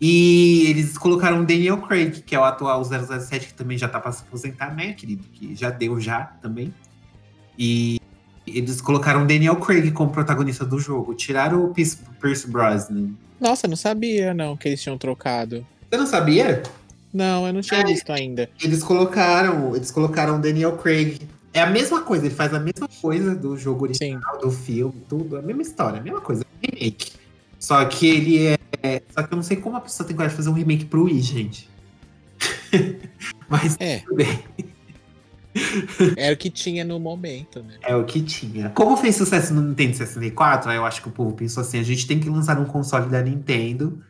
E 0.00 0.66
eles 0.68 0.96
colocaram 0.96 1.42
o 1.42 1.46
Daniel 1.46 1.78
Craig, 1.78 2.22
que 2.22 2.34
é 2.34 2.38
o 2.38 2.44
atual 2.44 2.82
007, 2.84 3.48
que 3.48 3.54
também 3.54 3.76
já 3.76 3.88
tá 3.88 4.00
pra 4.00 4.12
se 4.12 4.22
aposentar, 4.22 4.74
né, 4.74 4.92
querido? 4.92 5.24
Que 5.32 5.54
já 5.54 5.70
deu 5.70 6.00
já 6.00 6.24
também. 6.42 6.72
E 7.58 7.98
eles 8.46 8.80
colocaram 8.80 9.22
o 9.22 9.26
Daniel 9.26 9.56
Craig 9.56 9.90
como 9.92 10.10
protagonista 10.10 10.64
do 10.64 10.78
jogo. 10.78 11.14
Tiraram 11.14 11.64
o 11.64 11.74
Pierce 11.74 11.98
Pierce 12.20 12.46
Brosnan. 12.48 13.10
Nossa, 13.38 13.68
não 13.68 13.76
sabia 13.76 14.34
não 14.34 14.56
que 14.56 14.68
eles 14.68 14.82
tinham 14.82 14.98
trocado. 14.98 15.66
Você 15.90 15.98
não 15.98 16.06
sabia? 16.06 16.62
Não, 17.12 17.46
eu 17.46 17.52
não 17.52 17.60
tinha 17.60 17.80
É. 17.80 17.84
visto 17.84 18.10
ainda. 18.10 18.48
Eles 18.62 18.82
colocaram, 18.82 19.74
eles 19.74 19.90
colocaram 19.90 20.36
o 20.36 20.40
Daniel 20.40 20.76
Craig. 20.76 21.18
É 21.52 21.60
a 21.60 21.66
mesma 21.68 22.02
coisa, 22.02 22.26
ele 22.26 22.34
faz 22.34 22.54
a 22.54 22.60
mesma 22.60 22.88
coisa 23.00 23.34
do 23.34 23.56
jogo 23.56 23.84
original, 23.86 24.38
do 24.38 24.50
filme, 24.52 25.02
tudo, 25.08 25.36
a 25.36 25.42
mesma 25.42 25.62
história, 25.62 25.98
a 25.98 26.02
mesma 26.02 26.20
coisa, 26.20 26.44
remake. 26.62 27.12
Só 27.58 27.84
que 27.84 28.06
ele 28.08 28.46
é. 28.82 29.02
Só 29.12 29.22
que 29.24 29.32
eu 29.32 29.36
não 29.36 29.42
sei 29.42 29.56
como 29.56 29.76
a 29.76 29.80
pessoa 29.80 30.06
tem 30.06 30.14
coragem 30.14 30.34
de 30.34 30.42
fazer 30.42 30.50
um 30.50 30.54
remake 30.54 30.84
pro 30.84 31.04
Wii, 31.04 31.20
gente. 31.20 31.68
Mas 33.48 33.76
É, 33.80 33.98
tudo 33.98 34.14
bem, 34.16 34.38
era 36.16 36.32
o 36.32 36.36
que 36.36 36.48
tinha 36.48 36.84
no 36.84 37.00
momento, 37.00 37.60
né? 37.62 37.74
é 37.82 37.94
o 37.96 38.04
que 38.04 38.22
tinha. 38.22 38.70
Como 38.70 38.96
fez 38.96 39.16
sucesso 39.16 39.52
no 39.52 39.60
Nintendo 39.60 39.96
64, 39.96 40.70
aí 40.70 40.76
eu 40.76 40.84
acho 40.86 41.02
que 41.02 41.08
o 41.08 41.10
povo 41.10 41.34
pensou 41.34 41.62
assim: 41.62 41.78
a 41.80 41.82
gente 41.82 42.06
tem 42.06 42.20
que 42.20 42.28
lançar 42.30 42.58
um 42.58 42.64
console 42.64 43.08
da 43.10 43.20
Nintendo 43.20 44.00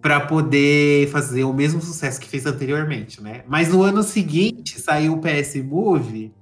pra 0.00 0.20
poder 0.20 1.08
fazer 1.08 1.44
o 1.44 1.52
mesmo 1.52 1.80
sucesso 1.80 2.20
que 2.20 2.28
fez 2.28 2.46
anteriormente, 2.46 3.22
né? 3.22 3.42
Mas 3.48 3.68
no 3.68 3.82
ano 3.82 4.02
seguinte 4.02 4.80
saiu 4.80 5.14
o 5.14 5.20
PS 5.20 5.56
Move, 5.56 6.32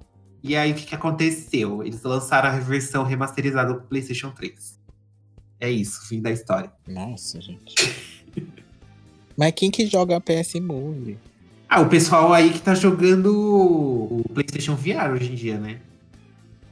e 0.43 0.55
aí 0.55 0.73
o 0.73 0.75
que, 0.75 0.87
que 0.87 0.95
aconteceu? 0.95 1.83
Eles 1.83 2.03
lançaram 2.03 2.49
a 2.51 2.59
versão 2.59 3.03
remasterizada 3.03 3.73
do 3.73 3.81
PlayStation 3.83 4.31
3. 4.31 4.79
É 5.59 5.71
isso, 5.71 6.07
fim 6.07 6.21
da 6.21 6.31
história. 6.31 6.71
Nossa, 6.87 7.41
gente. 7.41 7.75
Mas 9.37 9.53
quem 9.55 9.71
que 9.71 9.87
joga 9.87 10.21
PS 10.21 10.55
Move? 10.61 11.19
Ah, 11.69 11.81
o 11.81 11.89
pessoal 11.89 12.33
aí 12.33 12.51
que 12.51 12.61
tá 12.61 12.75
jogando 12.75 13.35
o 13.35 14.25
PlayStation 14.33 14.77
VR 14.77 15.13
hoje 15.13 15.33
em 15.33 15.35
dia, 15.35 15.59
né? 15.59 15.81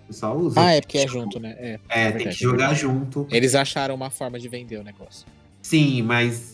O 0.04 0.06
pessoal 0.08 0.38
usa. 0.38 0.60
Ah, 0.60 0.72
é 0.72 0.80
porque 0.80 0.98
é 0.98 1.08
junto, 1.08 1.40
né? 1.40 1.54
É, 1.58 1.80
É, 1.88 2.04
tem 2.04 2.12
verdade, 2.12 2.36
que 2.36 2.42
jogar 2.42 2.74
junto. 2.74 3.26
Eles 3.30 3.54
acharam 3.54 3.94
uma 3.94 4.10
forma 4.10 4.38
de 4.38 4.48
vender 4.48 4.78
o 4.78 4.84
negócio. 4.84 5.26
Sim, 5.60 6.02
mas 6.02 6.53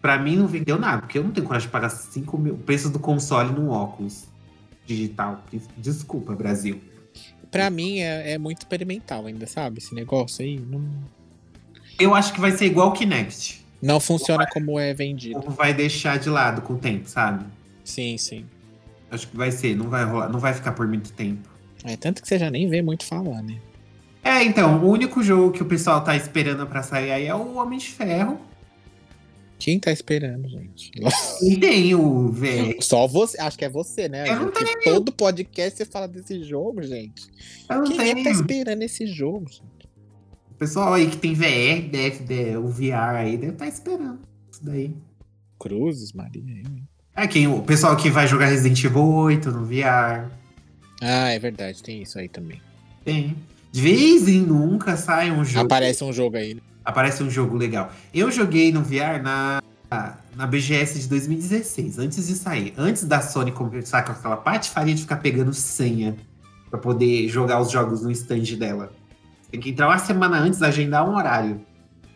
pra 0.00 0.18
mim 0.18 0.36
não 0.36 0.46
vendeu 0.46 0.78
nada, 0.78 1.02
porque 1.02 1.18
eu 1.18 1.24
não 1.24 1.30
tenho 1.30 1.46
coragem 1.46 1.68
de 1.68 1.72
pagar 1.72 1.90
5 1.90 2.38
mil, 2.38 2.54
o 2.54 2.58
preço 2.58 2.88
do 2.90 2.98
console 2.98 3.52
num 3.52 3.70
óculos 3.70 4.24
digital. 4.86 5.42
Desculpa, 5.76 6.34
Brasil. 6.34 6.80
Pra 7.50 7.70
mim 7.70 8.00
é, 8.00 8.32
é 8.32 8.38
muito 8.38 8.58
experimental 8.58 9.26
ainda, 9.26 9.46
sabe? 9.46 9.78
Esse 9.78 9.94
negócio 9.94 10.44
aí 10.44 10.58
não, 10.60 10.84
Eu 11.98 12.14
acho 12.14 12.32
que 12.32 12.40
vai 12.40 12.52
ser 12.52 12.66
igual 12.66 12.88
o 12.88 12.92
Kinect. 12.92 13.64
não 13.80 14.00
funciona 14.00 14.46
como 14.46 14.78
é 14.78 14.92
vendido. 14.92 15.40
Ou 15.44 15.50
vai 15.50 15.72
deixar 15.72 16.18
de 16.18 16.28
lado 16.28 16.60
com 16.62 16.74
o 16.74 16.78
tempo, 16.78 17.08
sabe? 17.08 17.44
Sim, 17.84 18.18
sim. 18.18 18.44
Acho 19.10 19.28
que 19.28 19.36
vai 19.36 19.52
ser, 19.52 19.76
não 19.76 19.88
vai 19.88 20.04
rolar, 20.04 20.28
não 20.28 20.40
vai 20.40 20.52
ficar 20.52 20.72
por 20.72 20.86
muito 20.86 21.12
tempo. 21.12 21.48
É, 21.84 21.96
tanto 21.96 22.20
que 22.20 22.26
você 22.28 22.38
já 22.38 22.50
nem 22.50 22.68
vê 22.68 22.82
muito 22.82 23.04
falar, 23.04 23.40
né? 23.42 23.58
É, 24.24 24.42
então, 24.42 24.82
o 24.82 24.90
único 24.90 25.22
jogo 25.22 25.52
que 25.52 25.62
o 25.62 25.66
pessoal 25.66 26.02
tá 26.02 26.16
esperando 26.16 26.66
pra 26.66 26.82
sair 26.82 27.12
aí 27.12 27.26
é 27.26 27.34
o 27.34 27.54
Homem 27.54 27.78
de 27.78 27.88
Ferro. 27.90 28.40
Quem 29.58 29.80
tá 29.80 29.90
esperando, 29.90 30.48
gente? 30.48 30.90
E 31.42 31.56
tem 31.56 31.94
o 31.94 32.28
VR. 32.30 32.76
Só 32.80 33.06
você, 33.06 33.40
acho 33.40 33.58
que 33.58 33.64
é 33.64 33.68
você, 33.70 34.08
né? 34.08 34.28
Eu 34.28 34.36
não 34.40 34.50
Porque 34.50 34.80
todo 34.84 35.10
podcast 35.12 35.76
você 35.78 35.84
fala 35.86 36.06
desse 36.06 36.42
jogo, 36.44 36.82
gente. 36.82 37.24
Eu 37.70 37.82
Quem 37.84 38.00
é 38.00 38.14
tá 38.16 38.22
tenho. 38.22 38.30
esperando 38.30 38.82
esse 38.82 39.06
jogo? 39.06 39.48
gente? 39.48 39.62
O 40.50 40.54
pessoal 40.58 40.94
aí 40.94 41.08
que 41.08 41.16
tem 41.16 41.34
VR, 41.34 41.88
deve, 41.90 42.18
deve- 42.24 42.56
o 42.58 42.68
VR 42.68 43.16
aí, 43.16 43.36
deve 43.36 43.52
estar 43.54 43.66
esperando 43.68 44.20
isso 44.50 44.64
daí. 44.64 44.94
Cruzes, 45.58 46.12
Maria. 46.12 46.42
hein? 46.42 46.64
É 47.14 47.26
quem, 47.26 47.46
o 47.48 47.62
pessoal 47.62 47.96
que 47.96 48.10
vai 48.10 48.26
jogar 48.28 48.46
Resident 48.46 48.84
Evil 48.84 49.06
8 49.06 49.50
no 49.50 49.64
VR. 49.64 50.30
Ah, 51.00 51.30
é 51.30 51.38
verdade, 51.38 51.82
tem 51.82 52.02
isso 52.02 52.18
aí 52.18 52.28
também. 52.28 52.60
Tem. 53.04 53.36
De 53.72 53.80
vez 53.82 54.28
em 54.28 54.40
nunca 54.40 54.96
sai 54.96 55.30
um 55.30 55.44
jogo. 55.44 55.64
Aparece 55.64 56.04
um 56.04 56.12
jogo 56.12 56.36
aí. 56.36 56.58
Aparece 56.86 57.22
um 57.22 57.28
jogo 57.28 57.56
legal. 57.56 57.90
Eu 58.14 58.30
joguei 58.30 58.72
no 58.72 58.80
VR 58.80 59.20
na, 59.20 59.60
na 60.36 60.46
BGS 60.46 61.00
de 61.00 61.08
2016, 61.08 61.98
antes 61.98 62.28
de 62.28 62.34
sair. 62.34 62.72
Antes 62.78 63.04
da 63.04 63.20
Sony 63.20 63.50
conversar 63.50 64.04
com 64.04 64.12
aquela 64.12 64.36
patifaria 64.36 64.94
de 64.94 65.02
ficar 65.02 65.16
pegando 65.16 65.52
senha 65.52 66.16
pra 66.70 66.78
poder 66.78 67.28
jogar 67.28 67.60
os 67.60 67.72
jogos 67.72 68.02
no 68.02 68.10
stand 68.12 68.56
dela. 68.56 68.92
Tem 69.50 69.58
que 69.58 69.70
entrar 69.70 69.88
uma 69.88 69.98
semana 69.98 70.38
antes, 70.38 70.62
agendar 70.62 71.08
um 71.08 71.16
horário 71.16 71.60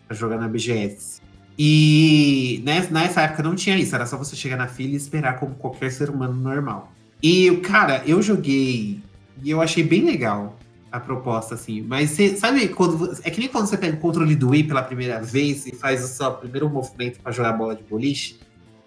pra 0.06 0.16
jogar 0.16 0.38
na 0.38 0.48
BGS. 0.48 1.20
E 1.58 2.62
né, 2.64 2.86
nessa 2.90 3.22
época 3.22 3.42
não 3.42 3.54
tinha 3.54 3.76
isso, 3.76 3.94
era 3.94 4.06
só 4.06 4.16
você 4.16 4.36
chegar 4.36 4.56
na 4.56 4.68
fila 4.68 4.92
e 4.92 4.96
esperar 4.96 5.38
como 5.38 5.54
qualquer 5.56 5.90
ser 5.90 6.08
humano 6.08 6.34
normal. 6.34 6.92
E, 7.22 7.50
cara, 7.58 8.02
eu 8.06 8.22
joguei 8.22 9.00
e 9.42 9.50
eu 9.50 9.60
achei 9.60 9.82
bem 9.82 10.04
legal 10.04 10.56
a 10.90 10.98
proposta, 10.98 11.54
assim. 11.54 11.82
Mas 11.82 12.10
você 12.10 12.36
sabe 12.36 12.68
quando. 12.68 13.18
É 13.22 13.30
que 13.30 13.40
nem 13.40 13.48
quando 13.48 13.66
você 13.66 13.76
pega 13.76 13.96
o 13.96 14.00
controle 14.00 14.34
do 14.34 14.50
Wii 14.50 14.64
pela 14.64 14.82
primeira 14.82 15.20
vez 15.20 15.66
e 15.66 15.74
faz 15.74 16.04
o 16.04 16.08
seu 16.08 16.32
primeiro 16.32 16.68
movimento 16.68 17.20
pra 17.20 17.32
jogar 17.32 17.52
bola 17.52 17.74
de 17.74 17.82
boliche. 17.82 18.38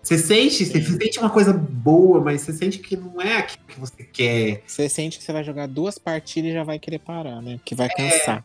Você 0.02 0.18
sente, 0.18 0.66
você 0.66 0.82
Sim. 0.82 0.98
sente 0.98 1.20
uma 1.20 1.30
coisa 1.30 1.54
boa, 1.54 2.20
mas 2.20 2.42
você 2.42 2.52
sente 2.52 2.80
que 2.80 2.98
não 2.98 3.22
é 3.22 3.38
aquilo 3.38 3.64
que 3.66 3.80
você 3.80 4.04
quer. 4.04 4.62
Você 4.68 4.90
sente 4.90 5.18
que 5.18 5.24
você 5.24 5.32
vai 5.32 5.46
jogar 5.46 5.66
duas 5.66 5.98
partidas 5.98 6.52
e 6.52 6.54
já 6.54 6.64
vai 6.64 6.78
querer 6.78 7.00
parar, 7.00 7.42
né? 7.42 7.56
Porque 7.56 7.74
vai 7.74 7.88
cansar. 7.90 8.44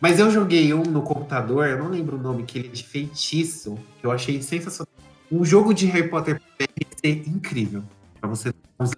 Mas 0.00 0.18
eu 0.18 0.30
joguei 0.30 0.72
um 0.72 0.82
no 0.82 1.02
computador, 1.02 1.66
eu 1.66 1.78
não 1.78 1.88
lembro 1.88 2.16
o 2.16 2.20
nome, 2.20 2.44
que 2.44 2.58
ele 2.58 2.68
é 2.68 2.70
de 2.70 2.82
feitiço, 2.82 3.78
que 4.00 4.06
eu 4.06 4.10
achei 4.10 4.40
sensacional. 4.40 4.92
Um 5.30 5.44
jogo 5.44 5.74
de 5.74 5.86
Harry 5.86 6.08
Potter 6.08 6.40
ia 6.58 6.66
ser 6.98 7.28
incrível. 7.28 7.82
Pra 8.18 8.28
você 8.28 8.52
não 8.78 8.86
se 8.86 8.96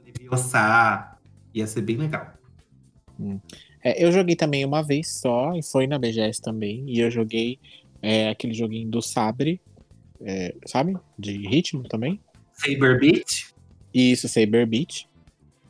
ia 1.55 1.67
ser 1.67 1.81
bem 1.81 1.97
legal. 1.97 2.35
É, 3.87 4.05
eu 4.05 4.11
joguei 4.11 4.34
também 4.34 4.64
uma 4.64 4.82
vez 4.82 5.20
só, 5.20 5.55
e 5.55 5.62
foi 5.62 5.87
na 5.87 5.97
BGS 5.97 6.43
também, 6.43 6.82
e 6.89 6.99
eu 6.99 7.09
joguei 7.09 7.57
é, 8.03 8.28
aquele 8.28 8.53
joguinho 8.53 8.91
do 8.91 9.01
Sabre, 9.01 9.61
é, 10.20 10.53
sabe? 10.66 10.97
De 11.16 11.47
ritmo 11.47 11.84
também. 11.84 12.18
Saber 12.53 12.99
Beat? 12.99 13.45
Isso, 13.95 14.28
Saber 14.28 14.66
Beat. 14.66 15.05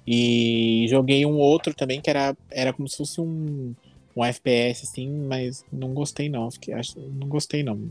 E 0.07 0.87
joguei 0.89 1.27
um 1.27 1.37
outro 1.37 1.75
também 1.75 2.01
que 2.01 2.09
era, 2.09 2.35
era 2.51 2.73
como 2.73 2.89
se 2.89 2.97
fosse 2.97 3.21
um, 3.21 3.75
um 4.17 4.25
FPS, 4.25 4.87
assim, 4.87 5.11
mas 5.11 5.63
não 5.71 5.93
gostei 5.93 6.31
não. 6.31 6.51
Fiquei, 6.51 6.73
acho, 6.73 6.99
não 6.99 7.29
gostei 7.29 7.63
não. 7.63 7.91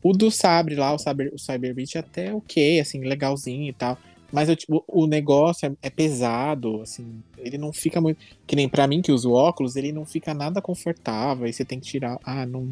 O 0.00 0.12
do 0.12 0.30
Sabre 0.30 0.76
lá, 0.76 0.94
o 0.94 0.98
Saber, 0.98 1.34
o 1.34 1.38
Cyber 1.40 1.74
Beat 1.74 1.96
é 1.96 1.98
até 1.98 2.32
ok, 2.32 2.78
assim, 2.78 3.02
legalzinho 3.02 3.68
e 3.68 3.72
tal. 3.72 3.98
Mas 4.34 4.48
eu, 4.48 4.56
tipo, 4.56 4.82
o 4.88 5.06
negócio 5.06 5.64
é, 5.64 5.72
é 5.80 5.88
pesado, 5.88 6.82
assim, 6.82 7.22
ele 7.38 7.56
não 7.56 7.72
fica 7.72 8.00
muito. 8.00 8.18
Que 8.44 8.56
nem 8.56 8.68
pra 8.68 8.84
mim 8.84 9.00
que 9.00 9.12
uso 9.12 9.30
óculos, 9.30 9.76
ele 9.76 9.92
não 9.92 10.04
fica 10.04 10.34
nada 10.34 10.60
confortável. 10.60 11.44
Aí 11.44 11.52
você 11.52 11.64
tem 11.64 11.78
que 11.78 11.86
tirar. 11.86 12.18
Ah, 12.24 12.44
não. 12.44 12.68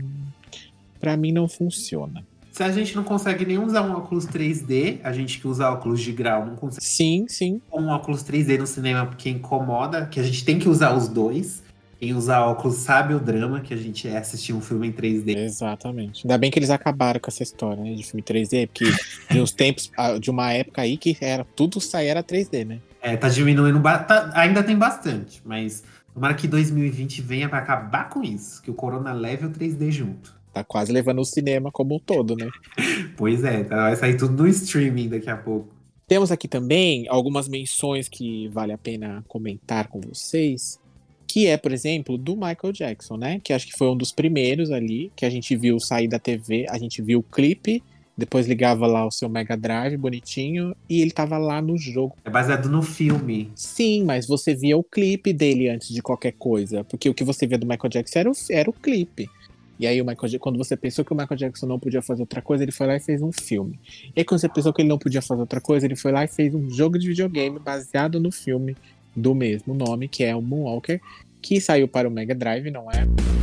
Pra 0.98 1.16
mim 1.16 1.30
não 1.30 1.46
funciona. 1.46 2.24
Se 2.50 2.64
a 2.64 2.72
gente 2.72 2.96
não 2.96 3.04
consegue 3.04 3.46
nem 3.46 3.58
usar 3.58 3.82
um 3.82 3.92
óculos 3.92 4.26
3D, 4.26 4.98
a 5.04 5.12
gente 5.12 5.38
que 5.40 5.46
usa 5.46 5.70
óculos 5.70 6.00
de 6.00 6.10
grau 6.10 6.44
não 6.44 6.56
consegue 6.56 6.84
Sim, 6.84 7.26
sim. 7.28 7.62
um 7.72 7.86
óculos 7.90 8.24
3D 8.24 8.58
no 8.58 8.66
cinema 8.66 9.06
porque 9.06 9.30
incomoda, 9.30 10.06
que 10.06 10.18
a 10.18 10.22
gente 10.24 10.44
tem 10.44 10.58
que 10.58 10.68
usar 10.68 10.96
os 10.96 11.06
dois. 11.06 11.61
Quem 12.02 12.14
usa 12.14 12.40
óculos 12.40 12.78
sabe 12.78 13.14
o 13.14 13.20
drama 13.20 13.60
que 13.60 13.72
a 13.72 13.76
gente 13.76 14.08
é 14.08 14.16
assistir 14.18 14.52
um 14.52 14.60
filme 14.60 14.88
em 14.88 14.92
3D. 14.92 15.36
Exatamente. 15.36 16.26
Ainda 16.26 16.36
bem 16.36 16.50
que 16.50 16.58
eles 16.58 16.68
acabaram 16.68 17.20
com 17.20 17.30
essa 17.30 17.44
história, 17.44 17.80
né? 17.80 17.94
De 17.94 18.02
filme 18.02 18.20
3D, 18.24 18.66
porque 18.66 18.86
de 19.30 19.40
uns 19.40 19.52
tempos, 19.52 19.88
de 20.20 20.28
uma 20.28 20.52
época 20.52 20.82
aí 20.82 20.96
que 20.96 21.16
era 21.20 21.44
tudo 21.54 21.80
sair 21.80 22.08
era 22.08 22.20
3D, 22.20 22.64
né? 22.64 22.80
É, 23.00 23.16
tá 23.16 23.28
diminuindo, 23.28 23.80
tá- 23.80 24.32
ainda 24.34 24.64
tem 24.64 24.76
bastante, 24.76 25.40
mas 25.44 25.84
tomara 26.12 26.34
que 26.34 26.48
2020 26.48 27.22
venha 27.22 27.48
pra 27.48 27.58
acabar 27.58 28.08
com 28.10 28.24
isso, 28.24 28.60
que 28.60 28.70
o 28.72 28.74
Corona 28.74 29.12
leve 29.12 29.46
o 29.46 29.50
3D 29.50 29.92
junto. 29.92 30.34
Tá 30.52 30.64
quase 30.64 30.90
levando 30.90 31.20
o 31.20 31.24
cinema 31.24 31.70
como 31.70 31.94
um 31.94 32.00
todo, 32.00 32.34
né? 32.34 32.48
Pois 33.16 33.44
é, 33.44 33.62
tá- 33.62 33.76
vai 33.76 33.94
sair 33.94 34.16
tudo 34.16 34.42
no 34.42 34.48
streaming 34.48 35.08
daqui 35.08 35.30
a 35.30 35.36
pouco. 35.36 35.68
Temos 36.08 36.32
aqui 36.32 36.48
também 36.48 37.06
algumas 37.08 37.46
menções 37.48 38.08
que 38.08 38.48
vale 38.48 38.72
a 38.72 38.76
pena 38.76 39.24
comentar 39.28 39.86
com 39.86 40.00
vocês. 40.00 40.81
Que 41.32 41.46
é, 41.46 41.56
por 41.56 41.72
exemplo, 41.72 42.18
do 42.18 42.34
Michael 42.34 42.74
Jackson, 42.74 43.16
né? 43.16 43.40
Que 43.42 43.54
acho 43.54 43.66
que 43.66 43.72
foi 43.72 43.88
um 43.88 43.96
dos 43.96 44.12
primeiros 44.12 44.70
ali, 44.70 45.10
que 45.16 45.24
a 45.24 45.30
gente 45.30 45.56
viu 45.56 45.80
sair 45.80 46.06
da 46.06 46.18
TV, 46.18 46.66
a 46.68 46.76
gente 46.76 47.00
viu 47.00 47.20
o 47.20 47.22
clipe, 47.22 47.82
depois 48.14 48.46
ligava 48.46 48.86
lá 48.86 49.06
o 49.06 49.10
seu 49.10 49.30
Mega 49.30 49.56
Drive 49.56 49.96
bonitinho, 49.96 50.76
e 50.90 51.00
ele 51.00 51.10
tava 51.10 51.38
lá 51.38 51.62
no 51.62 51.78
jogo. 51.78 52.14
É 52.22 52.28
baseado 52.28 52.68
no 52.68 52.82
filme. 52.82 53.50
Sim, 53.54 54.04
mas 54.04 54.26
você 54.26 54.54
via 54.54 54.76
o 54.76 54.84
clipe 54.84 55.32
dele 55.32 55.70
antes 55.70 55.88
de 55.88 56.02
qualquer 56.02 56.32
coisa. 56.32 56.84
Porque 56.84 57.08
o 57.08 57.14
que 57.14 57.24
você 57.24 57.46
via 57.46 57.56
do 57.56 57.66
Michael 57.66 57.88
Jackson 57.88 58.18
era 58.18 58.30
o, 58.30 58.34
era 58.50 58.68
o 58.68 58.74
clipe. 58.74 59.26
E 59.80 59.86
aí, 59.86 60.02
o 60.02 60.04
Michael, 60.04 60.38
quando 60.38 60.58
você 60.58 60.76
pensou 60.76 61.02
que 61.02 61.14
o 61.14 61.16
Michael 61.16 61.38
Jackson 61.38 61.64
não 61.64 61.78
podia 61.78 62.02
fazer 62.02 62.20
outra 62.20 62.42
coisa, 62.42 62.62
ele 62.62 62.72
foi 62.72 62.86
lá 62.86 62.96
e 62.96 63.00
fez 63.00 63.22
um 63.22 63.32
filme. 63.32 63.80
E 64.14 64.20
aí, 64.20 64.24
quando 64.26 64.38
você 64.38 64.50
pensou 64.50 64.70
que 64.70 64.82
ele 64.82 64.90
não 64.90 64.98
podia 64.98 65.22
fazer 65.22 65.40
outra 65.40 65.62
coisa, 65.62 65.86
ele 65.86 65.96
foi 65.96 66.12
lá 66.12 66.24
e 66.24 66.28
fez 66.28 66.54
um 66.54 66.68
jogo 66.68 66.98
de 66.98 67.08
videogame 67.08 67.58
baseado 67.58 68.20
no 68.20 68.30
filme 68.30 68.76
do 69.14 69.34
mesmo 69.34 69.74
nome, 69.74 70.08
que 70.08 70.24
é 70.24 70.34
o 70.34 70.42
Moonwalker, 70.42 71.00
que 71.40 71.60
saiu 71.60 71.88
para 71.88 72.08
o 72.08 72.10
Mega 72.10 72.34
Drive, 72.34 72.70
não 72.70 72.90
é? 72.90 73.41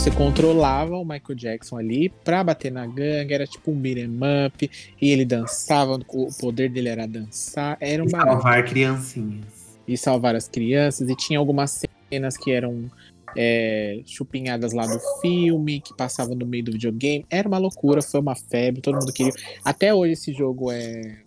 Você 0.00 0.10
controlava 0.10 0.96
o 0.96 1.04
Michael 1.04 1.34
Jackson 1.34 1.76
ali 1.76 2.08
pra 2.08 2.42
bater 2.42 2.72
na 2.72 2.86
gangue, 2.86 3.34
era 3.34 3.46
tipo 3.46 3.70
um 3.70 3.74
beat'em 3.78 4.18
up, 4.46 4.70
e 4.98 5.10
ele 5.10 5.26
dançava, 5.26 6.00
o 6.08 6.28
poder 6.40 6.70
dele 6.70 6.88
era 6.88 7.06
dançar, 7.06 7.76
era 7.78 8.02
um 8.02 8.06
E 8.06 8.10
barato. 8.10 8.30
salvar 8.32 8.64
criancinhas. 8.64 9.78
E 9.86 9.98
salvar 9.98 10.34
as 10.34 10.48
crianças, 10.48 11.06
e 11.10 11.14
tinha 11.14 11.38
algumas 11.38 11.82
cenas 12.10 12.38
que 12.38 12.50
eram 12.50 12.90
é, 13.36 14.00
chupinhadas 14.06 14.72
lá 14.72 14.86
do 14.86 14.98
filme, 15.20 15.82
que 15.82 15.94
passavam 15.94 16.34
no 16.34 16.46
meio 16.46 16.64
do 16.64 16.72
videogame, 16.72 17.26
era 17.28 17.46
uma 17.46 17.58
loucura, 17.58 18.00
foi 18.00 18.20
uma 18.20 18.34
febre, 18.34 18.80
todo 18.80 18.98
mundo 18.98 19.12
queria. 19.12 19.34
Até 19.62 19.92
hoje 19.92 20.14
esse 20.14 20.32
jogo 20.32 20.72
é, 20.72 21.18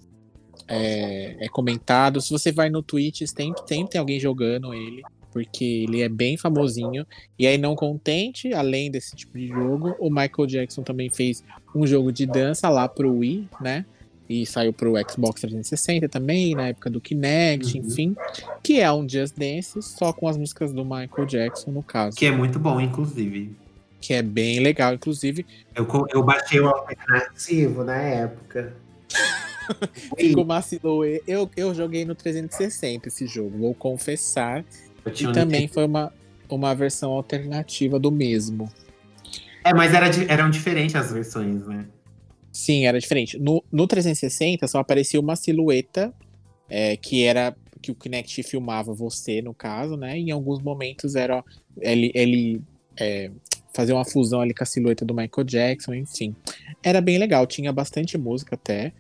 é, 0.68 1.46
é 1.46 1.48
comentado, 1.48 2.20
se 2.20 2.32
você 2.32 2.52
vai 2.52 2.72
no 2.72 2.82
Twitch, 2.82 3.22
sempre, 3.28 3.62
sempre 3.68 3.92
tem 3.92 4.00
alguém 4.00 4.20
jogando 4.20 4.74
ele, 4.74 5.04
porque 5.34 5.66
ele 5.66 6.02
é 6.02 6.08
bem 6.08 6.38
famosinho. 6.38 7.06
E 7.38 7.48
aí, 7.48 7.58
não 7.58 7.76
contente, 7.76 8.54
além 8.54 8.92
desse 8.92 9.16
tipo 9.16 9.38
de 9.38 9.48
jogo, 9.48 9.96
o 10.00 10.10
Michael 10.10 10.46
Jackson 10.48 10.84
também 10.84 11.10
fez 11.10 11.44
um 11.76 11.86
jogo 11.88 12.12
de 12.12 12.26
dança 12.28 12.70
lá 12.70 12.88
pro 12.88 13.18
Wii, 13.18 13.50
né? 13.60 13.84
E 14.30 14.46
saiu 14.46 14.72
pro 14.72 14.94
Xbox 15.10 15.42
360 15.42 16.08
também, 16.08 16.56
na 16.56 16.70
época 16.70 16.90
do 16.90 17.02
Kinect, 17.02 17.78
Uhum. 17.78 17.86
enfim. 17.86 18.16
Que 18.64 18.80
é 18.80 18.92
um 18.94 19.08
Just 19.10 19.36
Dance, 19.38 19.82
só 19.82 20.14
com 20.14 20.28
as 20.28 20.38
músicas 20.38 20.72
do 20.72 20.86
Michael 20.86 21.26
Jackson, 21.28 21.72
no 21.72 21.84
caso. 21.84 22.16
Que 22.16 22.28
é 22.28 22.32
muito 22.32 22.58
bom, 22.58 22.80
inclusive. 22.80 23.52
Que 24.00 24.14
é 24.14 24.22
bem 24.22 24.60
legal, 24.60 24.94
inclusive. 24.94 25.46
Eu, 25.76 25.88
eu 26.14 26.24
baixei 26.24 26.60
o 26.60 26.68
alternativo 26.68 27.84
na 27.84 27.98
época. 27.98 28.74
Ficou 30.18 30.46
silhueta. 30.62 31.24
Eu, 31.28 31.50
eu 31.56 31.74
joguei 31.74 32.06
no 32.06 32.16
360 32.16 33.08
esse 33.08 33.28
jogo, 33.28 33.58
vou 33.58 33.74
confessar. 33.74 34.64
E 35.06 35.32
também 35.32 35.68
foi 35.68 35.86
uma, 35.86 36.14
uma 36.49 36.74
versão 36.74 37.12
alternativa 37.12 37.99
do 37.99 38.12
mesmo. 38.12 38.70
É, 39.64 39.74
mas 39.74 39.93
era, 39.93 40.08
eram 40.28 40.49
diferentes 40.49 40.95
as 40.95 41.12
versões, 41.12 41.66
né? 41.66 41.86
Sim, 42.51 42.86
era 42.86 42.99
diferente. 42.99 43.39
No, 43.39 43.64
no 43.72 43.88
360 43.88 44.68
só 44.68 44.80
aparecia 44.80 45.20
uma 45.20 45.36
silhueta 45.36 46.14
é, 46.70 46.95
que 46.97 47.24
era 47.24 47.56
que 47.82 47.91
o 47.91 47.95
Kinect 47.95 48.41
filmava 48.43 48.93
você, 48.93 49.41
no 49.41 49.54
caso, 49.54 49.97
né? 49.97 50.18
E 50.18 50.30
em 50.30 50.32
alguns 50.32 50.62
momentos 50.62 51.16
era 51.16 51.43
ele, 51.82 52.12
ele 52.16 52.62
é, 52.97 53.30
fazia 53.74 53.93
uma 53.93 54.06
fusão 54.06 54.39
ali 54.39 54.54
com 54.54 54.64
a 54.64 54.68
silhueta 54.68 55.04
do 55.04 55.14
Michael 55.14 55.43
Jackson, 55.45 55.93
enfim. 55.93 56.36
Era 56.82 57.01
bem 57.01 57.18
legal, 57.18 57.45
tinha 57.45 57.74
bastante 57.74 58.18
música 58.18 58.56
até. 58.56 58.93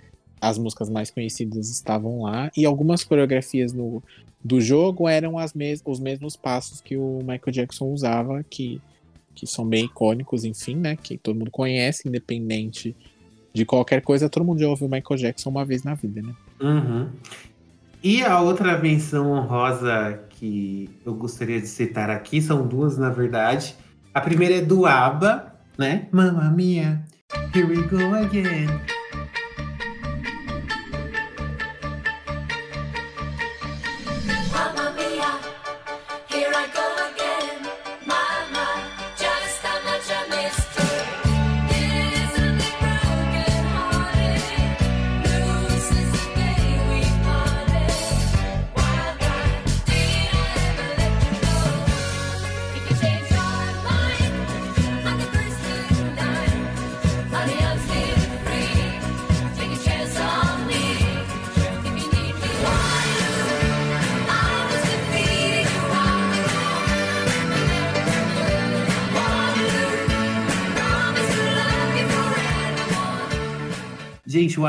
As 0.43 0.57
músicas 0.57 0.89
mais 0.89 1.09
conhecidas 1.09 1.69
estavam 1.69 2.23
lá. 2.23 2.51
E 2.55 2.65
algumas 2.65 3.03
coreografias 3.03 3.71
no, 3.71 4.03
do 4.43 4.59
jogo 4.59 5.07
eram 5.07 5.37
as 5.37 5.53
mes 5.53 5.81
os 5.85 5.99
mesmos 5.99 6.35
passos 6.35 6.81
que 6.81 6.97
o 6.97 7.19
Michael 7.19 7.51
Jackson 7.51 7.85
usava, 7.85 8.43
que, 8.49 8.81
que 9.33 9.47
são 9.47 9.65
bem 9.65 9.85
icônicos, 9.85 10.43
enfim, 10.43 10.75
né? 10.75 10.95
Que 10.95 11.17
todo 11.17 11.37
mundo 11.37 11.51
conhece, 11.51 12.07
independente 12.07 12.95
de 13.53 13.65
qualquer 13.65 14.01
coisa, 14.01 14.27
todo 14.27 14.43
mundo 14.43 14.59
já 14.59 14.67
ouviu 14.67 14.89
Michael 14.89 15.19
Jackson 15.19 15.49
uma 15.49 15.63
vez 15.63 15.83
na 15.83 15.93
vida, 15.93 16.21
né? 16.21 16.33
Uhum. 16.59 17.09
E 18.03 18.21
a 18.21 18.41
outra 18.41 18.77
menção 18.77 19.31
honrosa 19.31 20.19
que 20.31 20.89
eu 21.05 21.13
gostaria 21.13 21.61
de 21.61 21.67
citar 21.67 22.09
aqui, 22.09 22.41
são 22.41 22.67
duas, 22.67 22.97
na 22.97 23.09
verdade. 23.09 23.75
A 24.13 24.19
primeira 24.19 24.55
é 24.55 24.61
do 24.61 24.85
ABBA, 24.85 25.53
né? 25.77 26.09
Mamma 26.11 26.49
mia, 26.51 27.01
here 27.55 27.65
we 27.65 27.81
go 27.87 28.13
again. 28.13 28.67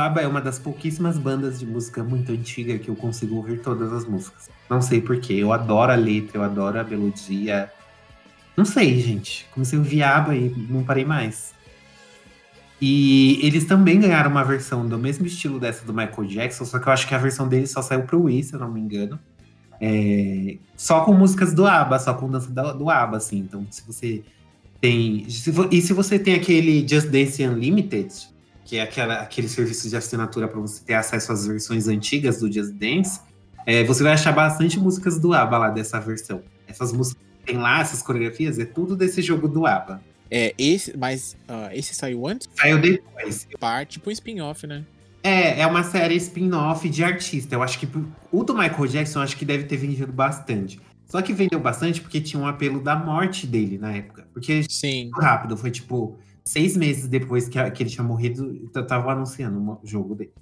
ABBA 0.07 0.23
é 0.23 0.29
uma 0.29 0.41
das 0.41 0.59
pouquíssimas 0.59 1.19
bandas 1.19 1.59
de 1.59 1.67
música 1.67 2.03
muito 2.03 2.31
antiga 2.33 2.79
que 2.79 2.89
eu 2.89 2.97
consigo 2.97 3.37
ouvir 3.37 3.61
todas 3.61 3.93
as 3.93 4.05
músicas. 4.05 4.51
Não 4.69 4.81
sei 4.81 5.01
porquê. 5.01 5.35
Eu 5.35 5.53
adoro 5.53 5.93
a 5.93 5.95
letra, 5.95 6.39
eu 6.39 6.43
adoro 6.43 6.79
a 6.79 6.85
melodia. 6.85 7.71
Não 8.57 8.65
sei, 8.65 9.01
gente. 9.01 9.47
Comecei 9.53 9.79
a 9.79 9.83
ouvir 9.83 10.03
ABBA 10.03 10.37
e 10.37 10.67
não 10.69 10.85
parei 10.85 11.05
mais. 11.05 11.55
E 12.81 13.41
eles 13.43 13.65
também 13.65 14.01
ganharam 14.01 14.31
uma 14.31 14.45
versão 14.45 14.87
do 14.87 14.99
mesmo 14.99 15.27
estilo 15.27 15.59
dessa 15.59 15.85
do 15.87 15.95
Michael 15.95 16.25
Jackson, 16.27 16.65
só 16.65 16.79
que 16.79 16.87
eu 16.87 16.93
acho 16.93 17.09
que 17.09 17.15
a 17.15 17.19
versão 17.19 17.49
deles 17.49 17.71
só 17.71 17.81
saiu 17.81 18.03
pro 18.03 18.25
Wii, 18.25 18.43
se 18.43 18.55
eu 18.55 18.61
não 18.61 18.71
me 18.71 18.81
engano. 18.81 19.19
É, 19.81 20.59
só 20.77 21.01
com 21.05 21.13
músicas 21.13 21.55
do 21.55 21.67
ABBA, 21.67 21.99
só 21.99 22.15
com 22.15 22.29
dança 22.29 22.51
do, 22.51 22.91
ABBA, 22.91 23.17
assim. 23.17 23.39
Então, 23.39 23.67
se 23.71 23.83
você 23.87 24.23
tem. 24.81 25.27
e 25.71 25.81
se 25.81 25.93
você 25.93 26.19
tem 26.19 26.35
aquele 26.35 26.87
Just 26.87 27.09
Dance 27.09 27.43
Unlimited, 27.43 28.34
que 28.65 28.79
é 28.79 28.83
aquela, 28.83 29.15
aquele 29.21 29.49
serviço 29.49 29.89
de 29.89 29.97
assinatura 29.97 30.49
para 30.49 30.59
você 30.59 30.83
ter 30.83 30.95
acesso 30.95 31.33
às 31.33 31.47
versões 31.47 31.87
antigas 31.87 32.41
do 32.41 32.51
Just 32.51 32.73
Dance, 32.73 33.21
é, 33.67 33.85
você 33.85 34.03
vai 34.03 34.13
achar 34.13 34.33
bastante 34.33 34.79
músicas 34.79 35.19
do 35.19 35.33
ABBA 35.33 35.59
lá 35.59 35.71
dessa 35.71 36.01
versão. 36.01 36.43
Essas 36.67 36.93
músicas 36.93 37.23
que 37.41 37.53
tem 37.53 37.59
lá, 37.59 37.81
essas 37.81 38.03
coreografias, 38.03 38.59
é 38.59 38.65
tudo 38.65 38.97
desse 38.97 39.23
jogo 39.23 39.49
do 39.49 39.67
ABBA. 39.67 40.01
É, 40.31 40.55
esse, 40.59 40.97
mas 40.97 41.37
ah, 41.47 41.71
esse 41.73 41.95
saiu 41.95 42.27
antes? 42.27 42.49
Saiu 42.55 42.81
depois. 42.81 43.47
Parte, 43.61 43.93
tipo 43.95 44.09
um 44.09 44.13
spin-off, 44.13 44.67
né? 44.67 44.85
É, 45.23 45.61
é 45.61 45.67
uma 45.67 45.83
série 45.83 46.17
spin-off 46.17 46.89
de 46.89 47.05
artista. 47.05 47.55
Eu 47.55 47.63
acho 47.63 47.79
que 47.79 47.89
o 48.33 48.45
do 48.45 48.55
Michael 48.55 48.87
Jackson, 48.87 49.21
acho 49.21 49.37
que 49.37 49.45
deve 49.45 49.65
ter 49.65 49.77
vendido 49.77 50.13
bastante. 50.13 50.81
Só 51.07 51.23
que 51.23 51.33
vendeu 51.33 51.61
bastante 51.61 52.01
porque 52.01 52.21
tinha 52.21 52.43
um 52.43 52.47
apelo 52.47 52.81
da 52.81 52.97
morte 52.97 53.47
dele 53.47 53.79
na 53.79 53.95
época. 53.95 54.27
Porque 54.33 54.65
Sim. 54.69 55.11
rápido, 55.15 55.57
foi 55.57 55.71
tipo 55.71 56.19
seis 56.47 56.77
meses 56.77 57.09
depois 57.09 57.49
que, 57.49 57.71
que 57.71 57.83
ele 57.83 57.91
tinha 57.91 58.05
morrido, 58.05 58.71
eu 58.75 58.87
tava 58.87 59.13
anunciando 59.13 59.59
o 59.83 59.87
jogo 59.87 60.15
dele. 60.15 60.33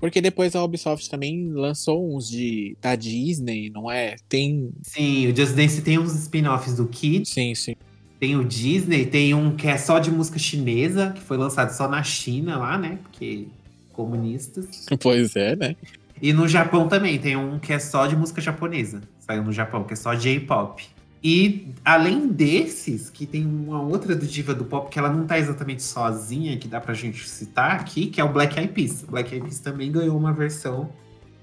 Porque 0.00 0.20
depois 0.20 0.54
a 0.54 0.62
Ubisoft 0.62 1.10
também 1.10 1.50
lançou 1.52 2.14
uns 2.14 2.28
de 2.28 2.76
da 2.80 2.94
Disney, 2.94 3.68
não 3.68 3.90
é? 3.90 4.14
Tem. 4.28 4.70
Sim, 4.82 5.26
o 5.26 5.36
Just 5.36 5.54
Dance 5.54 5.82
tem 5.82 5.98
uns 5.98 6.14
spin-offs 6.14 6.76
do 6.76 6.86
Kid, 6.86 7.28
Sim, 7.28 7.52
sim. 7.54 7.74
tem 8.20 8.36
o 8.36 8.44
Disney, 8.44 9.06
tem 9.06 9.34
um 9.34 9.56
que 9.56 9.66
é 9.66 9.76
só 9.76 9.98
de 9.98 10.10
música 10.10 10.38
chinesa, 10.38 11.10
que 11.10 11.20
foi 11.20 11.36
lançado 11.36 11.70
só 11.70 11.88
na 11.88 12.02
China 12.04 12.58
lá, 12.58 12.78
né? 12.78 13.00
Porque 13.02 13.48
comunistas. 13.92 14.86
Pois 15.00 15.34
é, 15.34 15.56
né? 15.56 15.74
E 16.22 16.32
no 16.32 16.46
Japão 16.46 16.88
também 16.88 17.18
tem 17.18 17.36
um 17.36 17.58
que 17.58 17.72
é 17.72 17.78
só 17.80 18.06
de 18.06 18.14
música 18.16 18.40
japonesa. 18.40 19.02
Saiu 19.18 19.42
no 19.42 19.52
Japão, 19.52 19.82
que 19.84 19.92
é 19.92 19.96
só 19.96 20.14
J-pop. 20.14 20.84
E 21.22 21.74
além 21.84 22.28
desses, 22.28 23.10
que 23.10 23.26
tem 23.26 23.44
uma 23.44 23.82
outra 23.82 24.14
Diva 24.14 24.54
do 24.54 24.64
Pop, 24.64 24.88
que 24.88 24.98
ela 24.98 25.12
não 25.12 25.26
tá 25.26 25.38
exatamente 25.38 25.82
sozinha, 25.82 26.56
que 26.56 26.68
dá 26.68 26.80
pra 26.80 26.94
gente 26.94 27.28
citar 27.28 27.72
aqui, 27.72 28.06
que 28.06 28.20
é 28.20 28.24
o 28.24 28.32
Black 28.32 28.58
Eyed 28.58 28.72
Peas. 28.72 29.02
O 29.02 29.10
Black 29.10 29.32
Eyed 29.32 29.44
Peas 29.44 29.58
também 29.58 29.90
ganhou 29.90 30.16
uma 30.16 30.32
versão 30.32 30.90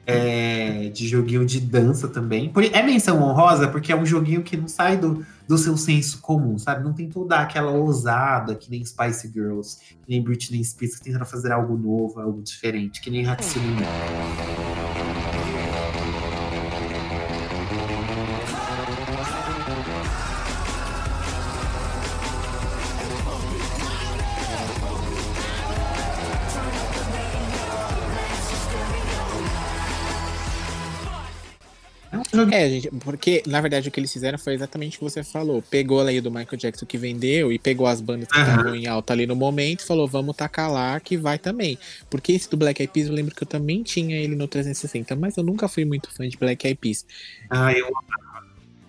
é, 0.06 0.90
de 0.90 1.08
joguinho 1.08 1.46
de 1.46 1.60
dança 1.60 2.08
também. 2.08 2.52
É 2.72 2.84
menção 2.84 3.22
honrosa, 3.22 3.68
porque 3.68 3.92
é 3.92 3.96
um 3.96 4.06
joguinho 4.06 4.44
que 4.44 4.56
não 4.56 4.68
sai 4.68 4.98
do, 4.98 5.26
do 5.48 5.58
seu 5.58 5.76
senso 5.76 6.22
comum, 6.22 6.58
sabe? 6.58 6.84
Não 6.84 6.94
tem 6.94 7.10
toda 7.10 7.38
aquela 7.38 7.72
ousada, 7.72 8.56
que 8.56 8.70
nem 8.70 8.86
Spice 8.86 9.32
Girls, 9.34 9.78
que 9.80 9.98
nem 10.08 10.22
Britney 10.22 10.64
Spears, 10.64 10.98
que 10.98 11.06
tentaram 11.06 11.26
fazer 11.26 11.52
algo 11.52 11.76
novo, 11.76 12.20
algo 12.20 12.42
diferente, 12.42 13.02
que 13.02 13.10
nem 13.10 13.28
Hatsune 13.28 13.68
Miku. 13.68 14.65
É 32.44 32.70
gente, 32.70 32.90
porque 33.04 33.44
na 33.46 33.62
verdade 33.62 33.88
o 33.88 33.92
que 33.92 34.00
eles 34.00 34.12
fizeram 34.12 34.38
foi 34.38 34.54
exatamente 34.54 34.98
o 34.98 35.00
que 35.00 35.04
você 35.04 35.24
falou. 35.24 35.62
Pegou 35.62 36.00
ali 36.00 36.20
do 36.22 36.32
Michael 36.32 36.58
Jackson 36.58 36.86
que 36.86 36.98
vendeu 36.98 37.52
e 37.52 37.60
pegou 37.60 37.88
as 37.88 38.02
bandas 38.02 38.28
que 38.28 38.38
estavam 38.38 38.76
em 38.76 38.88
alta 38.88 39.14
ali 39.14 39.26
no 39.26 39.36
momento 39.36 39.82
e 39.82 39.86
falou: 39.86 40.08
vamos 40.08 40.36
tacar 40.36 40.72
lá 40.72 41.00
que 41.00 41.18
vai 41.18 41.38
também. 41.38 41.78
Porque 42.10 42.32
esse 42.32 42.50
do 42.50 42.58
Black 42.58 42.82
Eyed 42.82 42.92
Peas, 42.92 43.08
eu 43.08 43.14
lembro 43.14 43.34
que 43.34 43.44
eu 43.44 43.48
também 43.48 43.84
tinha 43.84 44.18
ele 44.18 44.36
no 44.36 44.48
360, 44.48 45.16
mas 45.16 45.38
eu 45.38 45.44
nunca 45.44 45.68
fui 45.68 45.86
muito 45.86 46.12
fã 46.14 46.28
de 46.28 46.38
Black 46.38 46.66
Eyed 46.66 46.80
Peas. 46.80 47.06
Ah, 47.50 47.72
eu. 47.74 47.90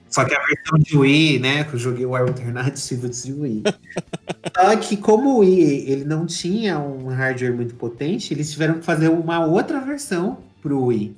Só 0.08 0.24
que 0.24 0.34
a 0.34 0.40
versão 0.46 0.78
de 0.78 0.96
Wii, 0.96 1.38
né? 1.40 1.64
Que 1.64 1.74
eu 1.74 1.78
joguei 1.78 2.06
o 2.06 2.16
alternativo 2.16 3.08
de 3.08 3.32
Wii. 3.32 3.62
Só 4.56 4.76
que 4.76 4.96
como 4.96 5.36
o 5.36 5.38
Wii 5.40 5.90
ele 5.90 6.04
não 6.04 6.24
tinha 6.24 6.78
um 6.78 7.08
hardware 7.08 7.54
muito 7.54 7.74
potente, 7.74 8.32
eles 8.32 8.50
tiveram 8.50 8.74
que 8.78 8.84
fazer 8.84 9.08
uma 9.08 9.44
outra 9.44 9.80
versão 9.80 10.38
pro 10.62 10.84
Wii. 10.84 11.14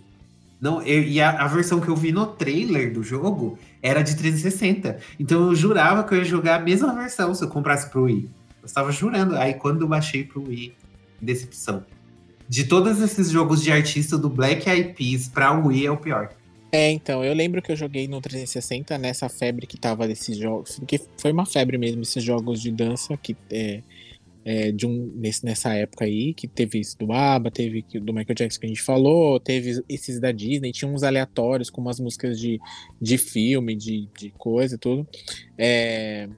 Não, 0.61 0.83
eu- 0.83 1.03
e 1.03 1.21
a, 1.21 1.31
a 1.31 1.47
versão 1.47 1.81
que 1.81 1.89
eu 1.89 1.97
vi 1.97 2.11
no 2.13 2.27
trailer 2.27 2.93
do 2.93 3.03
jogo 3.03 3.59
era 3.83 4.03
de 4.03 4.17
360. 4.17 4.99
Então 5.19 5.49
eu 5.49 5.55
jurava 5.55 6.03
que 6.05 6.15
eu 6.15 6.19
ia 6.19 6.25
jogar 6.25 6.57
a 6.57 6.61
mesma 6.61 6.93
versão 6.95 7.35
se 7.35 7.43
eu 7.45 7.49
comprasse 7.49 7.89
pro 7.91 8.05
Wii. 8.05 8.29
Eu 8.63 8.67
estava 8.67 8.91
jurando. 8.91 9.37
Aí 9.37 9.55
quando 9.55 9.83
eu 9.83 9.89
baixei 9.89 10.25
pro 10.25 10.43
Wii, 10.49 10.73
decepção. 11.21 11.85
De 12.49 12.65
todos 12.65 13.01
esses 13.01 13.31
jogos 13.31 13.63
de 13.63 13.71
artista 13.71 14.17
do 14.17 14.29
Black 14.29 14.69
Eyed 14.69 14.95
Peas 14.95 15.29
pra 15.29 15.53
Wii 15.53 15.87
é 15.87 15.91
o 15.91 15.97
pior. 15.97 16.31
É, 16.71 16.91
então, 16.91 17.25
eu 17.25 17.33
lembro 17.33 17.63
que 17.63 17.73
eu 17.73 17.77
joguei 17.77 18.07
no 18.07 18.21
360 18.21 18.99
nessa 18.99 19.27
febre 19.29 19.67
que 19.67 19.79
tava 19.79 20.07
desses 20.07 20.37
jogos, 20.37 20.79
porque 20.79 21.01
foi 21.17 21.33
uma 21.33 21.47
febre 21.47 21.79
mesmo, 21.79 22.03
esses 22.03 22.23
jogos 22.23 22.61
de 22.61 22.71
dança 22.71 23.17
que 23.17 23.35
é, 23.51 23.81
é, 24.49 24.73
de 24.73 24.87
um, 24.87 25.13
nesse, 25.15 25.45
nessa 25.45 25.75
época 25.75 26.07
aí, 26.07 26.33
que 26.33 26.49
teve 26.49 26.81
isso 26.81 26.97
do 26.97 27.13
ABBA, 27.13 27.51
teve 27.51 27.85
do 28.01 28.15
Michael 28.15 28.35
Jackson 28.35 28.61
que 28.61 28.65
a 28.65 28.69
gente 28.71 28.81
falou, 28.81 29.39
teve 29.39 29.85
esses 29.87 30.19
da 30.19 30.33
Disney, 30.33 30.73
tinha 30.73 30.91
uns 30.91 31.03
aleatórios 31.03 31.69
com 31.69 31.83
umas 31.83 32.01
músicas 32.01 32.41
de, 32.41 32.59
de 32.99 33.19
filme, 33.19 33.77
de, 33.77 34.09
de 34.19 34.31
coisa 34.39 34.77
e 34.77 34.79
tudo. 34.79 35.07
É, 35.59 36.31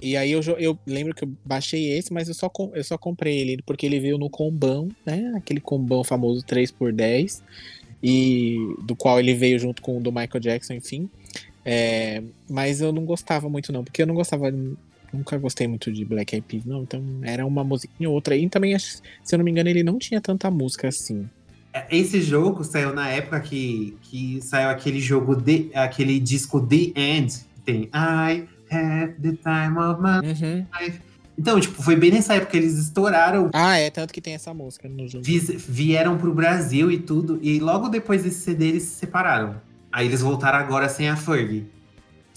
e 0.00 0.16
aí 0.16 0.32
eu, 0.32 0.40
eu 0.58 0.78
lembro 0.86 1.14
que 1.14 1.24
eu 1.24 1.30
baixei 1.44 1.92
esse, 1.92 2.10
mas 2.10 2.26
eu 2.26 2.34
só, 2.34 2.50
eu 2.72 2.84
só 2.84 2.96
comprei 2.96 3.38
ele 3.38 3.60
porque 3.60 3.84
ele 3.84 4.00
veio 4.00 4.16
no 4.16 4.30
combão, 4.30 4.88
né? 5.04 5.34
Aquele 5.36 5.60
combão 5.60 6.02
famoso 6.02 6.42
3x10 6.46 7.42
e 8.02 8.56
do 8.82 8.96
qual 8.96 9.20
ele 9.20 9.34
veio 9.34 9.58
junto 9.58 9.82
com 9.82 9.98
o 9.98 10.00
do 10.00 10.10
Michael 10.10 10.40
Jackson, 10.40 10.72
enfim. 10.72 11.10
É, 11.66 12.22
mas 12.48 12.80
eu 12.80 12.94
não 12.94 13.04
gostava 13.04 13.46
muito, 13.46 13.70
não, 13.74 13.84
porque 13.84 14.00
eu 14.00 14.06
não 14.06 14.14
gostava. 14.14 14.50
Nunca 15.12 15.36
gostei 15.38 15.66
muito 15.66 15.90
de 15.92 16.04
Black 16.04 16.34
Eyed 16.34 16.46
Peas, 16.46 16.64
não. 16.64 16.82
Então 16.82 17.02
era 17.22 17.44
uma 17.46 17.64
musiquinha 17.64 18.08
ou 18.08 18.14
outra. 18.14 18.36
E 18.36 18.48
também, 18.48 18.78
se 18.78 19.00
eu 19.32 19.38
não 19.38 19.44
me 19.44 19.50
engano, 19.50 19.68
ele 19.68 19.82
não 19.82 19.98
tinha 19.98 20.20
tanta 20.20 20.50
música 20.50 20.88
assim. 20.88 21.28
Esse 21.90 22.20
jogo 22.20 22.64
saiu 22.64 22.92
na 22.94 23.08
época 23.08 23.40
que, 23.40 23.96
que 24.02 24.40
saiu 24.42 24.68
aquele 24.70 25.00
jogo, 25.00 25.36
The, 25.40 25.66
aquele 25.74 26.18
disco 26.18 26.60
The 26.60 26.92
End, 26.96 27.32
que 27.54 27.60
tem 27.64 27.82
I 27.94 28.46
have 28.70 29.14
the 29.22 29.32
time 29.32 29.78
of 29.78 30.00
my 30.02 30.20
life. 30.80 31.00
Então, 31.38 31.60
tipo, 31.60 31.80
foi 31.80 31.94
bem 31.94 32.10
nessa 32.10 32.34
época 32.34 32.50
que 32.50 32.56
eles 32.56 32.76
estouraram, 32.76 33.48
Ah, 33.54 33.76
é, 33.78 33.90
tanto 33.90 34.12
que 34.12 34.20
tem 34.20 34.34
essa 34.34 34.52
música 34.52 34.88
no 34.88 35.06
jogo. 35.06 35.22
vis- 35.24 35.50
vieram 35.68 36.18
pro 36.18 36.34
Brasil 36.34 36.90
e 36.90 36.98
tudo, 36.98 37.38
e 37.40 37.60
logo 37.60 37.88
depois 37.88 38.24
desse 38.24 38.40
CD 38.40 38.68
eles 38.70 38.82
se 38.82 38.96
separaram. 38.96 39.60
Aí 39.92 40.06
eles 40.06 40.20
voltaram 40.20 40.58
agora 40.58 40.88
sem 40.88 41.08
a 41.08 41.14
Fergie. 41.16 41.64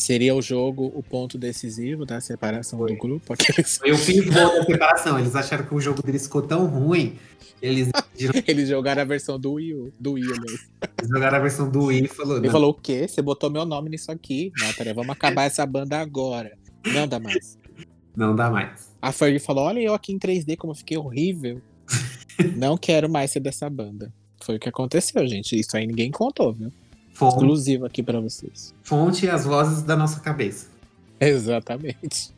Seria 0.02 0.34
o 0.34 0.42
jogo 0.42 0.92
o 0.96 1.04
ponto 1.04 1.38
decisivo 1.38 2.08
da 2.08 2.20
separação 2.20 2.80
Foi. 2.80 2.92
do 2.92 2.98
grupo? 2.98 3.34
Aqueles... 3.34 3.78
Foi 3.78 3.92
o 3.92 4.00
pivô 4.04 4.32
da 4.32 4.64
separação. 4.66 5.20
Eles 5.20 5.36
acharam 5.36 5.64
que 5.64 5.76
o 5.76 5.80
jogo 5.80 6.02
deles 6.02 6.24
ficou 6.24 6.42
tão 6.42 6.66
ruim, 6.66 7.20
eles 7.62 7.92
Eles 8.48 8.68
jogaram 8.68 9.04
a 9.04 9.06
versão 9.06 9.40
do 9.40 9.54
Wii, 9.54 9.94
do 10.00 10.14
Wii 10.14 10.26
mesmo. 10.26 10.60
jogar 11.08 11.36
a 11.36 11.40
versão 11.40 11.70
do 11.70 11.84
Wii 11.86 12.06
e 12.06 12.08
falou, 12.08 12.38
Ele 12.38 12.48
não, 12.48 12.52
falou: 12.52 12.72
o 12.72 12.74
quê? 12.74 13.08
Você 13.08 13.22
botou 13.22 13.52
meu 13.52 13.64
nome 13.64 13.92
nisso 13.92 14.12
aqui? 14.12 14.52
Não, 14.60 14.74
peraí, 14.74 14.92
vamos 14.92 15.12
acabar 15.12 15.44
essa 15.44 15.64
banda 15.68 16.00
agora. 16.00 16.58
Não 16.84 17.08
dá 17.08 17.20
mais. 17.20 17.60
não 18.16 18.36
dá 18.36 18.50
mais. 18.50 18.90
A 19.00 19.12
Fergie 19.12 19.38
falou: 19.38 19.66
Olha 19.66 19.82
eu 19.82 19.94
aqui 19.94 20.12
em 20.12 20.18
3D, 20.18 20.58
como 20.58 20.72
eu 20.72 20.78
fiquei 20.78 20.98
horrível. 20.98 21.62
Não 22.58 22.76
quero 22.76 23.08
mais 23.08 23.30
ser 23.30 23.40
dessa 23.40 23.70
banda. 23.70 24.12
Foi 24.42 24.56
o 24.56 24.60
que 24.60 24.68
aconteceu, 24.68 25.28
gente. 25.28 25.60
Isso 25.60 25.78
aí 25.78 25.86
ninguém 25.86 26.10
contou, 26.10 26.52
viu? 26.52 26.72
Fonte, 27.22 27.36
Exclusivo 27.36 27.86
aqui 27.86 28.04
pra 28.04 28.20
vocês. 28.20 28.74
fonte 28.84 29.26
e 29.26 29.30
as 29.30 29.46
vozes 29.46 29.84
da 29.84 29.96
nossa 29.96 30.20
cabeça. 30.20 30.68
Exatamente. 31.20 32.34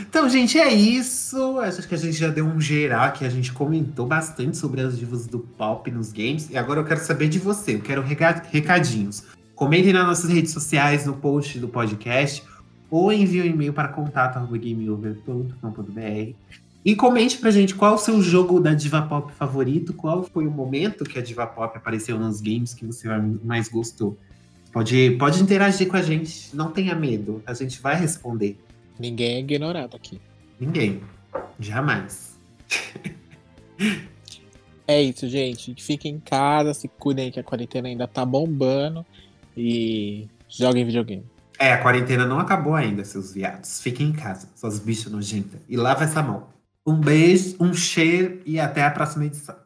Então, 0.00 0.28
gente, 0.28 0.58
é 0.58 0.72
isso. 0.72 1.58
Acho 1.60 1.86
que 1.86 1.94
a 1.94 1.98
gente 1.98 2.16
já 2.16 2.28
deu 2.28 2.46
um 2.46 2.60
geral 2.60 3.12
que 3.12 3.24
a 3.24 3.28
gente 3.28 3.52
comentou 3.52 4.06
bastante 4.06 4.56
sobre 4.56 4.80
as 4.80 4.98
divas 4.98 5.26
do 5.26 5.38
pop 5.38 5.90
nos 5.90 6.12
games. 6.12 6.48
E 6.50 6.56
agora 6.56 6.80
eu 6.80 6.84
quero 6.84 7.00
saber 7.00 7.28
de 7.28 7.38
você. 7.38 7.74
Eu 7.74 7.80
quero 7.80 8.02
recadinhos. 8.02 9.22
Comentem 9.54 9.92
nas 9.92 10.06
nossas 10.06 10.30
redes 10.30 10.52
sociais, 10.52 11.06
no 11.06 11.14
post 11.14 11.58
do 11.58 11.68
podcast, 11.68 12.42
ou 12.90 13.12
envie 13.12 13.42
um 13.42 13.46
e-mail 13.46 13.72
para 13.72 13.88
contato.gameover.com.br. 13.88 16.34
E 16.86 16.94
comente 16.94 17.38
pra 17.38 17.50
gente 17.50 17.74
qual 17.74 17.96
o 17.96 17.98
seu 17.98 18.22
jogo 18.22 18.60
da 18.60 18.72
diva 18.72 19.02
pop 19.02 19.32
favorito, 19.32 19.92
qual 19.92 20.22
foi 20.22 20.46
o 20.46 20.50
momento 20.52 21.02
que 21.02 21.18
a 21.18 21.20
diva 21.22 21.44
pop 21.44 21.76
apareceu 21.76 22.16
nos 22.16 22.40
games 22.40 22.74
que 22.74 22.86
você 22.86 23.08
mais 23.42 23.68
gostou. 23.68 24.16
Pode, 24.72 25.16
pode 25.18 25.42
interagir 25.42 25.88
com 25.88 25.96
a 25.96 26.02
gente, 26.02 26.54
não 26.54 26.70
tenha 26.70 26.94
medo, 26.94 27.42
a 27.44 27.52
gente 27.54 27.80
vai 27.80 27.96
responder. 27.96 28.56
Ninguém 29.00 29.34
é 29.34 29.40
ignorado 29.40 29.96
aqui. 29.96 30.20
Ninguém. 30.60 31.02
Jamais. 31.58 32.38
É 34.88 35.02
isso, 35.02 35.28
gente. 35.28 35.74
Fiquem 35.82 36.14
em 36.14 36.20
casa, 36.20 36.72
se 36.72 36.86
cuidem 36.86 37.32
que 37.32 37.40
a 37.40 37.42
quarentena 37.42 37.88
ainda 37.88 38.06
tá 38.06 38.24
bombando 38.24 39.04
e 39.56 40.28
joguem 40.48 40.84
videogame. 40.84 41.24
É, 41.58 41.72
a 41.72 41.82
quarentena 41.82 42.24
não 42.24 42.38
acabou 42.38 42.72
ainda, 42.72 43.04
seus 43.04 43.34
viados. 43.34 43.80
Fiquem 43.80 44.10
em 44.10 44.12
casa, 44.12 44.48
suas 44.54 44.78
bichas 44.78 45.10
nojentas. 45.10 45.60
E 45.68 45.76
lava 45.76 46.04
essa 46.04 46.22
mão. 46.22 46.54
Um 46.86 46.94
beijo, 46.94 47.56
um 47.58 47.74
cheiro 47.74 48.40
e 48.46 48.60
até 48.60 48.84
a 48.84 48.90
próxima 48.92 49.26
edição. 49.26 49.56